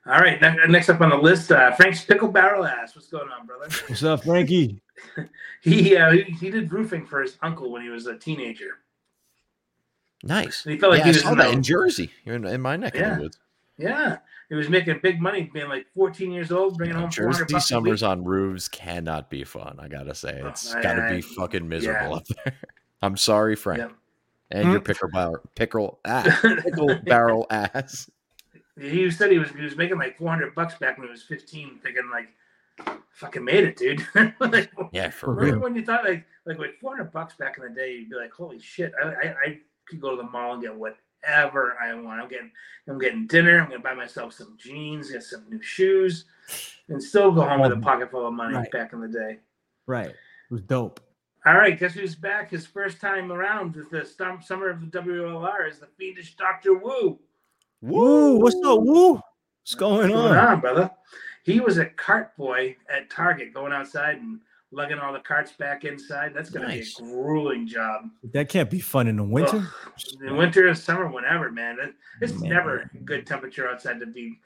[0.05, 2.95] All right, next up on the list, uh, Frank's pickle barrel ass.
[2.95, 3.67] What's going on, brother?
[3.87, 4.81] What's up, Frankie?
[5.61, 8.79] He, uh, he he did roofing for his uncle when he was a teenager.
[10.23, 10.65] Nice.
[10.65, 12.11] And he felt like yeah, he I was saw in that in Jersey.
[12.25, 13.11] You're in, in my neck Yeah.
[13.11, 13.39] of the woods.
[13.77, 14.17] Yeah,
[14.53, 17.67] he was making big money, being like 14 years old, bringing home 400 Jersey bucks
[17.67, 19.77] summers on roofs cannot be fun.
[19.79, 22.15] I gotta say, Oh, it's I- gotta I- be fucking miserable yeah.
[22.17, 22.53] up there.
[23.01, 23.93] I'm sorry, Frank, Yep.
[24.51, 24.85] and your Hmm.
[24.85, 28.09] pickle barrel, pickle, ah, pickle barrel ass.
[28.79, 31.79] He said he was he was making like 400 bucks back when he was 15,
[31.81, 32.29] thinking like,
[33.11, 34.05] fucking made it, dude.
[34.39, 35.59] like, Yeah, for For real.
[35.59, 38.31] when you thought like like with 400 bucks back in the day, you'd be like,
[38.31, 40.75] holy shit, I, I, I could go to the mall and get
[41.33, 42.21] whatever I want.
[42.21, 42.51] I'm getting
[42.87, 43.61] I'm getting dinner.
[43.61, 46.25] I'm gonna buy myself some jeans, get some new shoes,
[46.89, 48.71] and still go home with a pocket full of money Right.
[48.71, 49.39] back in the day.
[49.85, 50.09] Right.
[50.09, 50.15] It
[50.51, 50.99] was dope.
[51.45, 52.51] All right, guess who's back?
[52.51, 56.73] His first time around with the stum- summer of the WLR is the fiendish Doctor
[56.73, 57.19] Wu.
[57.81, 58.37] Woo!
[58.37, 59.13] What's up, Woo?
[59.15, 60.37] What's going What's going on?
[60.37, 60.89] on, brother?
[61.43, 64.39] He was a cart boy at Target, going outside and
[64.73, 66.33] lugging all the carts back inside.
[66.33, 66.95] That's gonna Nice.
[66.95, 68.09] be a grueling job.
[68.33, 69.57] That can't be fun in the winter.
[69.57, 70.21] Ugh.
[70.23, 71.77] In winter, summer, whenever, man.
[71.79, 72.49] It, it's Man.
[72.49, 74.39] never good temperature outside to be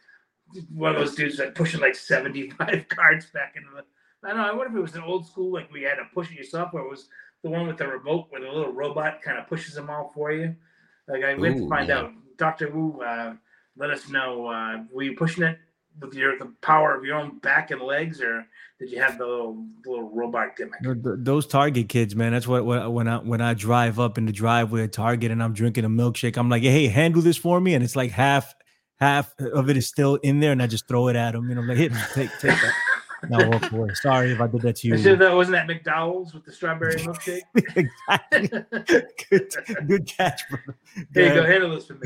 [0.74, 3.84] one of those dudes that pushing like 75 carts back into the.
[4.24, 4.50] I don't know.
[4.50, 6.74] I wonder if it was an old school, like we had to push it yourself,
[6.74, 7.08] or it was
[7.44, 10.32] the one with the remote where the little robot kind of pushes them all for
[10.32, 10.56] you.
[11.08, 12.00] Like, I went to find yeah.
[12.00, 12.12] out.
[12.38, 12.70] Dr.
[12.72, 13.36] Wu, uh,
[13.78, 14.48] let us know.
[14.48, 15.60] Uh, were you pushing it
[16.02, 18.46] with your the power of your own back and legs, or
[18.80, 20.82] did you have the little, the little robot gimmick?
[20.84, 22.34] Th- th- Those Target kids, man.
[22.34, 25.54] That's what, when I when I drive up in the driveway at Target and I'm
[25.54, 28.54] drinking a milkshake, I'm like, hey, handle this for me, and it's like half
[29.00, 31.50] half of it is still in there, and I just throw it at them.
[31.50, 32.74] You know, I'm like, here, take take that.
[33.30, 33.90] Walk away.
[33.96, 35.16] Sorry if I did that to you.
[35.16, 37.42] that wasn't that McDowell's with the strawberry milkshake.
[37.76, 38.48] exactly.
[39.30, 39.54] Good,
[39.88, 40.60] good catch, bro.
[41.12, 41.48] There you go.
[41.48, 41.98] Handle this for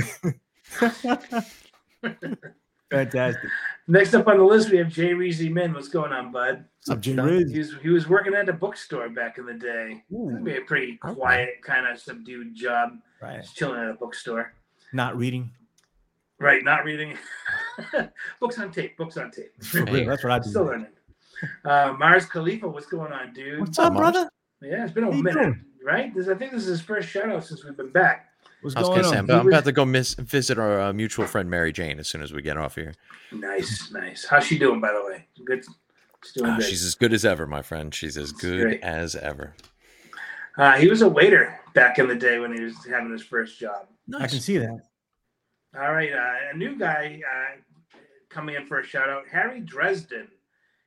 [2.01, 2.41] me.
[2.91, 3.49] Fantastic.
[3.87, 5.73] Next up on the list, we have Jay Reezy Min.
[5.73, 6.65] What's going on, bud?
[6.79, 7.25] What's up, Jay Done.
[7.25, 7.51] Riz?
[7.51, 10.03] He was, he was working at a bookstore back in the day.
[10.11, 11.15] That'd be a pretty Okay.
[11.15, 12.97] quiet, kind of subdued job.
[13.21, 13.41] Right.
[13.41, 14.53] Just chilling at a bookstore.
[14.93, 15.49] Not reading.
[16.39, 17.17] Right, not reading.
[18.39, 18.97] books on tape.
[18.97, 19.51] Books on tape.
[19.63, 20.49] For real, That's what I do.
[20.49, 20.87] Still learning.
[21.65, 23.59] Uh, Mars Khalifa, what's going on, dude?
[23.59, 24.29] What's up, up, brother?
[24.61, 25.65] Yeah, it's been a minute, doing?
[25.83, 26.13] right?
[26.13, 28.27] This, I think this is his first shout out since we've been back.
[28.61, 29.31] What's I was going gonna say, on?
[29.31, 32.21] I'm, I'm about to go miss, visit our uh, mutual friend Mary Jane as soon
[32.21, 32.93] as we get off here.
[33.31, 34.25] Nice, nice.
[34.25, 35.25] How's she doing, by the way?
[35.45, 35.63] Good.
[36.23, 36.65] She's doing good.
[36.65, 37.93] she's as good as ever, my friend.
[37.93, 38.83] She's as That's good great.
[38.83, 39.55] as ever.
[40.57, 43.59] Uh, he was a waiter back in the day when he was having his first
[43.59, 43.87] job.
[44.19, 44.81] I can see that.
[45.75, 47.57] All right, uh, a new guy uh,
[48.29, 50.27] coming in for a shout out, Harry Dresden.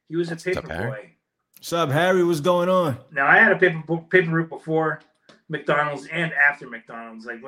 [0.09, 0.91] He was a What's up, paper Harry?
[0.91, 1.11] boy.
[1.57, 2.23] What's up, Harry?
[2.23, 2.99] What's going on?
[3.11, 5.01] Now I had a paper paper route before.
[5.49, 7.27] McDonald's and after McDonald's.
[7.27, 7.41] Like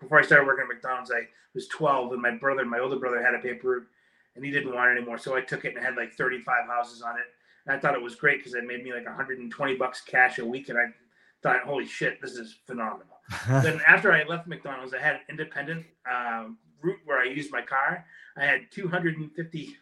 [0.00, 3.22] before I started working at McDonald's, I was 12, and my brother, my older brother,
[3.22, 3.86] had a paper route,
[4.36, 5.18] and he didn't want it anymore.
[5.18, 7.26] So I took it and had like 35 houses on it.
[7.66, 10.44] And I thought it was great because it made me like 120 bucks cash a
[10.44, 10.86] week, and I
[11.42, 13.06] thought, holy shit, this is phenomenal.
[13.48, 17.62] then after I left McDonald's, I had an independent um, route where I used my
[17.62, 18.04] car.
[18.36, 19.76] I had 250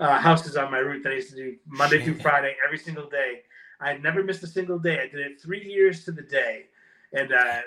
[0.00, 3.08] uh, houses on my route that I used to do Monday through Friday every single
[3.08, 3.42] day.
[3.80, 4.98] I had never missed a single day.
[5.00, 6.66] I did it three years to the day,
[7.12, 7.60] and uh,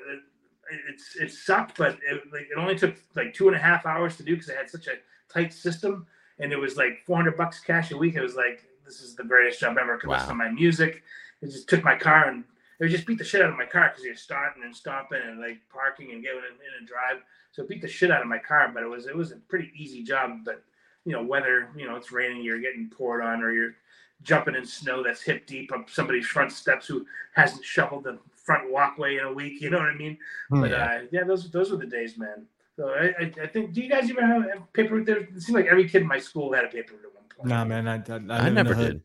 [0.90, 4.18] it's it sucked, but it, like, it only took like two and a half hours
[4.18, 4.96] to do because I had such a
[5.32, 6.06] tight system,
[6.40, 8.16] and it was like 400 bucks cash a week.
[8.16, 9.98] It was like this is the greatest job ever.
[9.98, 10.16] Could wow.
[10.16, 11.04] listen to my music.
[11.42, 12.44] It just took my car and
[12.80, 15.22] it would just beat the shit out of my car because you're starting and stopping
[15.26, 17.24] and like parking and getting in, in and drive.
[17.52, 19.38] So it beat the shit out of my car, but it was it was a
[19.38, 20.40] pretty easy job.
[20.46, 20.64] But
[21.06, 23.76] you know, whether you know it's raining, you're getting poured on, or you're
[24.22, 28.20] jumping in snow that's hip deep up somebody's front steps who hasn't shoveled the
[28.50, 29.62] front walkway in a week.
[29.62, 30.18] You know what I mean?
[30.50, 30.62] Hmm.
[30.62, 32.48] But uh, yeah, those those were the days, man.
[32.76, 33.74] So I, I, I think.
[33.74, 35.20] Do you guys even have a paper route there?
[35.20, 37.48] It seemed like every kid in my school had a paper route at one point.
[37.48, 39.02] Nah, man, I I, I never did.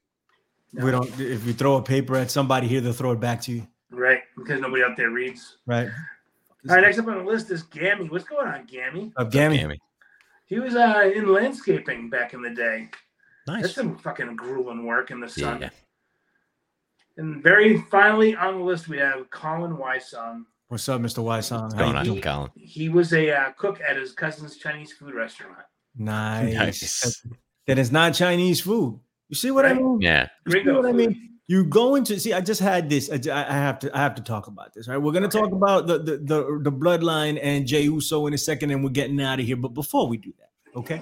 [0.72, 0.84] No.
[0.84, 1.20] We don't.
[1.20, 3.66] If you throw a paper at somebody here, they'll throw it back to you.
[3.90, 5.58] Right, because nobody out there reads.
[5.66, 5.88] Right.
[6.68, 8.08] All right, next up on the list is Gammy.
[8.08, 9.12] What's going on, Gammy?
[9.16, 9.58] Up, Gammy.
[9.58, 9.78] Gammy.
[10.46, 12.88] He was uh, in landscaping back in the day.
[13.46, 13.62] Nice.
[13.62, 15.60] That's some fucking grueling work in the sun.
[15.60, 15.70] Yeah.
[17.16, 20.44] And very finally on the list, we have Colin Wysong.
[20.68, 21.22] What's up, Mr.
[21.22, 21.62] Wysong?
[21.62, 22.50] What's going on, Colin?
[22.56, 25.58] He was a uh, cook at his cousin's Chinese food restaurant.
[25.96, 26.54] Nice.
[26.54, 27.26] nice.
[27.66, 29.00] That is not Chinese food.
[29.30, 29.74] You see what right.
[29.74, 29.98] I mean?
[29.98, 30.28] Yeah.
[30.44, 30.86] You see what food.
[30.86, 31.38] I mean?
[31.46, 32.34] You go into see.
[32.34, 33.08] I just had this.
[33.10, 33.96] I, I, have to.
[33.96, 34.86] I have to talk about this.
[34.86, 34.98] Right.
[34.98, 35.40] We're gonna okay.
[35.40, 38.90] talk about the, the the the bloodline and Jey Uso in a second, and we're
[38.90, 39.56] getting out of here.
[39.56, 41.00] But before we do that, okay,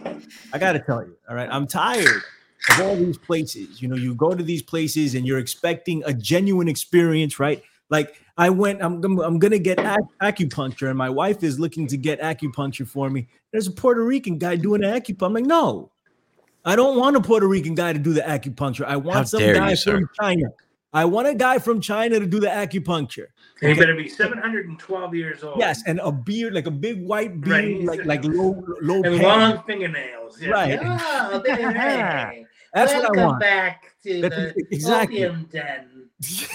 [0.52, 1.16] I gotta tell you.
[1.28, 2.22] All right, I'm tired
[2.70, 3.82] of all these places.
[3.82, 7.62] You know, you go to these places and you're expecting a genuine experience, right?
[7.90, 11.96] Like I went, I'm, I'm gonna get ac- acupuncture, and my wife is looking to
[11.96, 13.28] get acupuncture for me.
[13.52, 15.26] There's a Puerto Rican guy doing acupuncture.
[15.26, 15.90] I'm like, no,
[16.64, 18.84] I don't want a Puerto Rican guy to do the acupuncture.
[18.86, 20.46] I want How some guy you, from China.
[20.94, 23.26] I want a guy from China to do the acupuncture.
[23.56, 23.72] Okay?
[23.72, 25.58] He better be 712 years old.
[25.58, 28.06] Yes, and a beard, like a big white beard, right.
[28.06, 30.40] like like low low and long fingernails.
[30.40, 30.50] Yeah.
[30.50, 30.78] Right.
[30.82, 31.42] Oh,
[32.72, 33.40] That's Welcome what I want.
[33.40, 35.24] back to That's, the exactly.
[35.24, 36.08] opium den.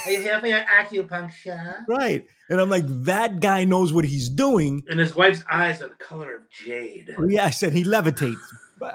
[0.05, 1.85] Are you here for your acupuncture?
[1.87, 2.25] Right.
[2.49, 4.83] And I'm like, that guy knows what he's doing.
[4.89, 7.13] And his wife's eyes are the color of jade.
[7.17, 8.37] Oh, yes, and he levitates.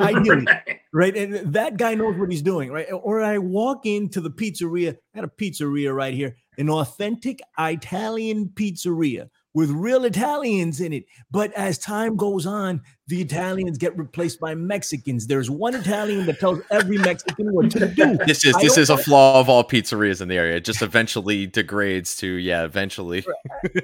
[0.00, 0.80] Ideally, right.
[0.92, 1.16] right.
[1.16, 2.86] And that guy knows what he's doing, right?
[2.90, 4.94] Or I walk into the pizzeria.
[5.14, 11.04] I had a pizzeria right here, an authentic Italian pizzeria with real Italians in it.
[11.30, 15.26] But as time goes on, the Italians get replaced by Mexicans.
[15.26, 18.18] There's one Italian that tells every Mexican what to do.
[18.26, 20.56] This is this is a flaw of all pizzerias in the area.
[20.56, 23.24] It just eventually degrades to yeah, eventually.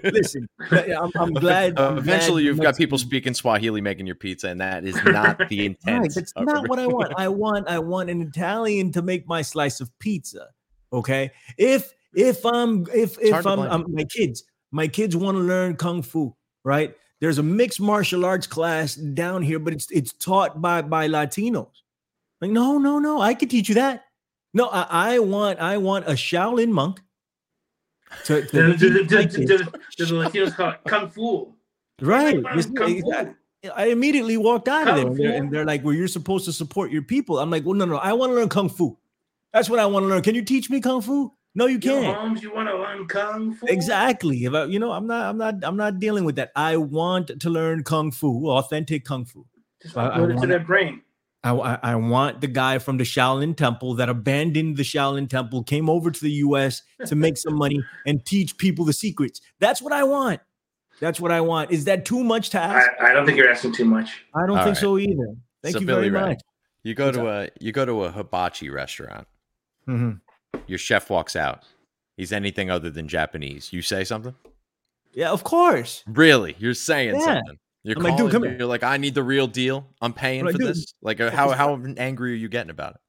[0.02, 1.78] Listen, I'm, I'm glad.
[1.78, 5.48] Uh, eventually, glad you've got people speaking Swahili making your pizza, and that is not
[5.48, 6.00] the intent.
[6.00, 7.12] Right, that's not what I want.
[7.16, 10.48] I want I want an Italian to make my slice of pizza.
[10.92, 15.76] Okay, if if I'm if if I'm, I'm my kids my kids want to learn
[15.76, 16.34] kung fu,
[16.64, 16.94] right?
[17.20, 21.70] There's a mixed martial arts class down here, but it's it's taught by by Latinos.
[22.40, 24.04] Like, no, no, no, I can teach you that.
[24.54, 27.00] No, I, I want I want a Shaolin monk.
[28.24, 29.64] To, to do, do, do, do, the
[29.96, 31.54] Latinos call it kung fu?
[32.00, 32.42] Right.
[32.62, 33.12] Fu.
[33.74, 36.92] I immediately walked out kung of there, and they're like, "Well, you're supposed to support
[36.92, 38.96] your people." I'm like, "Well, no, no, I want to learn kung fu.
[39.52, 40.22] That's what I want to learn.
[40.22, 42.04] Can you teach me kung fu?" No, you can't.
[42.04, 43.66] Moms, you want to learn kung fu?
[43.66, 44.44] Exactly.
[44.44, 46.52] If I, you know, I'm not, I'm not, I'm not dealing with that.
[46.54, 49.44] I want to learn kung fu, authentic kung fu.
[49.82, 51.02] Just so I, it to their brain.
[51.44, 55.88] I, I, want the guy from the Shaolin Temple that abandoned the Shaolin Temple, came
[55.88, 56.82] over to the U.S.
[57.06, 59.40] to make some money and teach people the secrets.
[59.60, 60.40] That's what I want.
[61.00, 61.70] That's what I want.
[61.70, 62.90] Is that too much to ask?
[63.00, 64.24] I, I don't think you're asking too much.
[64.34, 64.80] I don't All think right.
[64.80, 65.34] so either.
[65.62, 66.40] Thank so you Billy very much.
[66.82, 67.48] You go What's to up?
[67.48, 69.26] a you go to a hibachi restaurant.
[69.86, 70.18] Mm-hmm.
[70.66, 71.64] Your chef walks out.
[72.16, 73.72] He's anything other than Japanese.
[73.72, 74.34] You say something?
[75.12, 76.04] Yeah, of course.
[76.06, 76.56] Really?
[76.58, 77.24] You're saying yeah.
[77.24, 77.58] something.
[77.84, 79.86] You're I'm calling, like, dude, come You're like, I need the real deal.
[80.00, 80.94] I'm paying I'm for like, this.
[81.00, 83.00] Like, uh, how how angry are you getting about it?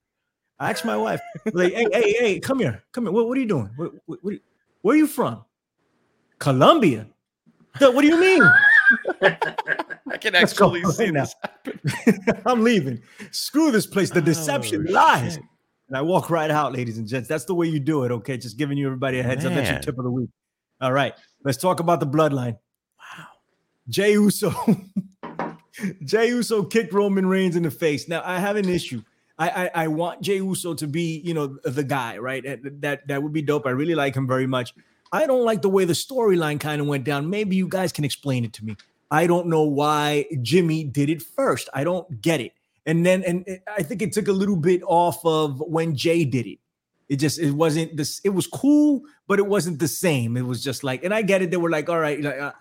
[0.59, 1.21] I asked my wife,
[1.53, 3.13] like, hey, hey, hey, come here, come here.
[3.13, 3.69] What, what are you doing?
[3.77, 4.33] What, what, what,
[4.81, 5.43] where are you from?
[6.37, 7.07] Colombia.
[7.79, 8.43] What do you mean?
[10.11, 11.33] I can actually see this
[12.45, 13.01] I'm leaving.
[13.31, 14.09] Screw this place.
[14.09, 15.35] The deception oh, lies.
[15.35, 15.43] Shit.
[15.89, 17.27] And I walk right out, ladies and gents.
[17.27, 18.11] That's the way you do it.
[18.11, 18.37] Okay.
[18.37, 19.53] Just giving you everybody a heads Man.
[19.53, 19.57] up.
[19.57, 20.29] That's your tip of the week.
[20.79, 21.13] All right.
[21.43, 22.57] Let's talk about the bloodline.
[22.99, 23.25] Wow.
[23.89, 24.53] Jey Uso.
[26.05, 28.07] Jey Uso kicked Roman Reigns in the face.
[28.07, 29.01] Now I have an issue.
[29.39, 32.43] I, I, I want Jey Uso to be, you know, the guy, right?
[32.81, 33.65] That that would be dope.
[33.65, 34.73] I really like him very much.
[35.11, 37.29] I don't like the way the storyline kind of went down.
[37.29, 38.75] Maybe you guys can explain it to me.
[39.09, 41.67] I don't know why Jimmy did it first.
[41.73, 42.51] I don't get it.
[42.89, 46.47] And then, and I think it took a little bit off of when Jay did
[46.47, 46.57] it.
[47.07, 48.19] It just it wasn't this.
[48.23, 50.35] It was cool, but it wasn't the same.
[50.35, 51.51] It was just like, and I get it.
[51.51, 52.51] They were like, all right, uh,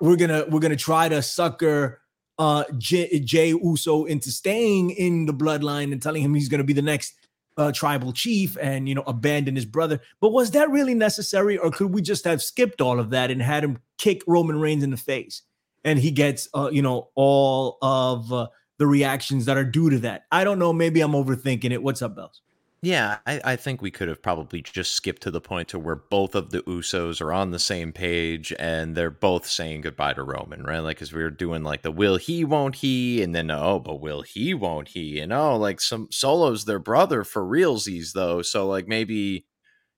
[0.00, 2.00] we're gonna we're gonna try to sucker
[2.36, 6.72] uh Jay, Jey Uso into staying in the bloodline and telling him he's gonna be
[6.72, 7.14] the next
[7.56, 10.00] uh, tribal chief and you know abandon his brother.
[10.20, 13.40] But was that really necessary, or could we just have skipped all of that and
[13.40, 15.42] had him kick Roman Reigns in the face,
[15.84, 18.48] and he gets uh, you know all of uh,
[18.78, 20.24] the reactions that are due to that?
[20.30, 20.72] I don't know.
[20.72, 21.82] Maybe I'm overthinking it.
[21.82, 22.40] What's up, Bells?
[22.84, 25.96] Yeah, I, I, think we could have probably just skipped to the point to where
[25.96, 30.22] both of the Usos are on the same page and they're both saying goodbye to
[30.22, 30.80] Roman, right?
[30.80, 34.02] Like, because we were doing like the will he, won't he, and then oh, but
[34.02, 38.66] will he, won't he, and oh, like some Solo's their brother for realsies though, so
[38.66, 39.46] like maybe,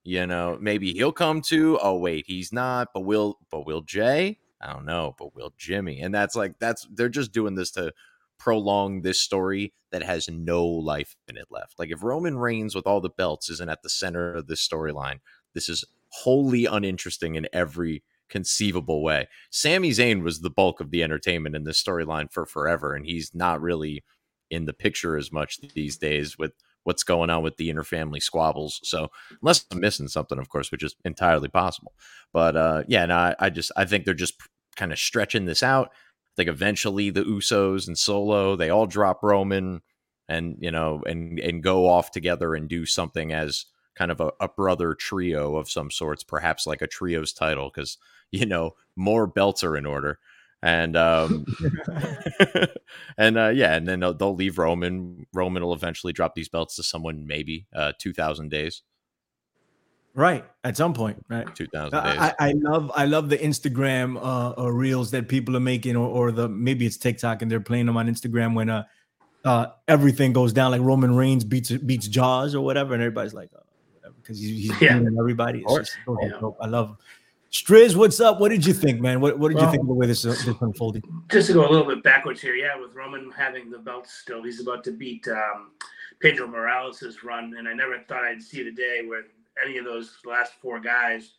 [0.04, 1.80] you know, maybe he'll come to.
[1.82, 4.38] Oh wait, he's not, but will, but will Jay?
[4.60, 6.02] I don't know, but will Jimmy?
[6.02, 7.92] And that's like that's they're just doing this to
[8.38, 11.78] prolong this story that has no life in it left.
[11.78, 15.20] Like if Roman Reigns with all the belts isn't at the center of this storyline,
[15.54, 19.28] this is wholly uninteresting in every conceivable way.
[19.50, 23.34] Sami Zayn was the bulk of the entertainment in this storyline for forever, and he's
[23.34, 24.04] not really
[24.50, 26.52] in the picture as much these days with
[26.84, 28.80] what's going on with the interfamily squabbles.
[28.84, 29.10] So
[29.42, 31.92] unless I'm missing something, of course, which is entirely possible.
[32.32, 34.40] But uh, yeah, no, I, I just I think they're just
[34.76, 35.90] kind of stretching this out
[36.36, 39.82] think eventually the Usos and Solo they all drop Roman
[40.28, 44.30] and you know and and go off together and do something as kind of a,
[44.40, 47.98] a brother trio of some sorts, perhaps like a trios title because
[48.30, 50.18] you know more belts are in order.
[50.62, 51.44] And um,
[53.18, 55.26] and uh, yeah, and then they'll, they'll leave Roman.
[55.32, 58.82] Roman will eventually drop these belts to someone, maybe uh, two thousand days.
[60.16, 60.46] Right.
[60.64, 61.54] At some point, right?
[61.54, 65.94] 2000 I, I, love I love the Instagram uh, uh, reels that people are making
[65.94, 68.84] or, or the maybe it's TikTok and they're playing them on Instagram when uh
[69.44, 73.50] uh everything goes down like Roman Reigns beats beats Jaws or whatever and everybody's like
[73.54, 74.98] oh, because he's, he's yeah.
[75.18, 75.62] everybody.
[75.64, 76.50] It's just, yeah.
[76.62, 76.96] I love
[77.52, 78.40] Striz, what's up?
[78.40, 79.20] What did you think, man?
[79.20, 81.04] What, what did well, you think of the way this, uh, this unfolded?
[81.30, 84.42] Just to go a little bit backwards here, yeah, with Roman having the belt still,
[84.42, 85.70] he's about to beat um,
[86.20, 89.22] Pedro Morales' run, and I never thought I'd see the day where
[89.64, 91.32] any of those last four guys,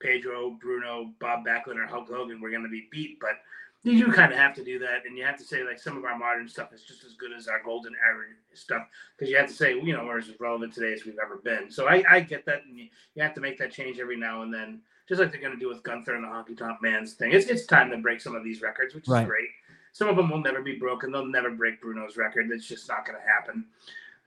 [0.00, 3.18] Pedro, Bruno, Bob Backlund, or Hulk Hogan, were going to be beat.
[3.20, 3.38] But
[3.82, 5.96] you do kind of have to do that, and you have to say like some
[5.96, 8.82] of our modern stuff is just as good as our golden era stuff
[9.16, 11.70] because you have to say you know we're as relevant today as we've ever been.
[11.70, 14.42] So I, I get that, and you, you have to make that change every now
[14.42, 17.14] and then, just like they're going to do with Gunther and the Honky Tonk Man's
[17.14, 17.32] thing.
[17.32, 19.22] It's it's time to break some of these records, which right.
[19.22, 19.48] is great.
[19.92, 21.12] Some of them will never be broken.
[21.12, 22.50] They'll never break Bruno's record.
[22.50, 23.64] That's just not going to happen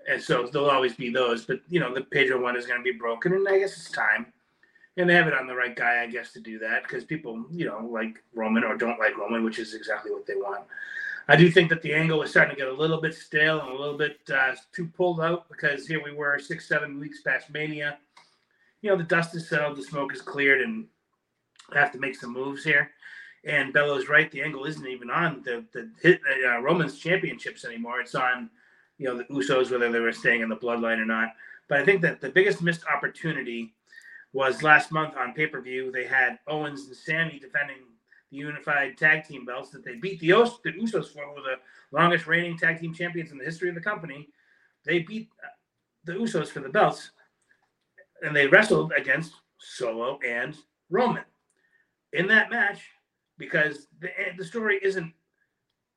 [0.07, 1.45] and so there'll always be those.
[1.45, 3.91] But you know, the Pedro one is going to be broken, and I guess it's
[3.91, 4.27] time.
[4.97, 7.45] And they have it on the right guy, I guess, to do that because people,
[7.51, 10.65] you know, like Roman or don't like Roman, which is exactly what they want.
[11.29, 13.69] I do think that the angle is starting to get a little bit stale and
[13.69, 17.51] a little bit uh, too pulled out because here we were six, seven weeks past
[17.51, 17.99] Mania.
[18.81, 20.87] You know, the dust is settled, the smoke is cleared, and
[21.71, 22.89] I have to make some moves here.
[23.45, 28.01] And Bello's right; the angle isn't even on the the hit, uh, Roman's championships anymore.
[28.01, 28.49] It's on
[28.99, 31.29] you know the Usos, whether they were staying in the bloodline or not.
[31.67, 33.73] But I think that the biggest missed opportunity
[34.33, 35.91] was last month on pay per view.
[35.91, 37.77] They had Owens and Sami defending
[38.29, 40.27] the unified tag team belts that they beat the,
[40.63, 43.75] the Usos for, who were the longest reigning tag team champions in the history of
[43.75, 44.27] the company.
[44.85, 45.47] They beat uh,
[46.03, 47.11] the Usos for the belts,
[48.21, 50.55] and they wrestled against Solo and
[50.89, 51.23] Roman
[52.13, 52.81] in that match
[53.37, 55.13] because the eh, the story isn't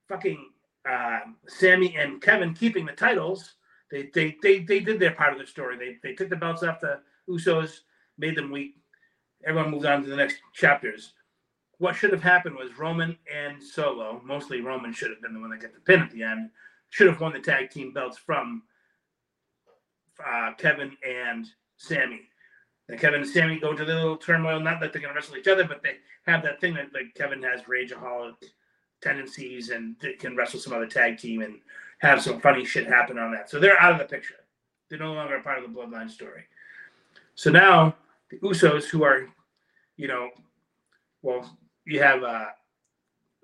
[0.09, 0.52] fucking
[0.89, 3.55] uh, Sami and Kevin keeping the titles.
[3.91, 5.77] They, they they they did their part of the story.
[5.77, 7.81] They they took the belts off the Usos,
[8.19, 8.77] made them weak.
[9.45, 11.13] Everyone moved on to the next chapters.
[11.79, 15.51] What should have happened was Roman and Solo, mostly Roman should have been the one
[15.51, 16.51] that got the pin at the end,
[16.91, 18.63] should have won the tag team belts from
[20.25, 21.47] uh, Kevin and
[21.77, 22.21] Sami.
[22.89, 24.61] And Kevin and Sami go to the little turmoil.
[24.61, 25.97] Not that they're going to wrestle each other, but they
[26.27, 28.35] have that thing that like Kevin has rageaholic
[29.03, 31.59] tendencies and can wrestle some other tag team and
[31.99, 33.51] have some funny shit happen on that.
[33.51, 34.37] So they're out of the picture.
[34.89, 36.45] They're no longer a part of the bloodline story.
[37.35, 37.95] So now
[38.31, 39.29] the Usos, who are,
[39.97, 40.31] you know,
[41.23, 42.47] well, you have uh,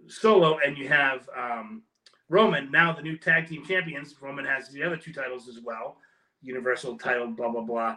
[0.07, 1.83] Solo and you have um,
[2.29, 4.15] Roman, now the new tag team champions.
[4.21, 5.97] Roman has the other two titles as well,
[6.43, 7.97] Universal title, blah, blah, blah,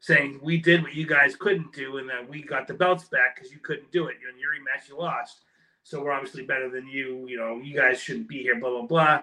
[0.00, 3.36] saying, We did what you guys couldn't do, and that we got the belts back
[3.36, 4.16] because you couldn't do it.
[4.20, 5.44] You In your rematch, you lost
[5.88, 7.26] so we're obviously better than you.
[7.26, 8.60] You know, you guys shouldn't be here.
[8.60, 9.22] Blah blah blah.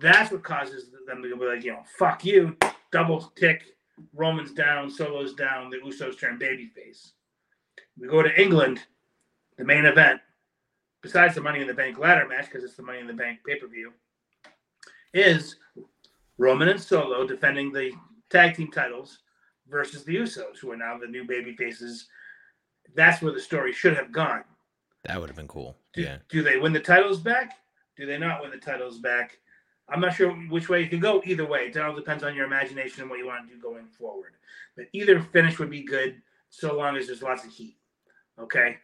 [0.00, 2.56] That's what causes them to be like, you know, fuck you.
[2.92, 3.76] Double tick.
[4.14, 4.88] Roman's down.
[4.88, 5.68] Solo's down.
[5.68, 7.10] The Usos turn babyface.
[7.98, 8.80] We go to England,
[9.58, 10.20] the main event,
[11.02, 13.40] besides the Money in the Bank ladder match, because it's the Money in the Bank
[13.44, 13.92] pay per view,
[15.12, 15.56] is
[16.38, 17.90] Roman and Solo defending the
[18.30, 19.18] tag team titles
[19.68, 22.06] versus the Usos, who are now the new baby faces.
[22.94, 24.44] That's where the story should have gone.
[25.04, 25.76] That would have been cool.
[25.94, 26.18] Do, yeah.
[26.28, 27.58] do they win the titles back?
[27.96, 29.38] Do they not win the titles back?
[29.88, 31.22] I'm not sure which way you can go.
[31.24, 33.86] Either way, it all depends on your imagination and what you want to do going
[33.86, 34.34] forward.
[34.76, 37.76] But either finish would be good, so long as there's lots of heat.
[38.38, 38.76] Okay,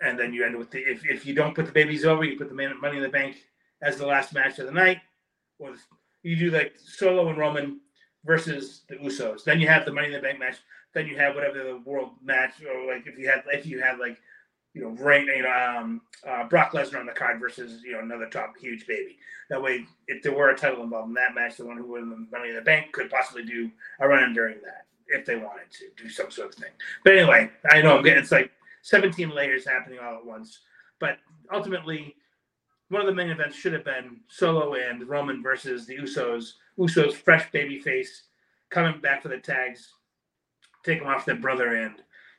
[0.00, 2.36] and then you end with the if, if you don't put the babies over, you
[2.36, 3.36] put the money in the bank
[3.80, 4.98] as the last match of the night,
[5.58, 5.74] or
[6.22, 7.80] you do like Solo and Roman
[8.24, 9.44] versus the Usos.
[9.44, 10.58] Then you have the Money in the Bank match.
[10.94, 13.98] Then you have whatever the world match, or like if you had if you had
[13.98, 14.18] like
[14.74, 18.00] you know, Ray, you know, um, uh, Brock Lesnar on the card versus you know
[18.00, 19.18] another top huge baby.
[19.50, 22.08] That way, if there were a title involved in that match, the one who won
[22.08, 23.70] the Money in the Bank could possibly do
[24.00, 26.70] a run during that if they wanted to do some sort of thing.
[27.04, 28.50] But anyway, I know I'm getting it's like
[28.82, 30.60] 17 layers happening all at once.
[31.00, 31.18] But
[31.52, 32.16] ultimately,
[32.88, 36.52] one of the main events should have been Solo and Roman versus the Usos.
[36.78, 38.24] Usos fresh baby face
[38.70, 39.92] coming back for the tags,
[40.84, 41.96] take them off their brother and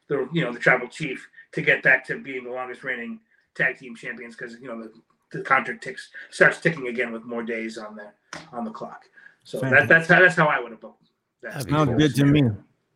[0.09, 3.19] the you know the tribal chief to get back to being the longest reigning
[3.55, 4.91] tag team champions because you know the,
[5.31, 8.07] the contract ticks starts ticking again with more days on the
[8.51, 9.05] on the clock.
[9.43, 11.09] So that, that's how that's how I would have booked.
[11.41, 12.43] That sounds good to me.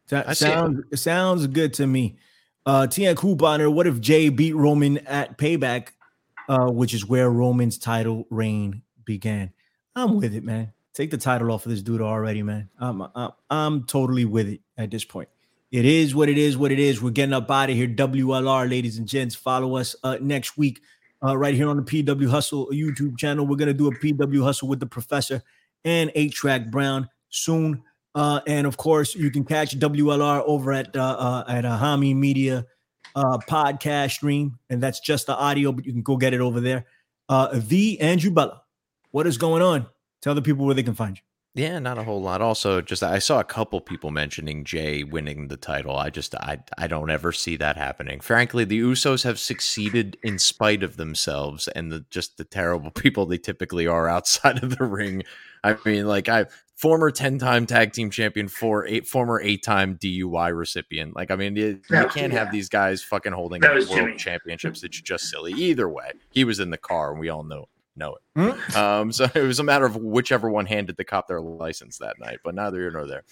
[0.09, 0.97] That sounds it.
[0.97, 2.17] sounds good to me.
[2.65, 5.89] Uh Tian Couponer, what if Jay beat Roman at payback,
[6.49, 9.51] uh, which is where Roman's title reign began?
[9.95, 10.73] I'm with it, man.
[10.93, 12.69] Take the title off of this dude already, man.
[12.79, 15.29] I'm I'm, I'm totally with it at this point.
[15.71, 17.01] It is what it is, what it is.
[17.01, 17.87] We're getting up out of here.
[17.87, 19.35] WLR, ladies and gents.
[19.35, 20.81] Follow us uh, next week
[21.23, 23.45] uh, right here on the PW Hustle YouTube channel.
[23.45, 25.41] We're going to do a PW Hustle with the professor
[25.83, 27.83] and 8 Track Brown soon.
[28.15, 32.15] Uh, and of course, you can catch WLR over at uh, uh, at a Hami
[32.15, 32.65] Media
[33.15, 36.59] uh, podcast stream, and that's just the audio, but you can go get it over
[36.59, 36.85] there.
[37.29, 38.59] Uh, the Andrew Bello,
[39.11, 39.85] what is going on?
[40.21, 41.23] Tell the people where they can find you.
[41.53, 42.39] Yeah, not a whole lot.
[42.39, 45.97] Also, just I saw a couple people mentioning Jay winning the title.
[45.97, 48.19] I just I I don't ever see that happening.
[48.19, 53.25] Frankly, the Usos have succeeded in spite of themselves and the just the terrible people
[53.25, 55.23] they typically are outside of the ring.
[55.63, 56.45] I mean, like I
[56.75, 61.15] former 10-time tag team champion for eight former eight-time DUI recipient.
[61.15, 64.15] Like I mean, you, you can't have these guys fucking holding world Jimmy.
[64.15, 64.83] championships.
[64.83, 65.53] It's just silly.
[65.53, 67.67] Either way, he was in the car and we all know
[67.97, 68.39] know it.
[68.39, 68.77] Mm-hmm.
[68.77, 72.19] Um, so it was a matter of whichever one handed the cop their license that
[72.19, 73.23] night, but neither here nor there.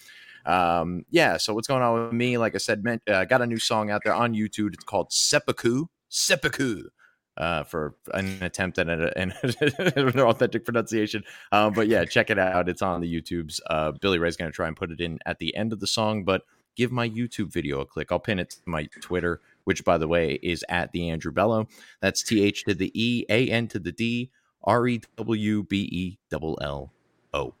[0.44, 2.38] Um, yeah, so what's going on with me?
[2.38, 4.74] Like I said, meant, uh, got a new song out there on YouTube.
[4.74, 5.86] It's called Seppuku.
[6.08, 6.84] Seppuku.
[7.36, 9.02] Uh, for an attempt at an,
[9.38, 11.22] an authentic pronunciation.
[11.52, 12.66] Um, but yeah, check it out.
[12.66, 13.60] It's on the YouTubes.
[13.68, 15.86] Uh, Billy Ray's going to try and put it in at the end of the
[15.86, 16.44] song, but
[16.76, 18.10] give my YouTube video a click.
[18.10, 21.66] I'll pin it to my Twitter, which by the way is at the Andrew Bello.
[22.00, 24.30] That's T H to the E, A N to the D,
[24.66, 26.92] R E W B E L L
[27.34, 27.54] O.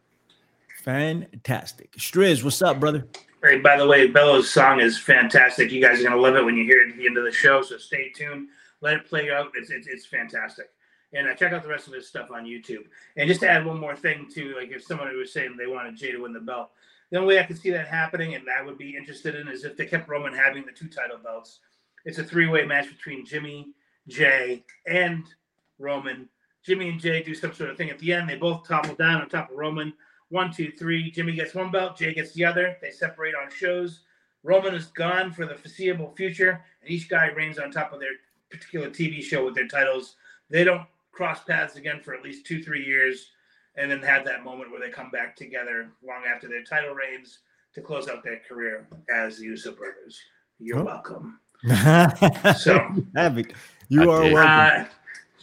[0.82, 1.92] Fantastic.
[1.92, 3.06] Striz, what's up, brother?
[3.42, 5.70] Hey, by the way, Bello's song is fantastic.
[5.70, 7.32] You guys are gonna love it when you hear it at the end of the
[7.32, 7.62] show.
[7.62, 8.48] So stay tuned.
[8.80, 9.52] Let it play out.
[9.54, 10.70] It's it's, it's fantastic.
[11.12, 12.84] And uh, check out the rest of his stuff on YouTube.
[13.16, 15.96] And just to add one more thing too, like if someone was saying they wanted
[15.96, 16.70] Jay to win the belt,
[17.10, 19.64] the only way I could see that happening, and I would be interested in, is
[19.64, 21.60] if they kept Roman having the two title belts.
[22.04, 23.68] It's a three-way match between Jimmy,
[24.08, 25.24] Jay, and
[25.78, 26.28] Roman
[26.66, 28.28] Jimmy and Jay do some sort of thing at the end.
[28.28, 29.94] They both topple down on top of Roman.
[30.30, 31.12] One, two, three.
[31.12, 32.76] Jimmy gets one belt, Jay gets the other.
[32.82, 34.00] They separate on shows.
[34.42, 38.10] Roman is gone for the foreseeable future, and each guy reigns on top of their
[38.50, 40.16] particular TV show with their titles.
[40.50, 43.30] They don't cross paths again for at least two, three years,
[43.76, 47.40] and then have that moment where they come back together long after their title reigns
[47.74, 50.18] to close out their career as the Uso brothers.
[50.58, 50.84] You're oh.
[50.84, 51.40] welcome.
[52.58, 52.88] so,
[53.88, 54.36] you are welcome.
[54.36, 54.84] Uh,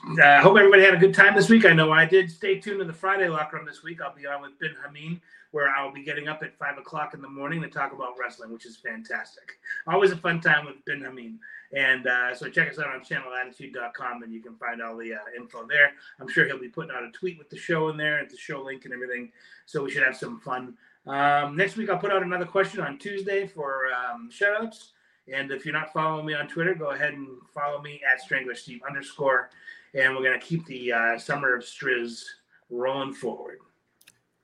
[0.05, 1.63] I uh, hope everybody had a good time this week.
[1.63, 2.29] I know I did.
[2.29, 4.01] Stay tuned to the Friday locker room this week.
[4.01, 5.21] I'll be on with Ben Hameen,
[5.51, 8.51] where I'll be getting up at five o'clock in the morning to talk about wrestling,
[8.51, 9.53] which is fantastic.
[9.87, 11.37] Always a fun time with Ben Hameen.
[11.71, 15.19] And uh, so check us out on channelattitude.com and you can find all the uh,
[15.37, 15.91] info there.
[16.19, 18.37] I'm sure he'll be putting out a tweet with the show in there and the
[18.37, 19.31] show link and everything.
[19.65, 20.73] So we should have some fun.
[21.07, 24.89] Um, next week, I'll put out another question on Tuesday for um, shoutouts.
[25.31, 28.55] And if you're not following me on Twitter, go ahead and follow me at Strangler
[28.55, 29.49] Steve underscore
[29.93, 32.23] and we're going to keep the uh, summer of Striz
[32.69, 33.59] rolling forward.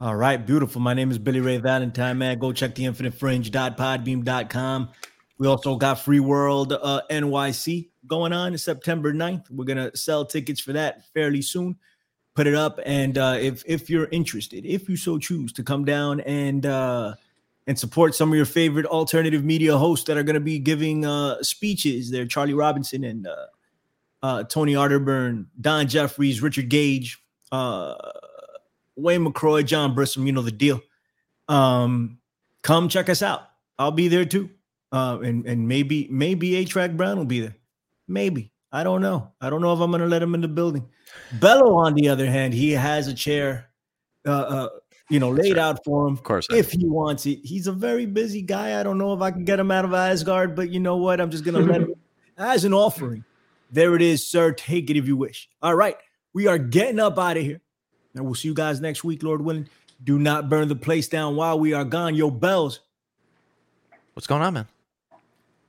[0.02, 0.80] All right, beautiful.
[0.80, 2.40] My name is Billy Ray Valentine, man.
[2.40, 4.90] Go check the infinitefringe.podbean.com.
[5.38, 9.52] We also got Free World uh, NYC going on September 9th.
[9.52, 11.76] We're going to sell tickets for that fairly soon.
[12.36, 12.80] Put it up.
[12.86, 17.16] And uh, if, if you're interested, if you so choose to come down and uh,
[17.68, 21.06] and support some of your favorite alternative media hosts that are going to be giving
[21.06, 22.10] uh, speeches.
[22.10, 23.28] There, Charlie Robinson and
[24.22, 27.22] uh, Tony Arterburn, Don Jeffries, Richard Gage,
[27.52, 27.96] uh,
[28.96, 30.26] Wayne McRoy, John Brisson.
[30.26, 30.82] You know the deal.
[31.48, 32.20] Um,
[32.62, 33.44] come check us out.
[33.78, 34.50] I'll be there too,
[34.92, 37.56] uh, and and maybe maybe 8 Track Brown will be there.
[38.08, 39.32] Maybe I don't know.
[39.42, 40.88] I don't know if I'm going to let him in the building.
[41.40, 43.70] Bello, on the other hand, he has a chair,
[44.28, 44.70] uh, uh,
[45.10, 46.14] you know, laid out for him.
[46.14, 47.40] Of course, if he wants it.
[47.44, 48.80] He's a very busy guy.
[48.80, 51.20] I don't know if I can get him out of Asgard, but you know what?
[51.20, 51.96] I'm just going to let him
[52.38, 53.24] as an offering.
[53.72, 54.52] There it is, sir.
[54.52, 55.50] Take it if you wish.
[55.62, 55.96] All right,
[56.34, 57.62] we are getting up out of here,
[58.16, 59.70] and we'll see you guys next week, Lord willing.
[60.04, 62.16] Do not burn the place down while we are gone.
[62.16, 62.80] Yo, bells.
[64.14, 64.68] What's going on, man?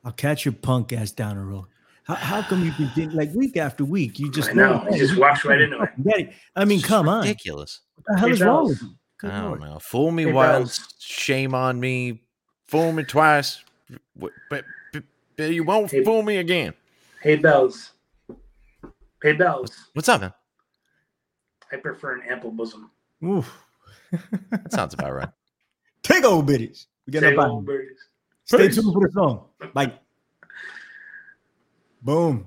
[0.05, 1.66] I'll catch your punk ass down the road.
[2.05, 4.18] How, how come you can like week after week?
[4.18, 4.85] You just I know.
[4.90, 5.90] You just walks right into it.
[6.02, 6.32] Get it.
[6.56, 7.22] I mean, come on.
[7.22, 7.81] Ridiculous.
[7.97, 8.70] What the hell Hey, is wrong Bells.
[8.70, 8.89] with you?
[9.18, 9.78] Good I don't know.
[9.78, 10.94] Fool me Hey, once, Bells.
[10.98, 12.22] shame on me.
[12.68, 13.62] Fool me twice,
[14.16, 15.02] but, but, but,
[15.36, 16.05] but you won't Hey.
[16.05, 16.72] fool me again.
[17.20, 17.92] Hey, Bells.
[19.22, 19.90] Hey, Bells.
[19.92, 20.32] What's up, man?
[21.70, 22.90] I prefer an ample bosom.
[23.22, 23.52] Oof.
[24.51, 25.28] That sounds about right.
[26.02, 26.86] Take old biddies.
[27.06, 27.98] We get Say up old birdies.
[28.47, 29.44] Stay tuned for the song.
[29.74, 29.92] Bye.
[32.01, 32.47] Boom.